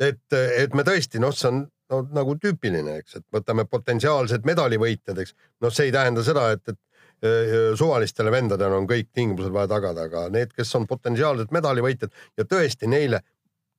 et, 0.00 0.24
et 0.32 0.76
me 0.76 0.86
tõesti 0.86 1.22
noh, 1.22 1.34
see 1.36 1.52
on 1.52 1.64
no, 1.92 2.02
nagu 2.14 2.36
tüüpiline, 2.40 2.98
eks, 3.02 3.20
et 3.20 3.26
võtame 3.34 3.64
potentsiaalsed 3.68 4.46
medalivõitjad, 4.48 5.22
eks. 5.22 5.34
noh, 5.64 5.74
see 5.74 5.88
ei 5.88 5.94
tähenda 5.94 6.24
seda, 6.26 6.48
et, 6.56 6.74
et 6.74 7.24
öö, 7.24 7.72
suvalistele 7.78 8.32
vendadele 8.34 8.78
on 8.78 8.88
kõik 8.88 9.10
tingimused 9.14 9.52
vaja 9.54 9.72
tagada, 9.74 10.06
aga 10.10 10.26
need, 10.34 10.52
kes 10.56 10.74
on 10.78 10.86
potentsiaalsed 10.90 11.54
medalivõitjad 11.54 12.14
ja 12.38 12.46
tõesti 12.48 12.90
neile 12.90 13.22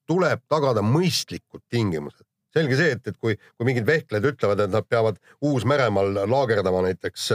tuleb 0.10 0.42
tagada 0.50 0.82
mõistlikud 0.86 1.64
tingimused. 1.70 2.26
Selge 2.56 2.78
see, 2.80 2.94
et, 2.98 3.08
et 3.08 3.18
kui, 3.18 3.36
kui 3.58 3.68
mingid 3.68 3.86
vehklejad 3.88 4.26
ütlevad, 4.32 4.64
et 4.66 4.74
nad 4.74 4.88
peavad 4.90 5.20
Uus-Meremaal 5.46 6.24
laagerdama 6.30 6.82
näiteks 6.88 7.32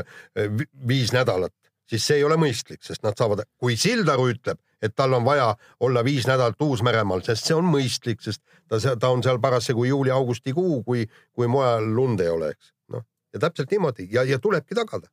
vi- 0.58 0.70
viis 0.88 1.12
nädalat, 1.14 1.54
siis 1.90 2.06
see 2.06 2.20
ei 2.20 2.24
ole 2.26 2.36
mõistlik, 2.40 2.82
sest 2.84 3.04
nad 3.04 3.16
saavad, 3.18 3.44
kui 3.60 3.76
Sildaru 3.80 4.28
ütleb, 4.32 4.58
et 4.82 4.94
tal 4.96 5.14
on 5.16 5.24
vaja 5.24 5.50
olla 5.80 6.04
viis 6.04 6.26
nädalat 6.28 6.60
Uus-Meremaal, 6.60 7.24
sest 7.24 7.48
see 7.48 7.56
on 7.56 7.68
mõistlik, 7.70 8.22
sest 8.24 8.42
ta, 8.68 8.80
ta 8.80 9.10
on 9.12 9.22
seal 9.24 9.40
parasjagu 9.42 9.86
juuli-augustikuu, 9.88 10.82
kui, 10.84 11.06
kui 11.32 11.50
mujal 11.50 11.86
lund 11.96 12.20
ei 12.24 12.32
ole, 12.32 12.54
eks. 12.56 12.72
noh, 12.92 13.04
ja 13.34 13.44
täpselt 13.46 13.72
niimoodi 13.72 14.08
ja, 14.12 14.24
ja 14.28 14.38
tulebki 14.38 14.76
tagada. 14.76 15.08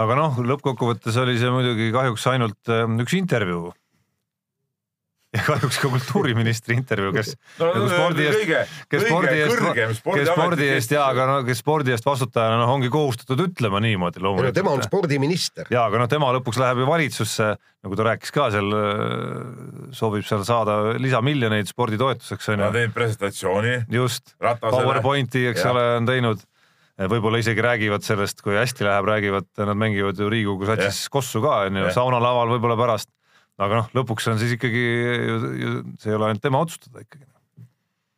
aga 0.00 0.16
noh, 0.18 0.40
lõppkokkuvõttes 0.42 1.16
oli 1.22 1.38
see 1.38 1.50
muidugi 1.54 1.92
kahjuks 1.94 2.26
ainult 2.32 2.72
äh, 2.72 2.84
üks 3.04 3.16
intervjuu. 3.18 3.72
Ja 5.34 5.42
kahjuks 5.42 5.78
ka 5.82 5.90
kultuuriministri 5.90 6.76
intervjuu, 6.78 7.12
kes, 7.16 7.32
no 7.58 7.70
Nagu 7.74 7.88
spordi 7.90 8.26
eest- 8.28 8.72
kes 8.90 9.06
spordi 9.08 9.40
eest, 9.42 9.62
kes 10.04 10.30
spordi 10.30 10.68
eest 10.76 10.94
ja, 10.94 11.06
aga 11.10 11.26
no 11.30 11.36
kes 11.46 11.60
spordi 11.62 11.94
eest 11.94 12.06
vastutajana 12.06 12.60
noh, 12.60 12.70
ongi 12.76 12.90
kohustatud 12.92 13.42
ütlema 13.48 13.80
niimoodi 13.82 14.20
tema 14.20 14.30
on 14.30 14.38
loomulikult. 14.38 14.86
spordiminister. 14.86 15.70
ja 15.74 15.86
aga 15.88 16.04
noh, 16.04 16.10
tema 16.10 16.30
lõpuks 16.38 16.60
läheb 16.62 16.84
ju 16.84 16.88
valitsusse, 16.88 17.50
nagu 17.84 17.98
ta 17.98 18.08
rääkis 18.10 18.34
ka 18.34 18.48
seal, 18.54 18.70
soovib 19.96 20.26
seal 20.28 20.46
saada 20.46 20.78
lisamiljoneid 21.02 21.70
sporditoetuseks 21.70 22.52
on 22.54 22.60
onju, 22.60 22.72
teinud 22.78 22.96
presentatsiooni 22.96 23.76
just. 23.92 24.36
PowerPointi, 24.38 25.48
eks 25.50 25.64
Jah. 25.64 25.74
ole, 25.74 25.86
on 25.98 26.10
teinud. 26.10 26.44
võib-olla 27.10 27.40
isegi 27.42 27.58
räägivad 27.58 28.04
sellest, 28.06 28.38
kui 28.44 28.54
hästi 28.54 28.84
läheb, 28.86 29.08
räägivad, 29.10 29.48
nad 29.58 29.74
mängivad 29.74 30.18
ju 30.20 30.28
Riigikogu 30.30 30.68
satsis 30.68 31.08
kossu 31.10 31.42
ka 31.42 31.64
onju, 31.66 31.88
saunalaval 31.96 32.52
võib-olla 32.54 32.78
pärast. 32.78 33.10
Aga 33.58 33.82
noh, 33.82 33.92
lõpuks 33.94 34.26
on 34.32 34.38
siis 34.40 34.56
ikkagi, 34.56 34.82
see 36.02 36.10
ei 36.10 36.16
ole 36.18 36.30
ainult 36.32 36.42
tema 36.42 36.58
otsustada 36.64 37.04
ikkagi. 37.04 37.26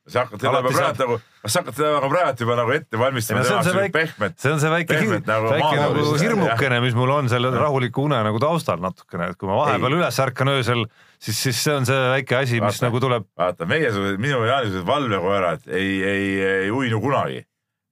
sa 0.06 0.22
hakkad 0.22 0.38
seda 0.38 0.60
juba 0.62 0.70
praegu 0.70 1.00
nagu, 1.02 1.14
sa 1.50 1.60
hakkad 1.60 1.74
seda 1.80 1.88
nagu 1.96 2.08
praegu 2.12 2.44
juba 2.44 2.54
nagu 2.60 2.70
ette 2.76 2.98
valmistama, 3.00 3.40
Ei 3.42 3.48
see 3.48 3.56
on 3.56 3.64
see 3.66 3.74
väike- 3.74 3.92
pehmet. 3.96 4.36
see 4.38 4.52
on 4.54 4.60
see 4.62 4.70
väike, 4.70 4.94
Pehmelt 4.94 5.26
nagu 5.26 5.48
väike 5.50 5.80
nagu 5.80 6.04
hirmukene, 6.22 6.78
mis 6.84 6.94
mul 6.94 7.10
on 7.16 7.28
selle 7.32 7.50
rahuliku 7.50 8.04
une 8.06 8.20
nagu 8.28 8.38
taustal 8.42 8.78
natukene, 8.84 9.32
et 9.32 9.36
kui 9.40 9.50
ma 9.50 9.56
vahepeal 9.64 9.96
üles 9.98 10.20
ärkan 10.22 10.52
öösel, 10.54 10.86
siis, 11.18 11.40
siis 11.48 11.58
see 11.64 11.74
on 11.74 11.88
see 11.90 11.98
väike 12.14 12.38
asi, 12.38 12.60
mis 12.62 12.78
nagu 12.86 13.02
tuleb, 13.02 13.26
vaata, 13.36 13.66
meiesugused, 13.66 14.22
minu 14.22 14.44
ja 14.46 14.52
Jaanisugused 14.54 14.86
valvekoerad 14.86 15.66
ei, 15.74 15.90
ei, 16.06 16.30
ei 16.62 16.70
uinu 16.70 17.00
kunagi. 17.02 17.42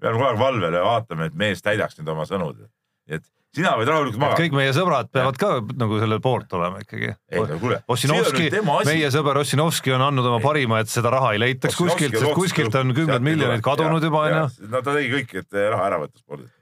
me 0.01 0.09
oleme 0.09 0.21
kogu 0.21 0.31
aeg 0.31 0.39
valvel 0.47 0.79
ja 0.79 0.85
vaatame, 0.87 1.27
et 1.33 1.35
mees 1.35 1.63
täidaks 1.67 1.99
nüüd 1.99 2.09
oma 2.15 2.25
sõnud. 2.31 2.63
et 3.11 3.27
sina 3.55 3.75
võid 3.79 3.91
rahulikult 3.91 4.21
magada. 4.21 4.41
kõik 4.43 4.57
meie 4.57 4.73
sõbrad 4.75 5.11
peavad 5.15 5.39
ka 5.39 5.51
nagu 5.79 5.99
selle 6.03 6.19
poolt 6.25 6.53
olema 6.59 6.83
ikkagi. 6.83 7.13
ei 7.31 7.43
no 7.43 7.59
kuule, 7.63 7.79
Ossinovski, 7.95 8.49
meie 8.89 9.11
sõber 9.15 9.41
Ossinovski 9.43 9.95
on 9.95 10.05
andnud 10.09 10.27
oma 10.31 10.41
parima, 10.43 10.81
et 10.83 10.91
seda 10.93 11.13
raha 11.15 11.35
ei 11.37 11.43
leitaks 11.43 11.79
kuskilt, 11.79 12.17
sest 12.19 12.35
kuskilt 12.37 12.75
on 12.81 12.95
kümned 12.97 13.25
miljonid 13.25 13.65
kadunud 13.65 14.05
juba 14.05 14.27
onju. 14.29 14.45
no 14.73 14.83
ta 14.83 14.97
tegi 14.97 15.13
kõik, 15.15 15.37
et 15.45 15.61
raha 15.63 15.89
ära 15.91 16.03
võtta 16.03 16.21
spordist. 16.23 16.55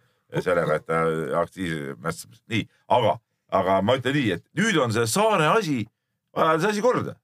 sellega, 0.43 0.79
et 0.81 0.87
ta 0.89 1.03
aktiivse 1.43 1.97
mässamist, 2.05 2.45
nii, 2.53 2.67
aga, 2.99 3.17
aga 3.63 3.81
ma 3.85 3.97
ütlen 4.01 4.17
nii, 4.17 4.39
et 4.39 4.47
nüüd 4.59 4.79
on 4.81 4.95
see 4.95 5.09
Saare 5.11 5.51
asi, 5.53 5.83
vaja 6.37 6.61
see 6.61 6.77
asi 6.77 6.85
korda. 6.85 7.17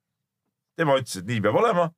tema 0.79 0.99
ütles, 1.01 1.21
et 1.21 1.29
nii 1.29 1.41
peab 1.45 1.61
olema, 1.61 1.89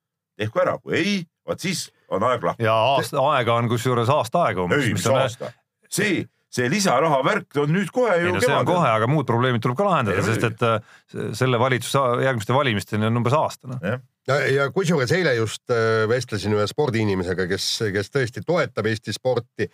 tehku 0.40 0.62
ära, 0.62 0.76
kui 0.82 0.98
ei, 0.98 1.16
vot 1.46 1.62
siis 1.62 1.88
on 2.10 2.26
aeg 2.26 2.44
lahti. 2.44 2.66
ja 2.66 2.74
aasta 2.94 3.22
aega 3.34 3.56
on 3.58 3.70
kusjuures 3.70 4.10
aasta 4.10 4.46
aega 4.48 4.64
umbes, 4.66 4.86
ei, 4.86 4.94
mis 4.94 5.06
aasta, 5.10 5.52
see, 5.90 6.24
see 6.50 6.70
lisaraha 6.70 7.20
värk 7.26 7.58
on 7.62 7.70
nüüd 7.74 7.90
kohe 7.94 8.16
ei 8.16 8.24
ju 8.26 8.34
no 8.34 8.42
see 8.42 8.54
on 8.54 8.66
kohe, 8.68 8.88
aga 8.90 9.08
muud 9.10 9.28
probleemid 9.28 9.62
tuleb 9.62 9.78
ka 9.78 9.86
lahendada, 9.86 10.18
Ei, 10.18 10.26
sest 10.26 10.46
et 10.48 10.64
äh, 10.66 10.80
selle 11.38 11.60
valitsuse 11.62 12.02
järgmiste 12.26 12.56
valimisteni 12.56 13.06
on 13.06 13.22
umbes 13.22 13.36
aasta 13.38 13.70
noh. 13.70 14.00
Ja, 14.30 14.38
ja 14.54 14.66
kusjuures 14.74 15.10
eile 15.14 15.32
just 15.38 15.72
äh, 15.74 16.04
vestlesin 16.10 16.54
ühe 16.54 16.66
spordiinimesega, 16.70 17.46
kes, 17.50 17.66
kes 17.94 18.12
tõesti 18.12 18.42
toetab 18.46 18.88
Eesti 18.90 19.14
sporti. 19.14 19.68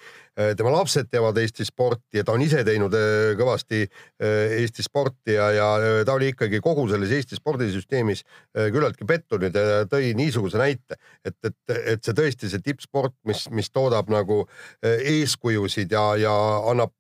tema 0.57 0.73
lapsed 0.73 1.09
teevad 1.11 1.39
Eesti 1.41 1.65
sporti 1.65 2.21
ja 2.21 2.25
ta 2.27 2.35
on 2.37 2.45
ise 2.45 2.63
teinud 2.67 2.95
äh, 2.97 3.35
kõvasti 3.39 3.83
äh, 3.87 4.57
Eesti 4.61 4.85
sporti 4.87 5.37
ja, 5.37 5.51
ja 5.55 5.69
ta 6.07 6.17
oli 6.17 6.31
ikkagi 6.33 6.61
kogu 6.65 6.87
selles 6.91 7.13
Eesti 7.17 7.39
spordisüsteemis 7.39 8.25
küllaltki 8.57 9.07
pettunud 9.09 9.55
ja 9.55 9.85
tõi 9.91 10.13
niisuguse 10.17 10.59
näite, 10.61 10.99
et, 11.25 11.37
et, 11.45 11.77
et 11.77 12.05
see 12.05 12.17
tõesti 12.17 12.51
see 12.51 12.63
tippsport, 12.65 13.15
mis, 13.29 13.47
mis 13.55 13.69
toodab 13.73 14.09
nagu 14.13 14.43
eeskujusid 14.83 15.93
ja, 15.93 16.07
ja 16.21 16.35
annab 16.71 16.95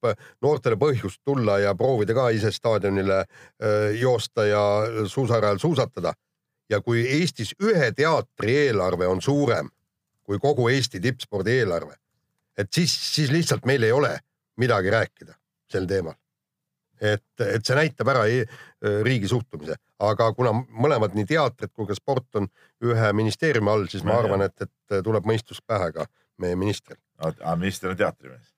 noortele 0.44 0.78
põhjust 0.80 1.22
tulla 1.24 1.58
ja 1.62 1.74
proovida 1.78 2.16
ka 2.16 2.28
ise 2.34 2.52
staadionile 2.54 3.22
joosta 4.00 4.46
ja 4.48 4.62
suusarajal 5.08 5.60
suusatada 5.62 6.14
ja 6.70 6.80
kui 6.80 7.04
Eestis 7.18 7.54
ühe 7.62 7.90
teatri 7.94 8.56
eelarve 8.66 9.06
on 9.06 9.22
suurem 9.22 9.70
kui 10.26 10.38
kogu 10.42 10.68
Eesti 10.68 11.00
tippspordi 11.00 11.60
eelarve, 11.60 11.94
et 12.58 12.72
siis, 12.74 12.92
siis 13.14 13.30
lihtsalt 13.30 13.66
meil 13.66 13.82
ei 13.86 13.92
ole 13.94 14.16
midagi 14.58 14.90
rääkida 14.90 15.36
sel 15.70 15.86
teemal. 15.86 16.14
et, 17.00 17.40
et 17.44 17.66
see 17.66 17.76
näitab 17.76 18.08
ära 18.08 18.22
e 18.26 18.44
riigi 19.04 19.28
suhtumise, 19.28 19.74
aga 20.00 20.30
kuna 20.32 20.54
mõlemad, 20.56 21.12
nii 21.14 21.26
teatrid 21.28 21.74
kui 21.76 21.86
ka 21.86 21.94
sport 21.94 22.40
on 22.40 22.48
ühe 22.84 23.10
ministeeriumi 23.12 23.70
all, 23.70 23.84
siis 23.92 24.04
ma 24.04 24.16
arvan, 24.16 24.46
et, 24.46 24.64
et 24.64 25.02
tuleb 25.04 25.28
mõistus 25.28 25.60
pähe 25.60 25.90
ka 25.92 26.06
meie 26.40 26.56
ministril. 26.56 26.96
aga 27.18 27.56
minister 27.60 27.92
on 27.92 28.00
teatrimees? 28.00 28.54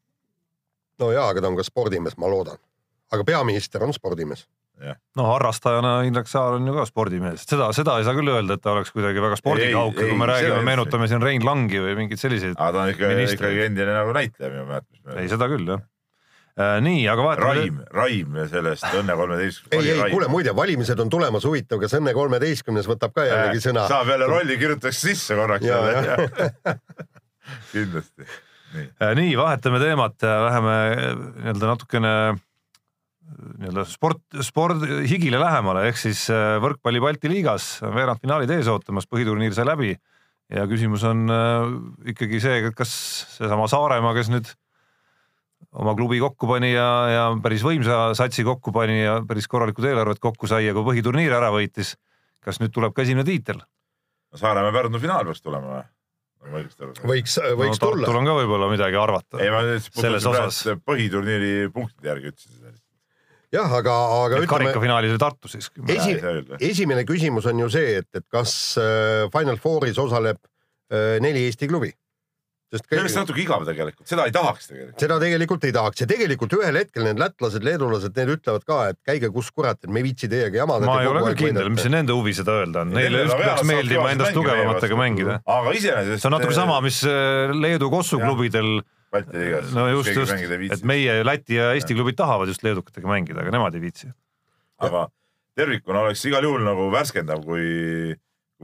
no 0.99 1.11
jaa, 1.13 1.29
aga 1.29 1.43
ta 1.43 1.51
on 1.51 1.59
ka 1.59 1.67
spordimees, 1.67 2.17
ma 2.17 2.31
loodan. 2.31 2.63
aga 3.11 3.25
peaminister 3.25 3.85
on 3.85 3.93
spordimees 3.93 4.47
no 5.19 5.27
harrastajana 5.33 5.93
Indrek 6.07 6.31
Saar 6.31 6.57
on 6.59 6.69
ju 6.69 6.75
ka 6.77 6.87
spordimees, 6.89 7.45
seda, 7.49 7.71
seda 7.77 7.99
ei 7.99 8.07
saa 8.07 8.17
küll 8.17 8.31
öelda, 8.31 8.59
et 8.59 8.65
ta 8.65 8.75
oleks 8.77 8.93
kuidagi 8.95 9.23
väga 9.23 9.39
spordigauk, 9.41 9.99
kui 9.99 10.17
me 10.19 10.29
räägime, 10.31 10.63
meenutame 10.67 11.11
siin 11.11 11.23
Rein 11.25 11.47
Langi 11.47 11.83
või 11.83 11.97
mingeid 11.99 12.23
selliseid. 12.23 12.57
aga 12.57 12.75
ta 12.77 12.85
on 12.85 12.95
ikka, 12.95 13.13
ikkagi 13.35 13.65
endine 13.67 13.95
nagu 13.97 14.15
näitleja 14.17 14.53
minu 14.55 14.67
mäletamist 14.69 15.05
mööda. 15.05 15.23
ei, 15.23 15.31
seda 15.33 15.51
küll 15.51 15.73
jah 15.73 15.83
äh,. 15.83 16.79
nii, 16.85 17.03
aga 17.11 17.27
vaatame. 17.27 17.55
Raim, 17.59 17.81
Raim 17.95 18.41
sellest 18.51 18.89
Õnne 18.91 19.17
kolmeteistkümnes. 19.19 19.91
ei, 19.91 19.95
ei 19.95 20.15
kuule 20.15 20.31
muide, 20.31 20.55
valimised 20.57 21.03
on 21.03 21.13
tulemas, 21.13 21.47
huvitav, 21.49 21.83
kas 21.83 21.97
Õnne 21.99 22.15
kolmeteistkümnes 22.17 22.91
võtab 22.91 23.17
ka 23.19 23.27
jällegi 23.27 23.65
sõna? 23.69 23.87
saab 23.91 24.13
jälle 24.15 24.31
rolli, 24.31 24.59
kirjutatakse 24.61 25.13
sisse 25.13 25.39
korraks 25.39 25.67
kindlasti. 27.73 28.29
nii, 28.75 28.91
äh, 29.03 29.15
nii, 29.19 29.33
vahetame 29.39 29.83
teemat, 29.83 30.23
läheme 30.23 30.77
nii-öelda 30.99 31.75
natukene 31.75 32.15
nii-öelda 33.59 33.85
sport, 33.89 34.23
sport 34.45 34.85
higile 35.09 35.41
lähemale, 35.41 35.87
ehk 35.91 36.01
siis 36.01 36.25
äh, 36.33 36.57
võrkpalli 36.63 37.03
Balti 37.03 37.31
liigas 37.31 37.79
veerandfinaalid 37.83 38.53
ees 38.57 38.71
ootamas, 38.73 39.09
põhiturniir 39.11 39.55
sai 39.57 39.67
läbi 39.69 39.93
ja 40.55 40.65
küsimus 40.71 41.05
on 41.09 41.27
äh, 41.33 41.75
ikkagi 42.15 42.41
see, 42.43 42.63
kas 42.77 42.95
seesama 43.37 43.69
Saaremaa, 43.71 44.15
kes 44.17 44.33
nüüd 44.33 44.51
oma 45.79 45.95
klubi 45.99 46.21
kokku 46.23 46.49
pani 46.49 46.73
ja, 46.73 46.89
ja 47.13 47.27
päris 47.45 47.65
võimsa 47.67 48.15
satsi 48.19 48.47
kokku 48.47 48.73
pani 48.75 49.03
ja 49.03 49.19
päris 49.29 49.51
korralikud 49.51 49.89
eelarved 49.91 50.23
kokku 50.23 50.49
sai 50.51 50.65
ja 50.67 50.77
kui 50.77 50.87
põhiturniiri 50.87 51.37
ära 51.37 51.53
võitis, 51.55 51.97
kas 52.45 52.63
nüüd 52.63 52.73
tuleb 52.75 52.97
ka 52.97 53.05
esimene 53.05 53.27
tiitel? 53.29 53.61
Saaremaa 54.37 54.75
Pärnu 54.75 55.01
finaal 55.03 55.29
peaks 55.29 55.45
tulema 55.45 55.77
või? 55.77 55.87
võiks, 56.49 56.77
võiks 57.59 57.81
no, 57.81 57.83
tulla. 57.83 58.05
Tartul 58.07 58.21
on 58.21 58.29
ka 58.29 58.35
võib-olla 58.39 58.69
midagi 58.71 58.97
arvata. 58.97 59.41
ei, 59.43 59.51
ma 59.53 59.63
selles 59.83 60.27
osas 60.29 60.61
põhiturniiri 60.87 61.69
punktide 61.75 62.13
järgi 62.13 62.31
ütlesin 62.33 62.55
seda 62.55 62.78
jah, 63.55 63.77
aga, 63.81 63.95
aga 64.25 64.43
ütleme. 64.43 64.51
karikafinaalis 64.51 65.15
oli 65.15 65.23
Tartu 65.23 65.53
siis. 65.53 65.71
esi, 65.89 66.19
esimene 66.71 67.07
küsimus 67.09 67.49
on 67.51 67.65
ju 67.65 67.71
see, 67.73 67.99
et, 68.03 68.11
et 68.15 68.27
kas 68.33 68.53
äh, 68.81 69.25
Final 69.35 69.61
Fouris 69.63 69.99
osaleb 70.01 70.41
äh, 70.41 71.17
neli 71.25 71.47
Eesti 71.49 71.71
klubi 71.71 71.93
sest 72.69 72.85
see 72.85 73.01
oleks 73.01 73.15
natuke 73.17 73.41
igav 73.41 73.63
tegelikult, 73.65 74.05
seda 74.11 74.27
ei 74.29 74.33
tahaks 74.35 74.69
tegelikult. 74.69 75.01
seda 75.01 75.17
tegelikult 75.23 75.63
ei 75.65 75.73
tahaks 75.73 76.03
ja 76.03 76.09
tegelikult 76.11 76.57
ühel 76.59 76.79
hetkel 76.83 77.07
need 77.07 77.23
lätlased, 77.23 77.65
leedulased, 77.65 78.13
need 78.19 78.33
ütlevad 78.35 78.67
ka, 78.69 78.81
et 78.93 78.99
käige 79.09 79.31
kus 79.33 79.49
kurat, 79.57 79.81
et 79.81 79.89
me 79.89 80.03
ei 80.03 80.09
viitsi 80.11 80.29
teiega 80.29 80.61
jamada. 80.61 80.85
ma 80.85 80.99
ei 81.01 81.09
ole 81.09 81.23
küll 81.31 81.39
kindel, 81.47 81.71
mis 81.73 81.87
see 81.87 81.95
nende 81.95 82.17
huvi 82.17 82.37
seda 82.37 82.59
öelda 82.61 82.85
on, 82.85 82.93
neile 82.97 83.25
just 83.25 83.41
peaks 83.41 83.65
meeldima 83.69 84.13
endast 84.13 84.37
tugevamatega 84.37 85.01
mängida. 85.01 85.39
aga 85.49 85.75
iseenesest. 85.81 86.21
see 86.21 86.29
on 86.29 86.37
natuke 86.37 86.59
sama, 86.61 86.77
mis 86.85 87.01
äh, 87.09 87.57
Leedu 87.57 87.89
Kossu 87.95 88.21
klubidel 88.21 88.83
Balti 89.13 89.41
liigas. 89.41 89.73
no 89.77 89.87
just, 89.89 90.11
just, 90.13 90.33
et 90.73 90.83
meie 90.89 91.21
Läti 91.25 91.57
ja 91.57 91.71
Eesti 91.77 91.97
klubid 91.97 92.19
tahavad 92.19 92.51
just 92.51 92.65
leedukatega 92.67 93.09
mängida, 93.09 93.41
aga 93.43 93.55
nemad 93.55 93.77
ei 93.79 93.85
viitsi. 93.85 94.11
aga 94.85 95.07
tervikuna 95.59 96.05
oleks 96.07 96.25
igal 96.29 96.45
juhul 96.45 96.65
nagu 96.67 96.91
värskendav, 96.93 97.43
kui, 97.47 98.15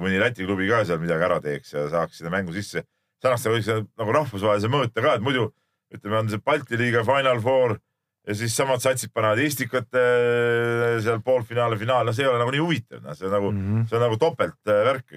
mõni 0.01 0.21
Läti 0.21 0.47
klubi 0.47 0.69
ka 0.71 0.85
seal 0.85 1.01
midagi 1.03 1.27
ära 1.27 1.41
teeks 1.45 1.75
ja 1.75 1.89
saaks 1.93 2.21
sinna 2.21 2.33
mängu 2.35 2.55
sisse. 2.55 2.85
ta 3.23 3.35
võiks 3.35 3.71
nagu 3.73 4.13
rahvusvahelise 4.21 4.69
mõõte 4.69 5.01
ka, 5.01 5.17
et 5.17 5.25
muidu 5.25 5.49
ütleme, 5.95 6.21
on 6.21 6.31
see 6.31 6.43
Balti 6.45 6.79
liiga 6.81 7.05
Final 7.07 7.41
Four 7.45 7.79
ja 8.25 8.37
siis 8.37 8.55
samad 8.57 8.83
satsid 8.83 9.13
panevad 9.15 9.41
Estikate 9.45 10.01
äh, 10.01 10.97
seal 11.05 11.21
poolfinaali, 11.25 11.79
finaal, 11.81 12.09
no 12.09 12.15
see 12.17 12.25
ei 12.25 12.31
ole 12.31 12.41
nagu 12.41 12.55
nii 12.55 12.63
huvitav, 12.63 13.03
noh, 13.05 13.17
see 13.17 13.29
on 13.29 13.37
nagu 13.37 13.51
mm, 13.53 13.67
-hmm. 13.67 13.87
see 13.91 13.99
on 13.99 14.05
nagu 14.07 14.19
topeltvärk. 14.21 15.17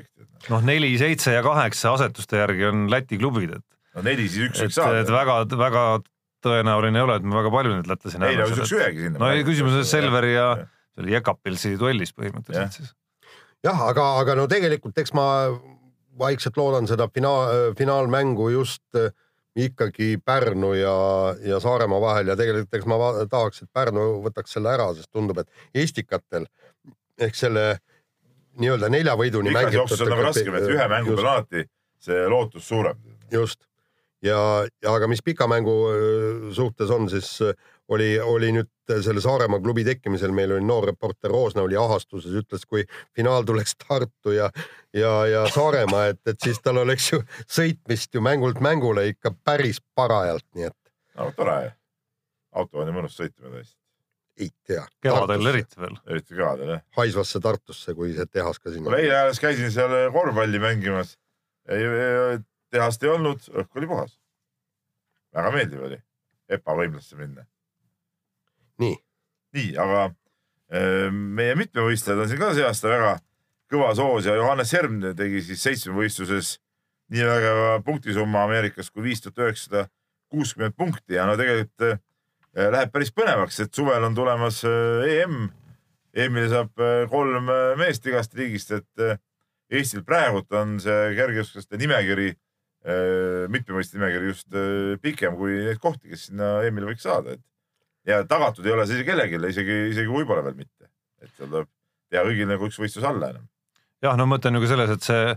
noh, 0.51 0.67
neli, 0.67 0.91
seitse 0.99 1.35
ja 1.35 1.43
kaheksa 1.45 1.95
asetuste 1.97 2.43
järgi 2.43 2.67
on 2.71 2.87
Läti 2.91 3.19
klubid, 3.19 3.57
et 3.59 3.76
no 3.97 4.05
neli 4.05 4.27
siis 4.29 4.51
üks 4.51 4.63
võiks 4.65 4.77
saada. 4.77 5.01
et 5.01 5.11
väga, 5.11 5.39
väga 5.57 5.83
tõenäoline 6.45 7.01
ei 7.01 7.07
ole, 7.07 7.17
et 7.19 7.27
me 7.27 7.37
väga 7.39 7.51
palju 7.53 7.75
neid 7.75 7.89
lätlasi 7.89 8.21
näeme. 8.21 8.33
ei 8.35 8.41
no 8.41 8.49
üks 8.53 8.73
ühegi 8.77 9.07
sinna. 9.07 9.21
no 9.23 9.47
küsimus 9.49 9.77
on 9.81 9.87
Selveri 9.89 10.33
ja 10.35 10.47
see 10.61 11.03
oli 11.05 11.15
Jekapilsi 11.15 11.75
duellis 11.81 12.13
põhimõtteliselt 12.17 12.79
siis. 12.81 12.93
jah, 13.65 13.87
aga, 13.89 14.09
aga 14.21 14.37
no 14.39 14.47
tegelikult 14.51 14.97
eks 15.01 15.15
ma 15.17 15.27
vaikselt 16.17 16.57
loodan 16.57 16.89
seda 16.89 17.09
finaal, 17.13 17.73
finaalmängu 17.77 18.49
just 18.49 18.97
äh, 18.97 19.11
ikkagi 19.57 20.17
Pärnu 20.25 20.73
ja, 20.77 20.95
ja 21.45 21.59
Saaremaa 21.61 22.01
vahel 22.01 22.31
ja 22.31 22.37
tegelikult 22.37 22.77
eks 22.77 22.89
ma 22.89 22.97
tahaks, 23.29 23.63
et 23.65 23.71
Pärnu 23.73 24.07
võtaks 24.25 24.57
selle 24.57 24.73
ära, 24.73 24.91
sest 24.97 25.11
tundub, 25.13 25.41
et 25.41 25.85
Estikatel 25.85 26.45
ehk 27.17 27.37
selle 27.37 27.65
nii-öelda 28.61 28.89
nelja 28.93 29.15
võiduni. 29.17 29.53
pikas 29.53 29.73
jooksus 29.73 30.05
on 30.05 30.13
nagu 30.13 30.27
raskem, 30.29 30.57
et 30.57 30.69
ühe 30.73 30.87
mängu 30.91 31.17
peal 31.17 31.31
alati 31.33 31.65
see 32.01 32.27
lootus 32.29 32.67
suurem. 32.69 32.97
just 33.31 33.66
ja, 34.23 34.39
ja 34.83 34.93
aga 34.93 35.07
mis 35.07 35.23
pika 35.25 35.47
mängu 35.47 35.75
suhtes 36.55 36.89
on, 36.93 37.09
siis 37.09 37.37
oli, 37.93 38.19
oli 38.19 38.51
nüüd 38.55 38.69
selle 39.03 39.21
Saaremaa 39.23 39.59
klubi 39.63 39.83
tekkimisel, 39.87 40.31
meil 40.35 40.51
oli 40.55 40.65
noor 40.65 40.87
reporter 40.89 41.31
Roosna 41.31 41.63
oli 41.65 41.77
ahastuses, 41.79 42.33
ütles, 42.41 42.65
kui 42.67 42.85
finaal 43.15 43.45
tuleks 43.47 43.75
Tartu 43.81 44.35
ja, 44.35 44.49
ja, 44.95 45.13
ja 45.27 45.45
Saaremaa, 45.51 46.07
et, 46.13 46.21
et 46.27 46.39
siis 46.43 46.59
tal 46.63 46.81
oleks 46.83 47.11
ju 47.13 47.21
sõitmist 47.45 48.15
ju 48.15 48.23
mängult 48.23 48.61
mängule 48.63 49.07
ikka 49.13 49.33
päris 49.45 49.81
parajalt, 49.95 50.45
nii 50.55 50.69
et. 50.69 50.79
no 51.19 51.31
tore, 51.37 51.59
auto 52.55 52.83
on 52.83 52.91
ju 52.91 52.97
mõnus 52.97 53.19
sõitma 53.19 53.51
tõesti. 53.51 53.77
ei 54.39 54.51
tea. 54.67 54.83
kevadel 55.03 55.53
eriti 55.53 55.81
veel. 55.81 55.95
eriti 56.07 56.35
kevadel 56.35 56.75
jah. 56.75 56.83
Haisvasse 56.99 57.41
Tartusse, 57.43 57.95
kui 57.97 58.13
see 58.17 58.27
tehas 58.31 58.59
ka 58.59 58.73
sinna. 58.73 58.99
eile 58.99 59.23
alles 59.23 59.41
käisin 59.43 59.71
seal 59.73 59.95
korvpalli 60.15 60.61
mängimas 60.63 61.17
tehast 62.71 63.03
ei 63.03 63.09
olnud, 63.09 63.47
õhk 63.53 63.79
oli 63.79 63.87
puhas. 63.87 64.17
väga 65.35 65.51
meeldiv 65.53 65.83
oli 65.89 65.99
EPA 66.49 66.75
võimlasse 66.79 67.17
minna. 67.19 67.45
nii. 68.79 68.95
nii, 69.57 69.73
aga 69.81 70.03
äh, 70.07 71.09
meie 71.11 71.55
mitmevõistlejad 71.59 72.23
on 72.23 72.31
siin 72.31 72.41
ka 72.41 72.53
see 72.55 72.65
aasta 72.67 72.91
väga 72.91 73.17
kõvas 73.71 73.99
hoos 73.99 74.27
ja 74.27 74.35
Johannes 74.37 74.71
Herm 74.75 75.01
tegi 75.17 75.43
siis 75.43 75.63
seitsmevõistluses 75.65 76.57
nii 77.11 77.23
vägeva 77.27 77.77
punktisumma 77.83 78.45
Ameerikas 78.47 78.91
kui 78.91 79.03
viis 79.07 79.23
tuhat 79.23 79.45
üheksasada 79.45 79.87
kuuskümmend 80.31 80.75
punkti 80.75 81.15
ja 81.15 81.27
no 81.27 81.37
tegelikult 81.39 81.87
äh, 81.87 82.01
läheb 82.71 82.91
päris 82.91 83.13
põnevaks, 83.15 83.61
et 83.63 83.73
suvel 83.73 84.03
on 84.03 84.15
tulemas 84.15 84.63
äh, 84.67 85.07
EM. 85.21 85.47
EM-ile 86.17 86.47
saab 86.49 86.79
kolm 87.11 87.49
meest 87.77 88.07
igast 88.09 88.31
riigist, 88.33 88.71
et 88.73 89.19
Eestil 89.69 90.01
praegult 90.07 90.49
on 90.55 90.77
see 90.81 91.11
kergejõustikuste 91.13 91.77
nimekiri 91.77 92.31
Äh, 92.87 93.47
mitmemõistja 93.51 93.99
nimekiri 93.99 94.29
just 94.29 94.53
äh, 94.55 94.93
pikem 95.03 95.35
kui 95.35 95.57
neid 95.65 95.79
kohti, 95.83 96.07
kes 96.13 96.29
sinna 96.29 96.61
EM-ile 96.63 96.87
võiks 96.87 97.03
saada, 97.03 97.33
et 97.35 97.43
ja 98.07 98.21
tagatud 98.29 98.63
ei 98.63 98.71
ole 98.71 98.85
see 98.87 99.03
kellelegi, 99.03 99.41
isegi, 99.51 99.75
isegi 99.91 100.07
võib-olla 100.07 100.45
veel 100.45 100.55
mitte, 100.55 100.87
et 101.19 101.33
seal 101.33 101.49
tuleb 101.49 101.67
teha 102.13 102.23
kõigil 102.29 102.47
nagu 102.47 102.69
üks 102.69 102.79
võistlus 102.79 103.07
alla 103.09 103.33
enam. 103.33 103.49
jah, 104.05 104.15
no 104.15 104.29
mõte 104.31 104.47
on 104.47 104.55
ju 104.55 104.63
ka 104.63 104.69
selles, 104.71 104.93
et 104.95 105.03
see 105.03 105.35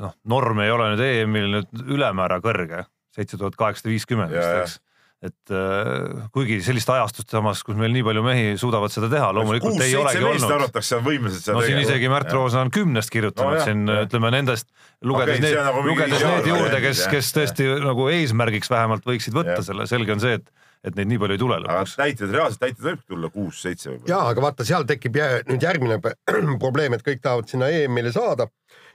noh, 0.00 0.16
norm 0.32 0.64
ei 0.64 0.72
ole 0.72 0.88
nüüd 0.94 1.04
EM-il 1.04 1.50
nüüd 1.58 1.84
ülemäära 1.98 2.40
kõrge, 2.44 2.86
seitse 3.12 3.36
tuhat 3.36 3.60
kaheksasada 3.60 3.92
viiskümmend 3.92 4.32
vist, 4.32 4.56
eks 4.62 4.78
et 5.24 5.52
äh, 5.54 6.26
kuigi 6.34 6.58
sellist 6.64 6.90
ajastust 6.92 7.32
samas, 7.32 7.62
kus 7.64 7.78
meil 7.78 7.94
nii 7.94 8.04
palju 8.04 8.24
mehi 8.26 8.48
suudavad 8.60 8.92
seda 8.92 9.08
teha, 9.12 9.30
loomulikult 9.36 9.80
ei 9.80 9.94
olegi 9.96 10.20
olnud. 10.20 10.50
arvatakse, 10.58 10.98
on 10.98 11.06
võimelised 11.06 11.46
seda 11.46 11.56
no 11.56 11.62
siin 11.64 11.78
tegema. 11.78 11.86
isegi 11.88 12.10
Märt 12.12 12.34
Roosna 12.34 12.64
on 12.66 12.72
kümnest 12.74 13.12
kirjutanud 13.14 13.54
no, 13.54 13.60
jah, 13.60 13.70
siin 13.70 13.88
jah. 13.88 14.02
ütleme 14.04 14.32
nendest 14.34 14.68
lugedes 15.00 15.38
okay, 15.38 15.46
need 15.46 15.62
nagu, 15.64 15.86
lugedes 15.88 16.26
need 16.26 16.50
juurde, 16.50 16.82
kes, 16.84 17.00
jah. 17.06 17.14
kes 17.14 17.32
tõesti 17.38 17.70
nagu 17.86 18.10
eesmärgiks 18.12 18.72
vähemalt 18.74 19.08
võiksid 19.08 19.36
võtta 19.36 19.56
Jah. 19.56 19.66
selle, 19.70 19.88
selge 19.88 20.12
on 20.12 20.22
see, 20.24 20.36
et, 20.40 20.68
et 20.84 21.00
neid 21.00 21.14
nii 21.14 21.22
palju 21.24 21.38
ei 21.38 21.42
tule 21.46 21.58
aga 21.60 21.70
lõpuks. 21.70 21.96
näiteid, 22.02 22.34
reaalselt 22.36 22.68
näiteid 22.68 22.88
võib 22.90 23.04
tulla 23.14 23.32
kuus-seitse 23.38 23.88
ja 23.88 23.94
võib-olla. 23.94 24.20
aga 24.34 24.44
vaata, 24.44 24.68
seal 24.68 24.84
tekib 24.92 25.16
jä, 25.22 25.30
nüüd 25.48 25.64
järgmine 25.64 26.00
probleem, 26.66 26.98
et 26.98 27.06
kõik 27.06 27.24
tahavad 27.24 27.48
sinna 27.48 27.72
EM-ile 27.72 28.12
saada 28.12 28.50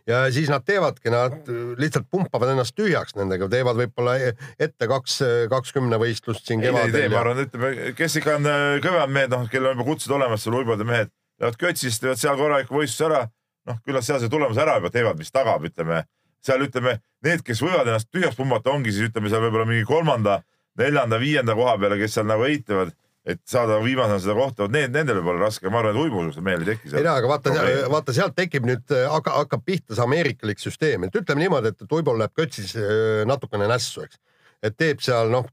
ja 0.09 0.23
siis 0.33 0.49
nad 0.49 0.65
teevadki, 0.65 1.11
nad 1.13 1.49
lihtsalt 1.79 2.07
pumpavad 2.11 2.53
ennast 2.53 2.75
tühjaks 2.77 3.15
nendega, 3.17 3.49
teevad 3.51 3.77
võib-olla 3.79 4.15
e- 4.19 4.35
ette 4.59 4.89
kaks, 4.89 5.19
kaks 5.51 5.73
kümnevõistlust 5.75 6.47
siin 6.49 6.63
ei, 6.63 6.69
ei 6.69 6.73
tee, 6.73 6.85
kevadel 6.85 7.13
ma 7.13 7.21
arvan, 7.23 7.41
ütleme, 7.45 7.73
kes 7.97 8.19
ikka 8.21 8.37
on 8.39 8.49
äh, 8.49 8.67
kõvemad 8.83 9.13
mehed, 9.15 9.33
noh, 9.35 9.49
kellel 9.51 9.73
on 9.73 9.77
juba 9.77 9.89
kutsed 9.91 10.15
olemas, 10.15 10.45
seal 10.45 10.57
uibade 10.59 10.87
mehed, 10.87 11.13
lähevad 11.39 11.59
kötsist, 11.61 12.01
teevad 12.03 12.21
seal 12.21 12.39
korraliku 12.39 12.79
võistluse 12.79 13.09
ära, 13.09 13.25
noh, 13.69 13.81
küllap 13.85 14.05
seal 14.07 14.21
see 14.23 14.31
tulemus 14.31 14.61
ära 14.61 14.79
juba 14.79 14.93
teevad, 14.93 15.19
mis 15.19 15.33
tagab, 15.35 15.67
ütleme. 15.69 16.03
Seal 16.45 16.63
ütleme, 16.63 16.93
need, 17.25 17.43
kes 17.43 17.59
võivad 17.59 17.89
ennast 17.89 18.07
tühjaks 18.15 18.37
pumbata, 18.39 18.71
ongi 18.71 18.93
siis 18.95 19.09
ütleme 19.09 19.27
seal 19.31 19.43
võib-olla 19.43 19.67
mingi 19.67 19.83
kolmanda, 19.87 20.37
neljanda, 20.79 21.19
viienda 21.19 21.55
koha 21.57 21.73
peale, 21.81 21.97
kes 21.99 22.15
seal 22.15 22.29
nagu 22.29 22.45
eitavad, 22.47 22.93
et 23.29 23.41
saada 23.49 23.77
viimasena 23.83 24.17
seda 24.23 24.35
kohta, 24.37 24.65
vot 24.65 24.73
need, 24.73 24.93
nendel 24.95 25.19
võib 25.19 25.33
olla 25.33 25.47
raske, 25.47 25.69
ma 25.69 25.81
arvan, 25.81 25.97
et 25.97 26.01
uibususel 26.01 26.45
mehel 26.45 26.63
ei 26.63 26.71
teki 26.71 26.89
ei 26.89 27.03
tea, 27.03 27.13
aga 27.13 27.29
vaata, 27.29 27.53
vaata 27.93 28.15
sealt 28.15 28.35
tekib 28.37 28.65
nüüd, 28.67 28.95
hakkab, 29.13 29.35
hakkab 29.43 29.65
pihta 29.67 29.97
see 29.97 30.05
ameerikalik 30.05 30.61
süsteem, 30.61 31.05
et 31.05 31.19
ütleme 31.19 31.45
niimoodi, 31.45 31.73
et 31.73 31.93
Uibol 31.99 32.17
läheb 32.21 32.33
kötsis 32.37 32.73
äh, 32.79 33.21
natukene 33.29 33.67
nässu, 33.69 34.05
eks. 34.07 34.17
et 34.65 34.77
teeb 34.79 35.03
seal 35.05 35.29
noh, 35.33 35.45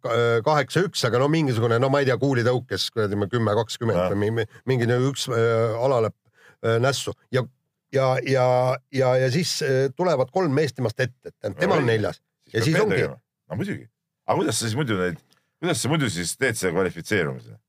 kaheksa-üks, 0.47 1.05
aga 1.09 1.20
no 1.22 1.29
mingisugune, 1.33 1.81
no 1.83 1.91
ma 1.93 2.01
ei 2.03 2.09
tea, 2.09 2.16
kuulitõukes 2.22 2.89
kuradi 2.95 3.18
kümme, 3.35 3.57
kakskümmend 3.61 4.16
või 4.16 4.47
mingi, 4.70 4.89
no 4.89 5.03
üks 5.11 5.29
äh, 5.29 5.77
ala 5.77 6.07
läheb 6.07 6.16
äh, 6.16 6.81
nässu 6.83 7.14
ja, 7.35 7.45
ja, 7.93 8.09
ja, 8.24 8.49
ja, 8.95 9.12
ja 9.27 9.31
siis 9.35 9.59
äh, 9.66 9.85
tulevad 9.97 10.33
kolm 10.33 10.57
meest 10.57 10.81
temast 10.81 11.01
ette, 11.05 11.35
et 11.45 11.61
tema 11.61 11.77
on 11.83 11.87
neljas. 11.89 12.22
ja 12.55 12.64
siis 12.64 12.81
ongi-. 12.81 13.05
no 13.11 13.61
muidugi, 13.61 13.85
aga 14.24 14.41
kuidas 14.41 14.61
sa 14.61 14.64
siis 14.64 14.81
muidu 14.81 14.97
neid, 15.03 15.20
kuidas 15.61 15.83
sa 15.83 15.93
muidu 15.93 16.11
siis 16.12 16.35
teed 16.41 16.57
selle 16.57 16.72
kvalifitseerumise? 16.79 17.61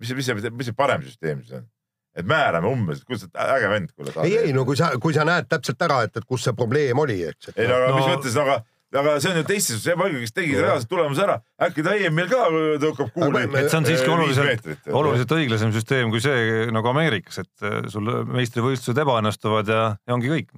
Mis 0.00 0.14
mis 0.16 0.26
see, 0.26 0.50
mis 0.50 0.70
see 0.70 0.76
parem 0.76 1.04
süsteem 1.06 1.44
siis 1.44 1.60
on? 1.60 1.68
et 2.16 2.26
määrame 2.26 2.70
umbes, 2.70 3.04
kuidas 3.06 3.26
sa, 3.26 3.46
äge 3.56 3.70
vend, 3.70 3.92
kuule. 3.94 4.12
ei, 4.24 4.36
ei 4.48 4.52
no 4.54 4.64
kui 4.66 4.78
sa, 4.78 4.90
kui 5.02 5.14
sa 5.14 5.24
näed 5.28 5.46
täpselt 5.50 5.82
ära, 5.86 6.02
et, 6.06 6.16
et 6.18 6.26
kus 6.26 6.44
see 6.46 6.56
probleem 6.56 6.98
oli, 6.98 7.20
eks. 7.30 7.52
ei 7.54 7.68
no 7.70 7.76
aga 7.76 7.92
no, 7.92 7.98
mis 8.00 8.08
mõttes, 8.10 8.38
aga, 8.42 8.56
aga 9.02 9.14
see 9.22 9.30
on 9.30 9.38
ju 9.40 9.44
teistes, 9.52 9.82
see 9.84 9.94
Valge, 9.98 10.22
kes 10.24 10.34
tegi 10.34 10.56
reaalselt 10.58 10.90
tulemuse 10.90 11.22
ära, 11.26 11.36
äkki 11.68 11.84
ta 11.86 11.94
EM-il 11.94 12.32
ka 12.32 12.48
tõukab 12.82 13.12
kuuli. 13.14 13.44
Et 13.46 13.70
see 13.70 13.78
on 13.78 13.86
siiski 13.86 14.10
oluliselt 14.10 14.90
oluliselt 14.90 15.36
õiglasem 15.38 15.74
süsteem 15.76 16.10
kui 16.10 16.24
see 16.24 16.66
nagu 16.74 16.90
Ameerikas, 16.90 17.44
et 17.44 17.68
äh, 17.68 17.78
sul 17.92 18.10
meistrivõistlused 18.34 19.04
ebaõnnestuvad 19.04 19.70
ja, 19.70 19.84
ja 20.02 20.18
ongi 20.18 20.34
kõik. 20.34 20.50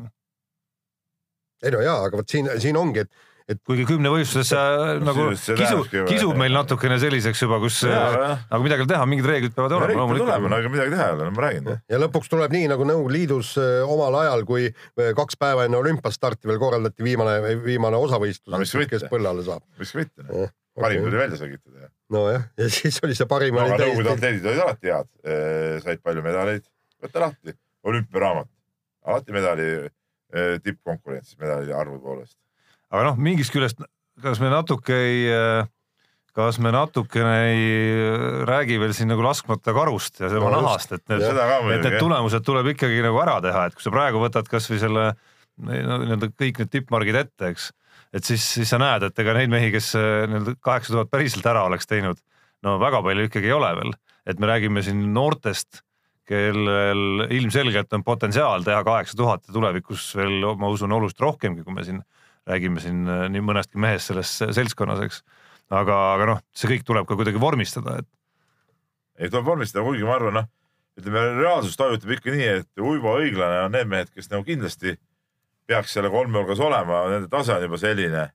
ei 1.62 1.76
no 1.76 1.84
jaa, 1.84 2.00
aga 2.08 2.22
vot 2.22 2.32
siin, 2.32 2.48
siin 2.64 2.80
ongi, 2.80 3.04
et, 3.04 3.28
kuigi 3.66 3.84
kümnevõistluses 3.88 4.52
nagu 5.08 5.24
sisuliselt 5.32 5.42
see 5.42 5.56
kisu 5.58 5.78
lähebki, 5.78 6.02
kisub 6.10 6.38
meil 6.38 6.54
natukene 6.54 6.98
selliseks 7.02 7.42
juba, 7.44 7.58
kus 7.62 7.82
Jaa, 7.86 8.06
äh, 8.12 8.44
aga 8.48 8.60
midagi 8.64 8.82
ei 8.82 8.86
ole 8.86 8.92
teha, 8.92 9.06
mingid 9.10 9.28
reeglid 9.28 9.54
peavad 9.56 9.74
olema 9.76 9.86
tulema, 9.86 9.98
no 9.98 10.06
loomulikult. 10.06 10.58
ega 10.58 10.72
midagi 10.72 10.94
teha 10.94 11.06
ei 11.06 11.16
ole, 11.16 11.28
no 11.28 11.34
ma 11.36 11.44
räägin. 11.46 11.70
ja 11.94 12.00
lõpuks 12.02 12.32
tuleb 12.32 12.56
nii 12.56 12.70
nagu 12.72 12.88
Nõukogude 12.88 13.16
Liidus 13.16 13.52
äh, 13.60 13.92
omal 13.94 14.18
ajal, 14.22 14.44
kui 14.48 14.66
äh, 14.68 15.12
kaks 15.18 15.38
päeva 15.40 15.66
enne 15.68 15.80
olümpiastarti 15.80 16.50
veel 16.50 16.60
korraldati 16.62 17.06
viimane, 17.06 17.38
viimane 17.64 18.00
osavõistlus 18.00 18.54
No 18.54 18.84
kes 18.92 19.06
põllale 19.10 19.44
saab. 19.46 19.64
miks 19.80 19.94
mitte, 19.98 20.26
parim 20.78 21.06
tuli 21.06 21.20
välja 21.20 21.40
selgitada. 21.40 21.90
nojah, 22.12 22.46
ja 22.58 22.68
siis 22.72 23.00
oli 23.04 23.16
see 23.18 23.28
parim 23.30 23.58
no 23.58 23.66
aga 23.66 23.80
Nõukogude 23.82 24.14
atleedid 24.16 24.46
olid 24.52 24.62
alati 24.66 24.92
head, 24.92 25.10
said 25.86 26.04
palju 26.04 26.24
medaleid, 26.24 26.68
võta 27.02 27.26
lahti, 27.26 27.56
olümpiaraamat, 27.88 28.52
alati 29.10 29.34
medali 29.34 29.72
tippkonkurentsis 30.62 31.36
medali 31.36 31.74
arvu 31.76 31.98
poolest. 32.00 32.38
Aga 32.92 33.10
noh, 33.10 33.16
mingist 33.18 33.54
küljest, 33.54 33.80
kas 34.22 34.40
me 34.42 34.52
natuke 34.52 34.96
ei, 34.96 35.64
kas 36.36 36.58
me 36.62 36.72
natukene 36.72 37.34
ei 37.50 37.66
äh, 37.92 38.24
räägi 38.48 38.78
veel 38.80 38.94
siin 38.96 39.10
nagu 39.12 39.24
laskmata 39.24 39.74
karust 39.76 40.22
ja 40.22 40.30
tema 40.32 40.48
No 40.52 40.62
nahast, 40.64 40.94
et 40.96 41.04
need, 41.12 41.24
et 41.28 41.84
need 41.84 41.98
tulemused 42.00 42.44
tuleb 42.46 42.72
ikkagi 42.72 43.04
nagu 43.04 43.20
ära 43.20 43.38
teha, 43.44 43.68
et 43.68 43.76
kui 43.76 43.84
sa 43.84 43.92
praegu 43.92 44.22
võtad 44.22 44.48
kasvõi 44.48 44.80
selle 44.80 45.10
no, 45.12 46.00
nii-öelda 46.00 46.32
kõik 46.32 46.62
need 46.62 46.72
tippmargid 46.72 47.20
ette, 47.20 47.52
eks, 47.52 47.68
et 48.16 48.28
siis, 48.28 48.44
siis 48.56 48.72
sa 48.72 48.80
näed, 48.80 49.04
et 49.08 49.24
ega 49.24 49.36
neid 49.36 49.52
mehi, 49.52 49.68
kes 49.74 49.92
äh, 50.00 50.24
nii-öelda 50.30 50.56
kaheksa 50.64 50.96
tuhat 50.96 51.12
päriselt 51.12 51.48
ära 51.52 51.66
oleks 51.68 51.90
teinud, 51.90 52.20
no 52.64 52.78
väga 52.80 53.04
palju 53.04 53.28
ikkagi 53.28 53.52
ei 53.52 53.56
ole 53.58 53.74
veel, 53.82 53.96
et 54.24 54.40
me 54.40 54.48
räägime 54.48 54.84
siin 54.86 55.10
noortest, 55.12 55.84
kellel 56.32 57.26
ilmselgelt 57.34 57.92
on 57.92 58.04
potentsiaal 58.06 58.64
teha 58.64 58.80
kaheksa 58.86 59.18
tuhat 59.18 59.42
ja 59.44 59.52
tulevikus 59.52 60.06
veel, 60.16 60.46
ma 60.56 60.70
usun, 60.72 60.94
oluliselt 60.96 61.20
rohkemgi, 61.20 61.64
kui 61.66 61.76
me 61.76 61.84
siin 61.84 62.00
räägime 62.48 62.82
siin 62.82 63.04
äh, 63.08 63.28
nii 63.32 63.44
mõnestki 63.44 63.80
mehest 63.80 64.10
selles 64.10 64.32
seltskonnas, 64.42 65.04
eks. 65.06 65.22
aga, 65.70 65.98
aga 66.16 66.28
noh, 66.32 66.42
see 66.56 66.70
kõik 66.74 66.84
tuleb 66.88 67.06
ka 67.08 67.18
kuidagi 67.18 67.40
vormistada, 67.42 68.00
et 68.02 68.08
ei 69.22 69.30
tuleb 69.30 69.46
vormistada, 69.46 69.84
kuigi 69.86 70.06
ma 70.06 70.16
arvan, 70.16 70.40
noh, 70.40 70.50
ütleme 70.98 71.24
reaalsus 71.38 71.78
toimutab 71.78 72.12
ikka 72.16 72.34
nii, 72.34 72.50
et 72.60 72.82
Uibo 72.82 73.16
õiglane 73.20 73.64
on 73.66 73.74
need 73.76 73.88
mehed, 73.88 74.12
kes 74.12 74.30
nagu 74.32 74.44
kindlasti 74.46 74.96
peaks 75.68 75.94
selle 75.96 76.10
kolme 76.12 76.40
hulgas 76.40 76.60
olema, 76.60 77.04
nende 77.12 77.30
tase 77.32 77.54
on 77.54 77.66
juba 77.66 77.78
selline. 77.80 78.26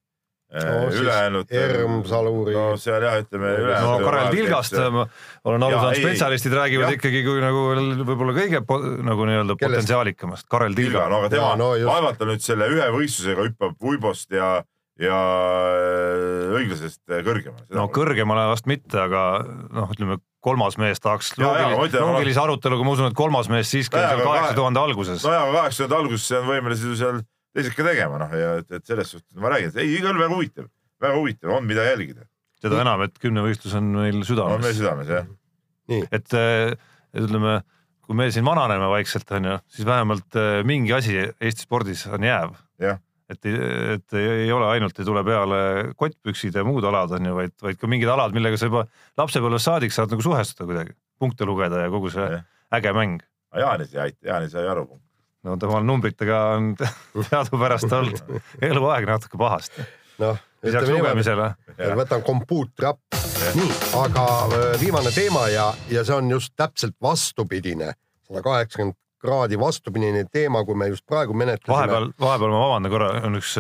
No 0.48 0.86
siis 0.88 1.02
ülejäänud. 1.02 1.50
Erm, 1.52 1.96
Saluri. 2.08 2.54
no 2.56 2.78
seal 2.80 3.04
jah, 3.04 3.18
ütleme. 3.20 3.50
no 3.84 3.98
Karel 4.00 4.30
Tilgast 4.32 4.78
ma 4.96 5.04
olen 5.44 5.66
aru 5.68 5.76
saanud, 5.82 5.98
ei, 5.98 6.04
spetsialistid 6.06 6.56
räägivad 6.56 6.88
jah. 6.88 6.96
ikkagi 6.96 7.24
kui 7.26 7.42
nagu 7.44 7.66
võib-olla 8.08 8.36
kõige 8.38 8.62
po- 8.70 8.80
nagu 8.80 9.28
nii-öelda 9.28 9.58
potentsiaalikamast, 9.60 10.48
Karel 10.48 10.78
Tilga, 10.78 11.02
Tilga. 11.02 11.10
no 11.12 11.20
aga 11.20 11.34
tema 11.36 11.52
no 11.60 11.70
vaevalt 11.90 12.18
ta 12.22 12.30
nüüd 12.32 12.46
selle 12.48 12.72
ühe 12.72 12.88
võistlusega 12.96 13.44
hüppab 13.50 13.76
Uibost 13.92 14.32
ja, 14.40 14.54
ja 15.04 15.20
äh, 15.20 16.56
õiglasest 16.62 17.04
kõrgemale. 17.28 17.68
no 17.76 17.90
kõrgemale 17.92 18.48
vast 18.54 18.72
mitte, 18.72 19.04
aga 19.04 19.28
noh, 19.44 19.92
ütleme 19.92 20.22
kolmas 20.48 20.78
mees 20.80 21.04
tahaks 21.04 21.34
loogilise 21.42 22.40
aruteluga, 22.40 22.86
ma 22.88 22.96
usun, 22.96 23.12
et 23.12 23.18
kolmas 23.20 23.50
mees 23.52 23.68
siiski 23.74 23.98
on 23.98 24.06
seal 24.06 24.22
aga 24.22 24.30
kaheksa 24.30 24.52
kahe- 24.54 24.60
tuhande 24.62 24.80
alguses. 24.80 25.26
nojah, 25.28 25.44
aga 25.50 25.58
kaheksakümnendate 25.60 26.00
alguses 26.06 26.32
on 26.40 26.48
võimelised 26.54 26.88
ju 26.94 26.96
seal 27.04 27.20
teised 27.58 27.78
ka 27.78 27.86
tegema, 27.88 28.20
noh 28.22 28.36
ja 28.38 28.58
et, 28.62 28.70
et 28.80 28.86
selles 28.88 29.14
suhtes 29.16 29.38
ma 29.42 29.52
räägin, 29.54 29.74
et 29.74 29.82
ei, 29.84 29.96
igal 29.98 30.18
väga 30.18 30.34
huvitav, 30.34 30.68
väga 31.04 31.18
huvitav, 31.18 31.54
on 31.58 31.66
mida 31.70 31.86
jälgida. 31.88 32.28
seda 32.62 32.84
enam, 32.84 33.04
et 33.08 33.18
kümnevõistlus 33.22 33.74
on 33.80 33.90
meil 33.96 34.20
on 34.20 34.22
meie 34.22 34.30
südames, 34.30 34.78
südames 34.78 35.12
jah. 35.14 35.28
et 36.14 36.38
eh, 36.38 36.76
ütleme, 37.18 37.60
kui 38.06 38.18
me 38.18 38.30
siin 38.34 38.46
vananeme 38.48 38.90
vaikselt 38.94 39.32
onju, 39.40 39.58
siis 39.74 39.88
vähemalt 39.90 40.40
eh, 40.40 40.62
mingi 40.68 40.96
asi 40.96 41.20
Eesti 41.20 41.68
spordis 41.68 42.06
on 42.12 42.26
jääv 42.28 42.56
Jah. 42.82 43.02
et, 43.30 43.50
et 43.50 44.18
ei 44.22 44.52
ole 44.54 44.70
ainult 44.76 45.00
ei 45.00 45.08
tule 45.08 45.24
peale 45.28 45.62
kottpüksid 45.98 46.60
ja 46.60 46.66
muud 46.68 46.86
alad 46.88 47.18
onju, 47.18 47.34
vaid, 47.40 47.58
vaid 47.64 47.82
ka 47.82 47.90
mingid 47.90 48.12
alad, 48.14 48.36
millega 48.38 48.60
sa 48.60 48.70
juba 48.70 48.86
lapsepõlvest 49.20 49.70
saadik 49.70 49.96
saad 49.96 50.14
nagu 50.14 50.26
suhestuda 50.26 50.70
kuidagi, 50.70 50.96
punkte 51.20 51.48
lugeda 51.50 51.86
ja 51.86 51.92
kogu 51.94 52.14
see 52.14 52.30
Jah. 52.38 52.46
äge 52.78 52.94
mäng. 52.94 53.26
Jaanis 53.58 53.94
ei 53.96 54.02
aita, 54.10 54.22
Jaanis 54.28 54.54
sai 54.54 54.68
aru. 54.70 54.90
No 55.44 55.58
temal 55.62 55.86
numbritega 55.86 56.42
on 56.58 56.74
teadupärast 57.30 57.94
olnud 57.94 58.38
eluaeg 58.62 59.08
natuke 59.10 59.40
pahasti, 59.40 59.86
noh, 60.24 60.40
lisaks 60.66 60.90
lugemisele. 60.92 61.52
võtan 62.00 62.24
kompuutri 62.26 62.90
appi. 62.90 63.22
nii, 63.60 63.74
aga 64.02 64.28
äh, 64.46 64.70
viimane 64.82 65.12
teema 65.16 65.48
ja, 65.54 65.72
ja 65.94 66.06
see 66.08 66.16
on 66.18 66.32
just 66.32 66.56
täpselt 66.58 66.98
vastupidine, 67.04 67.94
sada 68.28 68.44
kaheksakümmend 68.46 68.98
kraadi 69.22 69.60
vastupidine 69.60 70.26
teema, 70.32 70.64
kui 70.66 70.78
me 70.78 70.90
just 70.92 71.06
praegu 71.10 71.34
menetlesime. 71.34 71.76
vahepeal, 71.76 72.10
vahepeal 72.22 72.54
ma 72.54 72.64
vabandan 72.66 72.94
korra, 72.94 73.12
on 73.28 73.40
üks, 73.40 73.56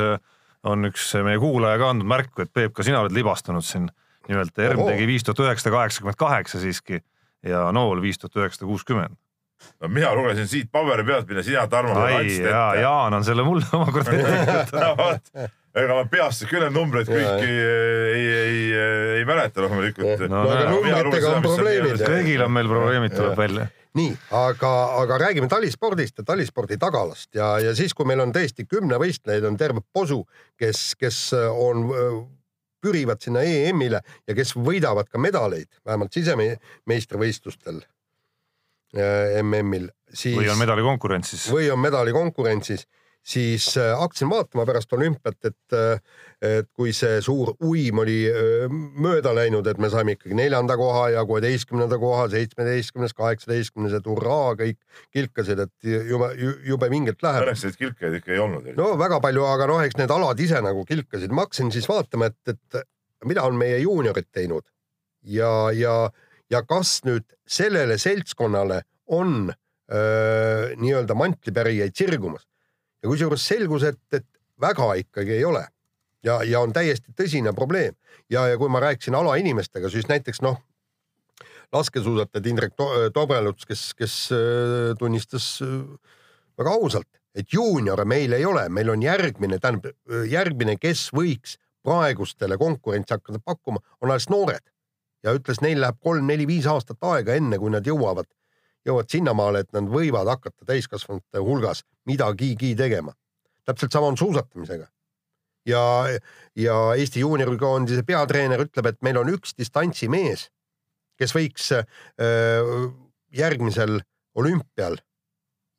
on 0.67 0.89
üks 0.89 1.09
meie 1.25 1.39
kuulaja 1.41 1.79
ka 1.81 1.93
andnud 1.93 2.09
märku, 2.09 2.45
et 2.45 2.53
Peep, 2.53 2.75
ka 2.77 2.85
sina 2.85 3.01
oled 3.03 3.15
libastunud 3.15 3.65
siin. 3.65 3.89
nimelt 4.27 4.59
ERM 4.59 4.83
tegi 4.83 5.05
viis 5.07 5.23
tuhat 5.23 5.39
üheksasada 5.45 5.75
kaheksakümmend 5.77 6.17
kaheksa 6.19 6.59
siiski 6.59 6.99
ja 7.47 7.69
Nool 7.71 8.01
viis 8.03 8.19
tuhat 8.19 8.35
üheksasada 8.35 8.67
kuuskümmend. 8.67 9.15
No 9.81 9.89
mina 9.91 10.13
lugesin 10.15 10.49
siit 10.49 10.71
paberi 10.71 11.05
pealt, 11.07 11.29
mida 11.29 11.43
sina, 11.45 11.67
Tarmo, 11.71 11.95
ai 12.01 12.19
andsid 12.21 12.45
ette. 12.45 12.81
Jaan 12.81 13.17
on 13.17 13.25
selle 13.27 13.45
mulle 13.47 13.65
omakorda 13.77 14.13
ette 14.17 14.35
kirjutanud. 14.35 15.31
ega 15.77 15.97
ma 15.97 16.05
peast 16.09 16.45
küll 16.49 16.63
neid 16.65 16.73
numbreid 16.73 17.09
kõiki 17.09 17.49
ei, 17.49 18.21
ei, 18.35 18.61
ei, 19.17 19.25
mäleta 19.29 19.61
loomulikult. 19.65 20.23
No 20.25 20.45
no 20.45 20.53
aga 20.53 20.69
numbritega 20.71 21.33
on 21.35 21.43
probleemid. 21.45 22.05
kõigil 22.05 22.45
on 22.45 22.55
meil 22.55 22.71
probleemid, 22.71 23.17
tuleb 23.17 23.37
välja. 23.37 23.67
nii, 23.97 24.15
aga, 24.37 24.71
aga 25.01 25.19
räägime 25.25 25.49
talispordist 25.49 26.21
ja 26.21 26.25
talispordi 26.25 26.79
tagalast 26.81 27.29
ja, 27.37 27.55
ja 27.61 27.75
siis, 27.77 27.93
kui 27.97 28.09
meil 28.09 28.21
on 28.25 28.33
tõesti 28.33 28.65
kümnevõistlejaid, 28.69 29.45
on 29.49 29.57
terve 29.57 29.85
posu, 29.93 30.23
kes, 30.57 30.91
kes 31.01 31.21
on, 31.33 31.85
pürivad 32.83 33.21
sinna 33.23 33.41
EM-ile 33.41 34.01
ja 34.01 34.37
kes 34.37 34.53
võidavad 34.57 35.09
ka 35.09 35.21
medaleid, 35.21 35.69
vähemalt 35.85 36.13
sisemeistrivõistlustel 36.13 37.81
äh, 37.81 37.87
MM-il, 38.95 39.89
siis 40.13 40.37
või 40.37 40.47
on 40.51 40.61
medalikonkurentsis. 40.61 41.49
või 41.51 41.67
on 41.73 41.81
medalikonkurentsis, 41.83 42.85
siis 43.27 43.77
äh, 43.77 43.91
hakkasin 43.99 44.29
vaatama 44.29 44.65
pärast 44.65 44.93
olümpiat, 44.93 45.37
et, 45.45 45.75
äh, 45.75 45.99
et 46.41 46.69
kui 46.73 46.93
see 46.95 47.19
suur 47.21 47.51
uim 47.67 47.99
oli 48.03 48.21
äh, 48.29 48.71
mööda 48.71 49.33
läinud, 49.35 49.67
et 49.67 49.81
me 49.83 49.89
saime 49.91 50.15
ikkagi 50.15 50.37
neljanda 50.37 50.77
koha 50.79 51.09
ja 51.17 51.25
kuueteistkümnenda 51.27 51.99
koha, 51.99 52.29
seitsmeteistkümnes, 52.31 53.15
kaheksateistkümnes, 53.17 53.97
et 53.99 54.07
hurraa, 54.07 54.55
kõik 54.59 54.79
kilkasid, 55.15 55.65
et 55.67 55.91
jube, 56.11 56.31
jube 56.67 56.91
vingelt 56.93 57.23
läheb. 57.25 57.49
Õnneks 57.49 57.67
neid 57.67 57.81
kilkajaid 57.81 58.21
ikka 58.21 58.35
ei 58.37 58.43
olnud. 58.45 58.71
no 58.79 58.93
väga 58.99 59.19
palju, 59.23 59.43
aga 59.49 59.69
noh, 59.73 59.83
eks 59.83 59.99
need 59.99 60.15
alad 60.15 60.47
ise 60.47 60.63
nagu 60.63 60.87
kilkasid. 60.87 61.35
ma 61.35 61.47
hakkasin 61.47 61.73
siis 61.75 61.89
vaatama, 61.91 62.31
et, 62.31 62.55
et 62.55 63.27
mida 63.27 63.43
on 63.43 63.59
meie 63.59 63.81
juuniorid 63.83 64.31
teinud 64.31 64.63
ja, 65.27 65.71
ja, 65.75 65.95
ja 66.49 66.63
kas 66.63 66.99
nüüd 67.07 67.25
sellele 67.47 67.97
seltskonnale 68.01 68.81
on 69.07 69.49
nii-öelda 69.87 71.15
mantlipärijaid 71.15 71.95
sirgumas 71.95 72.43
ja 73.03 73.09
kusjuures 73.09 73.43
selgus, 73.47 73.85
et, 73.87 73.99
et 74.11 74.25
väga 74.59 74.89
ikkagi 75.03 75.37
ei 75.37 75.45
ole. 75.47 75.63
Ja, 76.25 76.41
ja 76.43 76.59
on 76.59 76.73
täiesti 76.75 77.13
tõsine 77.15 77.53
probleem. 77.55 77.95
Ja, 78.29 78.47
ja 78.49 78.57
kui 78.59 78.67
ma 78.73 78.81
rääkisin 78.83 79.15
alainimestega, 79.15 79.89
siis 79.89 80.09
näiteks 80.09 80.41
noh, 80.43 80.57
laskesuusatajad 81.71 82.49
Indrek 82.51 82.73
Tobreluts, 83.13 83.67
kes, 83.69 83.91
kes 83.95 84.15
tunnistas 84.99 85.61
väga 86.57 86.73
ausalt, 86.73 87.07
et 87.37 87.53
juuniore 87.53 88.03
meil 88.09 88.33
ei 88.33 88.45
ole, 88.49 88.65
meil 88.73 88.89
on 88.91 89.03
järgmine, 89.03 89.59
tähendab 89.61 90.17
järgmine, 90.27 90.75
kes 90.81 91.07
võiks 91.15 91.55
praegustele 91.85 92.57
konkurentsi 92.59 93.13
hakata 93.13 93.39
pakkuma, 93.45 93.79
on 94.01 94.11
alles 94.11 94.27
noored 94.33 94.65
ja 95.27 95.35
ütles, 95.35 95.61
neil 95.61 95.81
läheb 95.83 95.99
kolm-neli-viis 96.03 96.67
aastat 96.71 97.03
aega, 97.03 97.35
enne 97.35 97.59
kui 97.59 97.71
nad 97.73 97.85
jõuavad 97.87 98.29
jõuavad 98.87 99.11
sinnamaale, 99.11 99.63
et 99.63 99.73
nad 99.75 99.89
võivad 99.91 100.29
hakata 100.31 100.67
täiskasvanute 100.67 101.41
hulgas 101.43 101.83
midagigi 102.07 102.75
tegema. 102.75 103.13
täpselt 103.65 103.91
sama 103.91 104.07
on 104.07 104.17
suusatamisega. 104.17 104.87
ja, 105.65 105.81
ja 106.55 106.75
Eesti 106.95 107.19
juuniorikoondise 107.19 108.03
peatreener 108.03 108.63
ütleb, 108.63 108.85
et 108.85 109.01
meil 109.01 109.17
on 109.17 109.33
üks 109.33 109.55
distantsimees, 109.57 110.49
kes 111.17 111.35
võiks 111.35 111.71
äh, 111.75 111.85
järgmisel 113.31 113.99
olümpial 114.35 114.97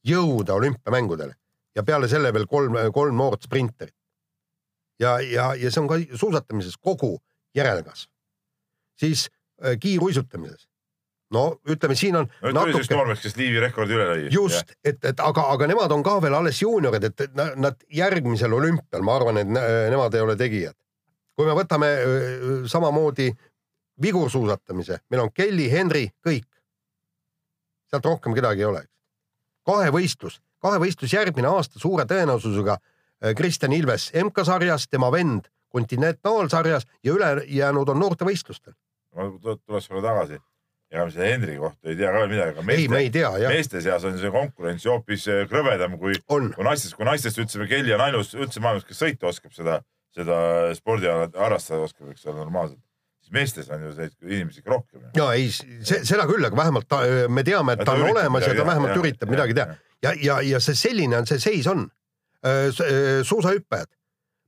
jõuda 0.04 0.54
olümpiamängudele 0.54 1.34
ja 1.76 1.82
peale 1.82 2.08
selle 2.08 2.32
veel 2.34 2.46
kolm, 2.46 2.76
kolm 2.92 3.16
noort 3.16 3.42
sprinterit. 3.42 3.94
ja, 5.00 5.20
ja, 5.20 5.54
ja 5.54 5.70
see 5.70 5.80
on 5.80 5.88
ka 5.88 5.98
suusatamises 6.14 6.76
kogu 6.76 7.16
järelkasv. 7.54 8.10
siis 8.98 9.28
kiiruisutamises 9.80 10.68
no 11.34 11.44
ütleme, 11.68 11.96
siin 11.98 12.16
on 12.16 12.28
no, 12.42 12.52
natuke. 12.52 12.82
üks 12.82 12.90
noormees, 12.92 13.22
kes 13.24 13.36
Liivi 13.36 13.60
rekordi 13.62 13.96
üle 13.96 14.06
lõi. 14.08 14.26
just, 14.32 14.72
et, 14.84 15.00
et 15.04 15.20
aga, 15.20 15.44
aga 15.54 15.68
nemad 15.70 15.92
on 15.92 16.04
ka 16.06 16.16
veel 16.24 16.36
alles 16.38 16.60
juuniorid, 16.62 17.08
et 17.10 17.40
nad 17.60 17.76
järgmisel 17.92 18.54
olümpial, 18.56 19.04
ma 19.04 19.18
arvan, 19.18 19.40
et 19.42 19.50
nemad 19.50 20.14
ei 20.14 20.24
ole 20.24 20.36
tegijad. 20.40 20.76
kui 21.38 21.46
me 21.46 21.54
võtame 21.54 21.90
samamoodi 22.66 23.28
vigursuusatamise, 24.02 25.02
meil 25.10 25.26
on 25.26 25.32
Kelly, 25.34 25.68
Henry, 25.70 26.08
kõik. 26.26 26.48
sealt 27.90 28.04
rohkem 28.04 28.34
kedagi 28.34 28.64
ei 28.64 28.70
ole. 28.70 28.84
kahevõistlus, 29.68 30.40
kahevõistlus 30.64 31.12
järgmine 31.12 31.48
aasta 31.48 31.78
suure 31.78 32.04
tõenäosusega 32.08 32.78
Kristjan 33.36 33.72
Ilves 33.72 34.12
MK-sarjas, 34.14 34.88
tema 34.88 35.10
vend 35.12 35.50
kontinentaalsarjas 35.68 36.86
ja 37.04 37.12
ülejäänud 37.12 37.88
on 37.88 37.98
noortevõistlustel. 38.00 38.72
Ma 39.18 39.28
tuleks 39.42 39.90
sulle 39.90 40.04
tagasi 40.04 40.38
ega 40.88 41.04
me 41.04 41.12
selle 41.12 41.28
Hendriki 41.28 41.60
kohta 41.60 41.90
ei 41.90 41.96
tea 41.98 42.10
ka 42.12 42.22
veel 42.22 42.30
midagi, 42.32 42.54
aga 42.54 42.64
meeste, 42.64 42.82
ei, 42.82 42.88
me 42.92 43.00
ei 43.04 43.10
tea, 43.12 43.30
jah. 43.42 43.52
meeste 43.52 43.82
seas 43.84 44.04
on 44.08 44.16
see 44.20 44.32
konkurents 44.32 44.86
ju 44.86 44.94
hoopis 44.94 45.26
äh, 45.28 45.44
krõbedam 45.50 45.98
kui, 46.00 46.16
kui 46.24 46.64
naistest, 46.64 46.96
kui 46.96 47.08
naistest 47.08 47.40
ütlesime, 47.42 47.68
Kelly 47.68 47.92
on 47.96 48.04
ainus 48.06 48.32
üldse 48.38 48.62
maailmas, 48.64 48.86
kes 48.88 49.02
sõita 49.04 49.28
oskab, 49.28 49.52
seda, 49.56 49.80
seda 50.16 50.38
spordiala 50.78 51.28
harrastada 51.36 51.84
oskab, 51.84 52.08
eks 52.14 52.24
ole, 52.24 52.38
normaalselt. 52.40 52.80
siis 53.20 53.34
meestes 53.36 53.68
on 53.74 53.84
ju 53.84 53.92
neid 53.98 54.16
inimesi 54.24 54.64
rohkem. 54.64 55.04
ja 55.18 55.28
ei, 55.36 55.52
seda 55.52 56.24
küll, 56.30 56.48
aga 56.48 56.56
vähemalt 56.56 56.88
ta, 56.88 57.02
me 57.28 57.44
teame, 57.44 57.76
et 57.76 57.84
ta, 57.84 57.92
ta 57.92 57.98
on 57.98 58.08
olemas 58.08 58.48
ja 58.48 58.56
ta 58.56 58.66
vähemalt 58.72 58.96
ja, 58.96 59.02
üritab 59.02 59.28
ja, 59.28 59.34
midagi 59.36 59.60
teha. 59.60 59.78
ja, 60.08 60.16
ja, 60.24 60.40
ja 60.54 60.64
see 60.64 60.84
selline 60.86 61.20
on 61.20 61.28
see 61.28 61.42
seis 61.50 61.68
on. 61.68 61.84
Äh, 62.46 62.68
äh, 62.70 63.24
suusahüppajad, 63.26 63.88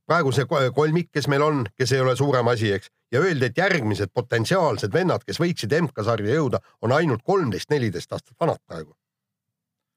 praegu 0.07 0.31
see 0.35 0.47
kolmik, 0.49 1.11
kes 1.13 1.27
meil 1.31 1.43
on, 1.45 1.65
kes 1.77 1.93
ei 1.95 2.01
ole 2.03 2.15
suurem 2.19 2.47
asi, 2.51 2.71
eks 2.75 2.89
ja 3.11 3.21
öeldi, 3.21 3.49
et 3.49 3.57
järgmised 3.59 4.13
potentsiaalsed 4.15 4.93
vennad, 4.93 5.25
kes 5.27 5.39
võiksid 5.41 5.73
MK-sarja 5.81 6.37
jõuda, 6.37 6.61
on 6.85 6.95
ainult 6.95 7.25
kolmteist, 7.27 7.71
neliteist 7.73 8.13
aastat 8.13 8.37
vanad 8.39 8.61
praegu. 8.67 8.95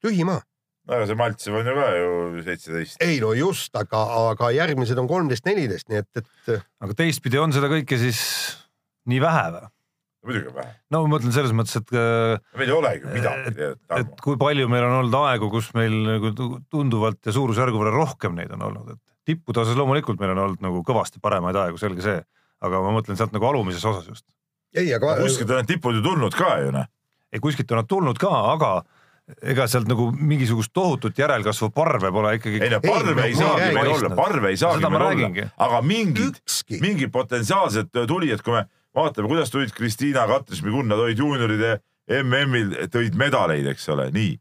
tühi 0.04 0.26
maa. 0.26 0.42
no 0.84 0.98
aga 0.98 1.06
see 1.08 1.16
Maltsev 1.16 1.54
on 1.60 1.70
ju 1.70 1.76
ka 1.78 1.86
ju 1.96 2.42
seitseteist. 2.48 2.98
ei 3.02 3.20
no 3.22 3.32
just, 3.38 3.70
aga, 3.76 4.02
aga 4.32 4.50
järgmised 4.54 4.98
on 4.98 5.08
kolmteist, 5.08 5.46
neliteist, 5.46 5.88
nii 5.88 6.02
et, 6.02 6.24
et. 6.24 6.66
aga 6.80 6.98
teistpidi 6.98 7.40
on 7.40 7.54
seda 7.54 7.70
kõike 7.72 8.00
siis 8.00 8.20
nii 9.08 9.22
vähe 9.22 9.46
või? 9.54 9.70
muidugi 10.24 10.50
on 10.50 10.58
vähe. 10.58 10.74
no 10.90 11.04
ma 11.04 11.14
mõtlen 11.14 11.36
selles 11.36 11.54
mõttes, 11.56 11.78
et. 11.78 11.94
meil 12.58 12.68
ei 12.68 12.76
olegi 12.76 13.14
midagi. 13.14 13.56
et, 13.70 13.88
et 14.00 14.20
kui 14.26 14.40
palju 14.40 14.68
meil 14.72 14.88
on 14.90 14.98
olnud 15.04 15.18
aegu, 15.22 15.52
kus 15.54 15.70
meil 15.78 15.96
nagu 16.10 16.34
tunduvalt 16.72 17.22
ja 17.22 17.36
suurusjärgu 17.36 17.78
võrra 17.78 17.94
rohkem 17.94 18.34
neid 18.34 18.52
on 18.58 18.66
olnud, 18.72 18.96
et 18.96 19.03
tippude 19.24 19.60
osas 19.60 19.76
loomulikult 19.78 20.20
meil 20.20 20.34
on 20.34 20.44
olnud 20.46 20.64
nagu 20.64 20.82
kõvasti 20.86 21.22
paremaid 21.22 21.56
aegu, 21.56 21.80
selge 21.80 22.04
see 22.04 22.18
aga 22.64 22.82
ma 22.84 22.92
mõtlen 22.96 23.18
sealt 23.18 23.34
nagu 23.34 23.48
alumises 23.48 23.84
osas 23.88 24.08
just. 24.08 24.26
ei, 24.76 24.90
aga. 24.94 25.16
kuskilt 25.22 25.50
on 25.50 25.62
need 25.62 25.72
tipud 25.74 25.98
ju 25.98 26.04
tulnud 26.04 26.36
ka 26.38 26.58
ju 26.64 26.74
noh. 26.74 26.86
ei, 27.32 27.40
kuskilt 27.42 27.72
on 27.74 27.82
nad 27.82 27.90
tulnud 27.90 28.20
ka, 28.20 28.32
aga 28.54 28.74
ega 29.54 29.66
sealt 29.70 29.88
nagu 29.88 30.10
mingisugust 30.12 30.72
tohutut 30.76 31.18
järelkasvu 31.18 31.70
parve 31.74 32.10
pole 32.12 32.34
ikkagi. 32.38 32.60
ei 32.60 32.72
no 32.72 32.80
parve 32.84 33.16
ei, 33.24 33.32
ei 33.32 33.38
saagi 33.40 33.70
meil 33.76 33.92
olla, 33.94 34.12
parve 34.16 34.52
ei 34.52 34.60
saagi 34.60 34.90
meil 34.92 35.06
olla, 35.08 35.48
aga 35.66 35.82
mingid, 35.84 36.40
mingid 36.80 37.12
potentsiaalsed 37.14 37.92
tulijad, 38.08 38.44
kui 38.44 38.58
me 38.58 38.66
vaatame, 38.94 39.30
kuidas 39.30 39.52
tulid 39.52 39.72
Kristiina 39.74 40.26
Katris-Migunna 40.30 40.98
tulid 41.00 41.18
juunioride 41.18 41.78
MM-il, 42.20 42.74
tõid 42.92 43.16
medaleid, 43.16 43.66
eks 43.72 43.88
ole, 43.94 44.10
nii. 44.12 44.34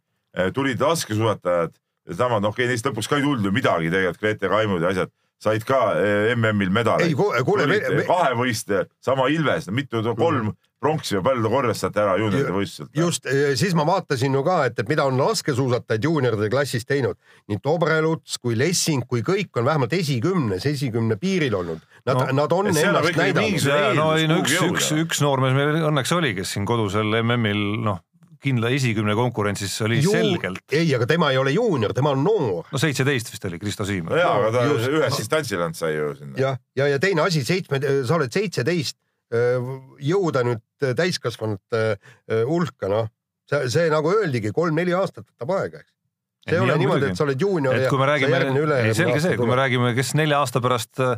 tulid 0.54 0.82
laskesuusatajad, 0.84 1.72
samad, 2.12 2.44
noh, 2.44 2.56
neist 2.58 2.88
lõpuks 2.88 3.10
ka 3.10 3.20
ei 3.20 3.26
tulnud 3.26 3.48
ju 3.48 3.54
midagi 3.56 3.92
tegelikult, 3.94 4.22
Grete 4.24 4.52
Kaimud 4.52 4.84
ja 4.84 4.92
asjad 4.92 5.14
said 5.44 5.66
ka 5.68 5.80
eh, 6.00 6.34
MM-il 6.36 6.72
medaleid. 6.74 7.16
kuule, 7.16 7.68
me... 7.70 7.80
kahevõistleja, 8.08 8.88
sama 9.04 9.28
Ilves, 9.34 9.70
mitu, 9.76 10.04
kolm 10.16 10.50
mm. 10.50 10.58
pronksi 10.84 11.18
või 11.18 11.26
palju 11.28 11.46
ta 11.46 11.52
korjas 11.54 11.84
sealt 11.84 12.00
ära 12.04 12.14
juunioride 12.22 12.54
võistluselt. 12.56 12.92
just, 12.98 13.28
eh, 13.30 13.54
siis 13.60 13.76
ma 13.78 13.86
vaatasin 13.88 14.38
ju 14.38 14.44
ka, 14.46 14.60
et, 14.70 14.80
et 14.80 14.92
mida 14.92 15.08
on 15.10 15.20
laskesuusatajad 15.20 16.08
juunioride 16.08 16.50
klassis 16.54 16.88
teinud. 16.88 17.20
nii 17.52 17.60
Tobreluts 17.64 18.40
kui 18.44 18.58
Lessing 18.60 19.08
kui 19.10 19.26
kõik 19.26 19.60
on 19.60 19.68
vähemalt 19.68 19.98
esikümnes, 19.98 20.68
esikümne 20.70 21.20
piiril 21.22 21.60
olnud. 21.60 21.84
Nad 22.08 22.20
no,, 22.20 22.32
nad 22.44 22.56
on 22.56 22.72
ennast 22.72 23.20
näidanud. 23.20 23.70
no 24.00 24.10
ei 24.20 24.28
no 24.32 24.42
üks, 24.44 24.58
üks, 24.60 24.90
üks 25.06 25.24
noormees 25.24 25.56
meil 25.58 25.84
õnneks 25.92 26.16
oli, 26.16 26.34
kes 26.40 26.56
siin 26.56 26.68
kodusel 26.68 27.22
MM-il 27.24 27.64
noh 27.84 28.04
kindla 28.44 28.72
esikümne 28.76 29.16
konkurentsis 29.18 29.76
oli 29.86 30.02
Ju, 30.04 30.12
selgelt. 30.12 30.64
ei, 30.72 30.90
aga 30.96 31.08
tema 31.10 31.32
ei 31.32 31.40
ole 31.42 31.54
juunior, 31.56 31.94
tema 31.96 32.14
on 32.16 32.24
noor. 32.26 32.68
no 32.72 32.82
seitseteist 32.82 33.32
vist 33.34 33.48
oli 33.50 33.60
Kristo 33.62 33.88
Siim. 33.88 34.10
no 34.12 34.20
jaa, 34.20 34.36
aga 34.42 34.52
ta 34.56 34.66
Just. 34.70 34.92
ühes 34.92 35.18
distantsil 35.22 35.62
ainult 35.62 35.80
sai 35.80 35.96
ju 35.96 36.12
sinna. 36.20 36.38
jah, 36.40 36.60
ja, 36.76 36.84
ja, 36.84 36.92
ja 36.96 37.02
teine 37.04 37.26
asi, 37.26 37.46
seitsme, 37.48 37.82
sa 38.08 38.20
oled 38.20 38.34
seitseteist, 38.34 39.00
jõuda 40.04 40.44
nüüd 40.46 40.94
täiskasvanute 41.00 41.84
hulka, 42.50 42.92
noh, 42.92 43.10
see, 43.50 43.66
see 43.74 43.90
nagu 43.94 44.12
öeldigi, 44.14 44.54
kolm-neli 44.54 44.94
aastat 44.98 45.26
võtab 45.26 45.56
aega, 45.58 45.82
eks 45.82 45.94
see 46.44 46.58
ei 46.58 46.64
ole 46.64 46.76
niimoodi, 46.82 47.12
et 47.12 47.20
sa 47.20 47.26
oled 47.26 47.40
juunior 47.40 47.78
ja 47.80 47.90
sa 47.90 48.18
järgmine 48.20 48.66
üle. 48.66 48.80
selge 48.98 49.22
see, 49.24 49.38
kui 49.40 49.48
me 49.48 49.58
räägime, 49.58 49.94
kes 49.96 50.14
nelja 50.20 50.42
aasta 50.44 50.62
pärast 50.64 51.00
äh, 51.04 51.16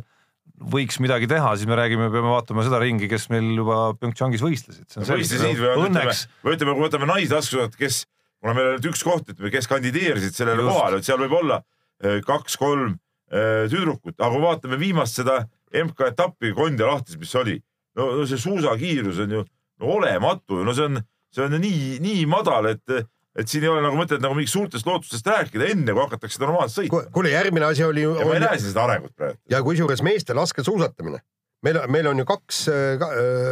võiks 0.56 0.98
midagi 1.02 1.28
teha, 1.30 1.52
siis 1.58 1.68
me 1.68 1.76
räägime, 1.78 2.08
peame 2.12 2.32
vaatama 2.32 2.64
seda 2.66 2.80
ringi, 2.82 3.08
kes 3.10 3.28
meil 3.32 3.48
juba 3.58 3.94
PyeongChangis 4.00 4.44
võistlesid. 4.44 4.86
võistlesid 4.96 5.60
või 5.60 5.88
õnneks. 5.88 6.26
või 6.44 6.56
ütleme, 6.56 6.76
kui 6.76 6.86
võtame 6.86 7.08
naislaskesuusat, 7.10 7.76
kes, 7.80 8.04
kuna 8.40 8.54
meil 8.56 8.70
on 8.70 8.78
nüüd 8.78 8.88
üks 8.92 9.04
koht, 9.06 9.28
ütleme, 9.32 9.52
kes 9.54 9.68
kandideerisid 9.70 10.38
sellele 10.38 10.64
Just. 10.64 10.72
kohale, 10.72 11.00
et 11.00 11.08
seal 11.08 11.20
võib 11.24 11.36
olla 11.40 11.60
eh, 11.60 12.22
kaks-kolm 12.26 12.94
eh, 12.94 13.66
tüdrukut, 13.72 14.16
aga 14.16 14.32
kui 14.32 14.44
vaatame 14.46 14.80
viimast 14.80 15.20
seda 15.20 15.42
MK-etappi 15.76 16.54
Kondja 16.56 16.88
lahtis, 16.88 17.18
mis 17.20 17.34
oli, 17.36 17.58
no 17.98 18.24
see 18.28 18.40
suusakiirus 18.40 19.20
on 19.26 19.36
ju 19.38 19.44
no, 19.44 19.92
olematu, 19.98 20.62
no 20.64 20.74
see 20.76 20.88
on, 20.88 21.02
see 21.34 21.44
on 21.44 21.58
nii, 21.60 21.98
nii 22.04 22.24
madal, 22.30 22.72
et 22.72 22.96
et 23.36 23.50
siin 23.50 23.66
ei 23.66 23.70
ole 23.70 23.82
nagu 23.84 23.98
mõtet 23.98 24.22
nagu 24.22 24.36
mingist 24.36 24.56
suurtest 24.56 24.86
lootustest 24.88 25.26
rääkida, 25.28 25.70
enne 25.74 25.92
kui 25.92 26.02
hakatakse 26.02 26.40
normaalselt 26.42 26.84
sõitma. 26.84 27.04
kuule, 27.12 27.32
järgmine 27.34 27.68
asi 27.68 27.84
oli. 27.84 28.06
ja 28.06 28.26
ma 28.26 28.38
ei 28.38 28.44
näe 28.46 28.58
siin 28.58 28.72
seda 28.72 28.86
arengut 28.86 29.14
praegu. 29.16 29.38
ja 29.50 29.62
kusjuures 29.62 30.02
meeste 30.06 30.34
laskesuusatamine, 30.34 31.20
meil, 31.66 31.80
meil 31.92 32.10
on 32.12 32.24
ju 32.24 32.28
kaks, 32.28 32.64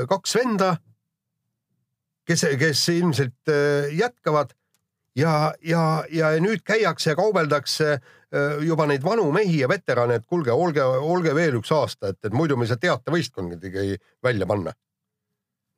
kaks 0.09 0.37
venda, 0.41 0.75
kes, 2.29 2.45
kes 2.59 2.89
ilmselt 2.89 3.53
äh, 3.53 3.93
jätkavad 3.99 4.55
ja, 5.17 5.55
ja, 5.63 6.05
ja 6.13 6.35
nüüd 6.43 6.65
käiakse 6.67 7.13
ja 7.13 7.19
kaubeldakse 7.19 7.91
äh, 7.95 8.63
juba 8.67 8.87
neid 8.91 9.05
vanu 9.05 9.31
mehi 9.35 9.61
ja 9.61 9.69
veterane, 9.71 10.21
et 10.21 10.27
kuulge, 10.27 10.53
olge, 10.53 10.85
olge 10.85 11.35
veel 11.37 11.61
üks 11.61 11.73
aasta, 11.75 12.13
et, 12.15 12.21
et 12.25 12.37
muidu 12.37 12.57
me 12.57 12.67
ei 12.67 12.73
saa 12.73 12.81
teatevõistkondadagi 12.83 13.99
välja 14.25 14.49
panna. 14.49 14.75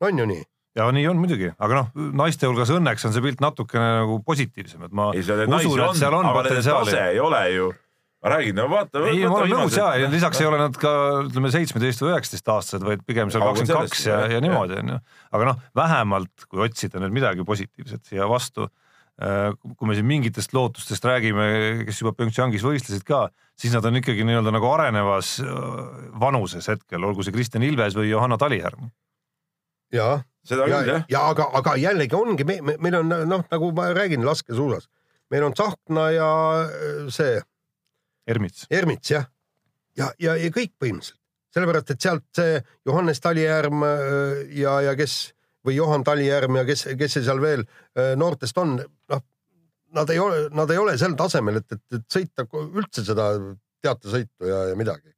on 0.01 0.19
ju 0.19 0.27
nii? 0.27 0.45
Ja 0.77 0.91
nii 0.93 1.09
on 1.09 1.19
muidugi, 1.21 1.51
aga 1.57 1.81
noh, 1.81 2.07
naiste 2.21 2.49
hulgas 2.51 2.71
õnneks 2.75 3.09
on 3.09 3.17
see 3.17 3.25
pilt 3.25 3.43
natukene 3.45 3.89
nagu 4.03 4.21
positiivsem, 4.27 4.87
et 4.89 4.95
ma 4.97 5.11
ei, 5.17 5.25
usun, 5.25 5.83
et 5.89 6.01
seal 6.01 6.17
on 6.19 6.31
potentsiaali. 6.37 6.97
ei 7.15 7.21
ole 7.23 7.43
ju 7.55 7.73
ma 8.27 8.33
räägin, 8.33 8.57
no 8.59 8.67
vaata. 8.71 9.03
ei, 9.07 9.21
ma 9.29 9.39
olen 9.39 9.53
nõus 9.55 9.77
ja, 9.79 9.91
ja 10.01 10.09
lisaks 10.11 10.41
ei 10.41 10.49
ole 10.49 10.59
nad 10.61 10.77
ka 10.81 10.93
ütleme 11.27 11.51
seitsmeteist 11.55 12.03
või 12.03 12.13
üheksateist 12.15 12.51
aastased, 12.55 12.87
vaid 12.87 13.05
pigem 13.07 13.31
seal 13.33 13.45
kakskümmend 13.45 13.87
kaks 13.87 14.03
ja, 14.09 14.19
ja 14.33 14.41
niimoodi 14.43 14.81
onju. 14.81 14.99
aga 15.39 15.49
noh, 15.51 15.63
vähemalt 15.79 16.49
kui 16.49 16.65
otsida 16.67 17.03
nüüd 17.03 17.15
midagi 17.15 17.47
positiivset 17.47 18.09
siia 18.11 18.27
vastu, 18.31 18.67
äh, 19.23 19.53
kui 19.63 19.91
me 19.91 19.99
siin 19.99 20.09
mingitest 20.09 20.57
lootustest 20.57 21.07
räägime, 21.07 21.49
kes 21.87 22.03
juba 22.03 22.17
Pyeongchangis 22.17 22.67
võistlesid 22.67 23.07
ka, 23.07 23.27
siis 23.59 23.77
nad 23.77 23.87
on 23.87 24.01
ikkagi 24.01 24.27
nii-öelda 24.27 24.55
nagu 24.55 24.71
arenevas 24.73 25.37
äh, 25.45 25.51
vanuses 26.21 26.67
hetkel, 26.73 27.05
olgu 27.07 27.27
see 27.27 27.37
Kristjan 27.37 27.69
Ilves 27.69 27.99
või 27.99 28.11
Johanna 28.11 28.41
Talihärm. 28.43 28.91
ja, 29.95 30.17
seda 30.49 30.69
ja, 30.71 30.81
küll 30.81 30.93
jah. 30.93 31.05
ja 31.13 31.23
aga, 31.33 31.49
aga 31.61 31.77
jällegi 31.81 32.17
ongi, 32.19 32.47
me, 32.49 32.59
me, 32.65 32.77
meil 32.83 32.99
on 33.01 33.13
noh, 33.13 33.45
nagu 33.53 33.71
ma 33.77 33.91
räägin 33.97 34.25
laskesuusas, 34.27 34.89
meil 35.33 35.47
on 35.47 35.55
Tsahkna 35.57 36.09
ja 36.15 36.31
äh, 36.65 37.07
see 37.13 37.39
Ermits. 38.27 38.67
Ermits 38.71 39.13
jah, 39.13 39.29
ja, 39.99 40.11
ja, 40.23 40.35
ja 40.41 40.51
kõik 40.55 40.75
põhimõtteliselt, 40.83 41.21
sellepärast 41.55 41.95
et 41.95 42.03
sealt 42.03 42.27
see 42.37 42.59
Johannes 42.89 43.23
Talijärv 43.23 43.85
ja, 44.57 44.81
ja 44.83 44.97
kes 44.99 45.15
või 45.67 45.79
Johan 45.79 46.05
Talijärv 46.07 46.59
ja 46.59 46.67
kes, 46.67 46.89
kes 46.99 47.17
see 47.17 47.25
seal 47.27 47.41
veel 47.43 47.63
noortest 48.19 48.59
on, 48.61 48.75
noh, 48.83 49.23
nad 49.97 50.11
ei 50.11 50.19
ole, 50.19 50.49
nad 50.55 50.71
ei 50.71 50.81
ole 50.81 50.97
sel 51.01 51.15
tasemel, 51.19 51.61
et, 51.61 51.77
et, 51.77 51.85
et 51.99 52.07
sõita 52.13 52.47
üldse 52.67 53.05
seda 53.07 53.31
teatesõitu 53.85 54.49
ja, 54.51 54.63
ja 54.71 54.79
midagi. 54.79 55.13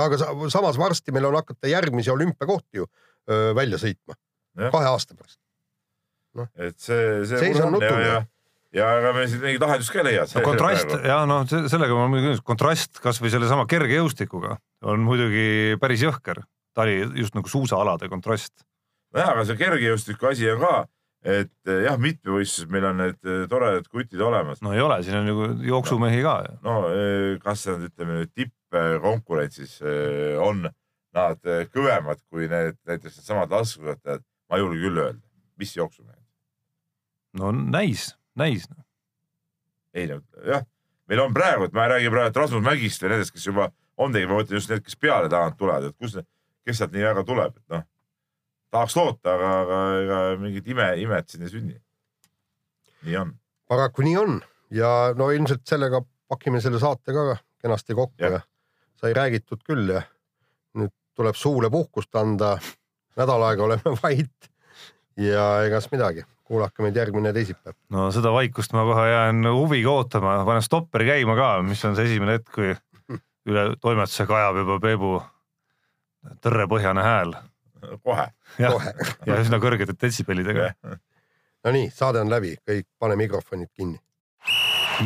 aga 0.00 0.16
samas 0.52 0.78
varsti 0.78 1.12
meil 1.12 1.26
on 1.28 1.38
hakata 1.40 1.68
järgmisi 1.68 2.12
olümpiakohti 2.12 2.80
ju 2.80 2.86
öö, 3.28 3.54
välja 3.58 3.80
sõitma, 3.82 4.16
kahe 4.70 4.90
aasta 4.90 5.16
pärast 5.16 5.38
no.. 6.34 6.46
et 6.56 6.78
see, 6.78 7.24
see. 7.28 7.48
seis 7.48 7.60
on 7.60 7.74
nutuline 7.76 8.06
ja, 8.06 8.20
ja 8.20 8.26
ja 8.74 8.86
ega 9.00 9.12
me 9.14 9.26
siin 9.26 9.42
mingit 9.42 9.64
lahendust 9.64 9.92
ka 9.92 10.00
ei 10.02 10.06
leia. 10.12 10.26
no 10.30 10.44
kontrast 10.46 10.94
ja 11.06 11.18
noh, 11.28 11.42
sellega 11.48 11.96
ma 11.96 12.06
muidugi 12.10 12.34
nõus, 12.34 12.44
kontrast 12.46 13.02
kasvõi 13.02 13.32
sellesama 13.32 13.66
kergejõustikuga 13.70 14.56
on 14.86 15.02
muidugi 15.06 15.76
päris 15.82 16.04
jõhker. 16.06 16.44
ta 16.74 16.86
oli 16.86 17.02
just 17.18 17.34
nagu 17.34 17.50
suusaalade 17.50 18.08
kontrast. 18.12 18.62
nojah, 19.14 19.34
aga 19.34 19.46
see 19.48 19.58
kergejõustiku 19.58 20.30
asi 20.30 20.50
on 20.52 20.62
ka, 20.62 20.74
et 21.26 21.52
eh, 21.68 21.82
jah, 21.88 21.98
mitmevõistluses 21.98 22.70
meil 22.70 22.86
on 22.92 23.02
need 23.02 23.18
eh, 23.26 23.42
toredad 23.50 23.90
kutid 23.90 24.22
olemas. 24.22 24.62
no 24.62 24.74
ei 24.76 24.84
ole, 24.84 25.00
siin 25.02 25.18
on 25.18 25.32
ju 25.32 25.50
jooksumehi 25.72 26.22
ka. 26.26 26.36
no 26.62 26.82
eh, 26.94 27.38
kas 27.42 27.66
nad 27.72 27.88
ütleme 27.90 28.20
nüüd 28.20 28.34
tippkonkurentsis 28.38 29.80
on 30.46 30.68
nad 31.16 31.52
kõvemad 31.74 32.22
kui 32.30 32.46
need 32.50 32.78
näiteks 32.86 33.18
needsamad 33.18 33.50
laskesuusatajad, 33.50 34.22
ma 34.50 34.58
ei 34.58 34.64
julge 34.64 34.80
küll 34.84 35.02
öelda, 35.04 35.22
mis 35.58 35.76
jooksumehed. 35.76 36.22
no 37.38 37.52
näis 37.52 38.10
näis. 38.34 38.68
Noh. 38.70 38.84
ei 39.94 40.06
no 40.06 40.20
jah, 40.46 40.64
meil 41.10 41.24
on 41.24 41.34
praegu, 41.34 41.66
et 41.66 41.74
ma 41.76 41.86
ei 41.86 41.94
räägi 41.94 42.12
praegu 42.14 42.42
Rasmus 42.42 42.64
Mägist 42.64 43.02
või 43.02 43.14
nendest, 43.14 43.34
kes 43.34 43.46
juba 43.48 43.70
on 44.00 44.14
tegelikult, 44.14 44.36
ma 44.36 44.42
mõtlen 44.42 44.60
just 44.60 44.70
need, 44.72 44.84
kes 44.86 44.96
peale 45.00 45.30
tagant 45.32 45.58
tulevad, 45.58 45.90
et 45.90 45.96
kus, 45.98 46.14
kes 46.66 46.78
sealt 46.78 46.94
nii 46.94 47.08
väga 47.08 47.24
tuleb, 47.26 47.56
et 47.58 47.74
noh, 47.74 47.82
tahaks 48.70 48.96
loota, 48.96 49.34
aga, 49.34 49.50
aga 49.64 49.80
ega 50.04 50.20
mingit 50.40 50.70
ime, 50.70 50.86
imet 51.02 51.32
siin 51.32 51.44
ei 51.46 51.52
sünni. 51.52 51.76
nii 53.08 53.16
on. 53.16 53.34
paraku 53.68 54.06
nii 54.06 54.16
on 54.20 54.40
ja 54.76 54.88
no 55.16 55.30
ilmselt 55.34 55.66
sellega 55.66 56.02
pakime 56.28 56.60
selle 56.60 56.78
saate 56.78 57.14
ka 57.16 57.36
kenasti 57.60 57.96
kokku 57.96 58.22
ja, 58.22 58.38
ja 58.38 58.40
sai 59.00 59.14
räägitud 59.16 59.62
küll 59.66 59.88
ja 59.96 60.02
tuleb 61.20 61.36
suule 61.36 61.70
puhkust 61.70 62.16
anda. 62.16 62.56
nädal 63.16 63.42
aega 63.42 63.64
oleme 63.64 63.96
vait 64.02 64.50
ja 65.20 65.46
egas 65.68 65.90
midagi 65.92 66.24
kuulake 66.50 66.82
meid 66.82 66.96
järgmine 66.96 67.32
teisipäev. 67.32 67.76
no 67.94 68.08
seda 68.14 68.32
vaikust 68.34 68.72
ma 68.74 68.84
kohe 68.88 69.08
jään 69.10 69.44
huviga 69.46 69.90
ootama, 69.90 70.40
panen 70.44 70.62
stopperi 70.66 71.06
käima 71.12 71.36
ka, 71.38 71.50
mis 71.66 71.84
on 71.84 71.94
see 71.98 72.08
esimene 72.10 72.38
hetk, 72.38 72.50
kui 72.54 72.74
üle 73.50 73.68
toimetuse 73.80 74.26
kajab 74.30 74.58
juba 74.62 74.80
Peebu 74.82 75.12
tõrrepõhjane 76.44 77.06
hääl. 77.06 77.36
kohe. 78.04 78.26
ja 79.28 79.38
üsna 79.40 79.62
kõrgete 79.62 79.96
detsibellidega. 79.96 80.72
Nonii, 81.64 81.90
saade 81.94 82.24
on 82.24 82.32
läbi, 82.32 82.56
kõik 82.66 82.88
pane 82.98 83.16
mikrofonid 83.20 83.70
kinni. 83.76 84.00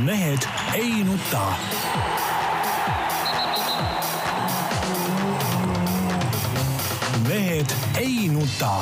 mehed 0.07 0.49
ei 0.75 1.05
nuta. 1.05 1.49
Mehed 7.29 7.75
ei 7.97 8.29
nuta 8.29 8.73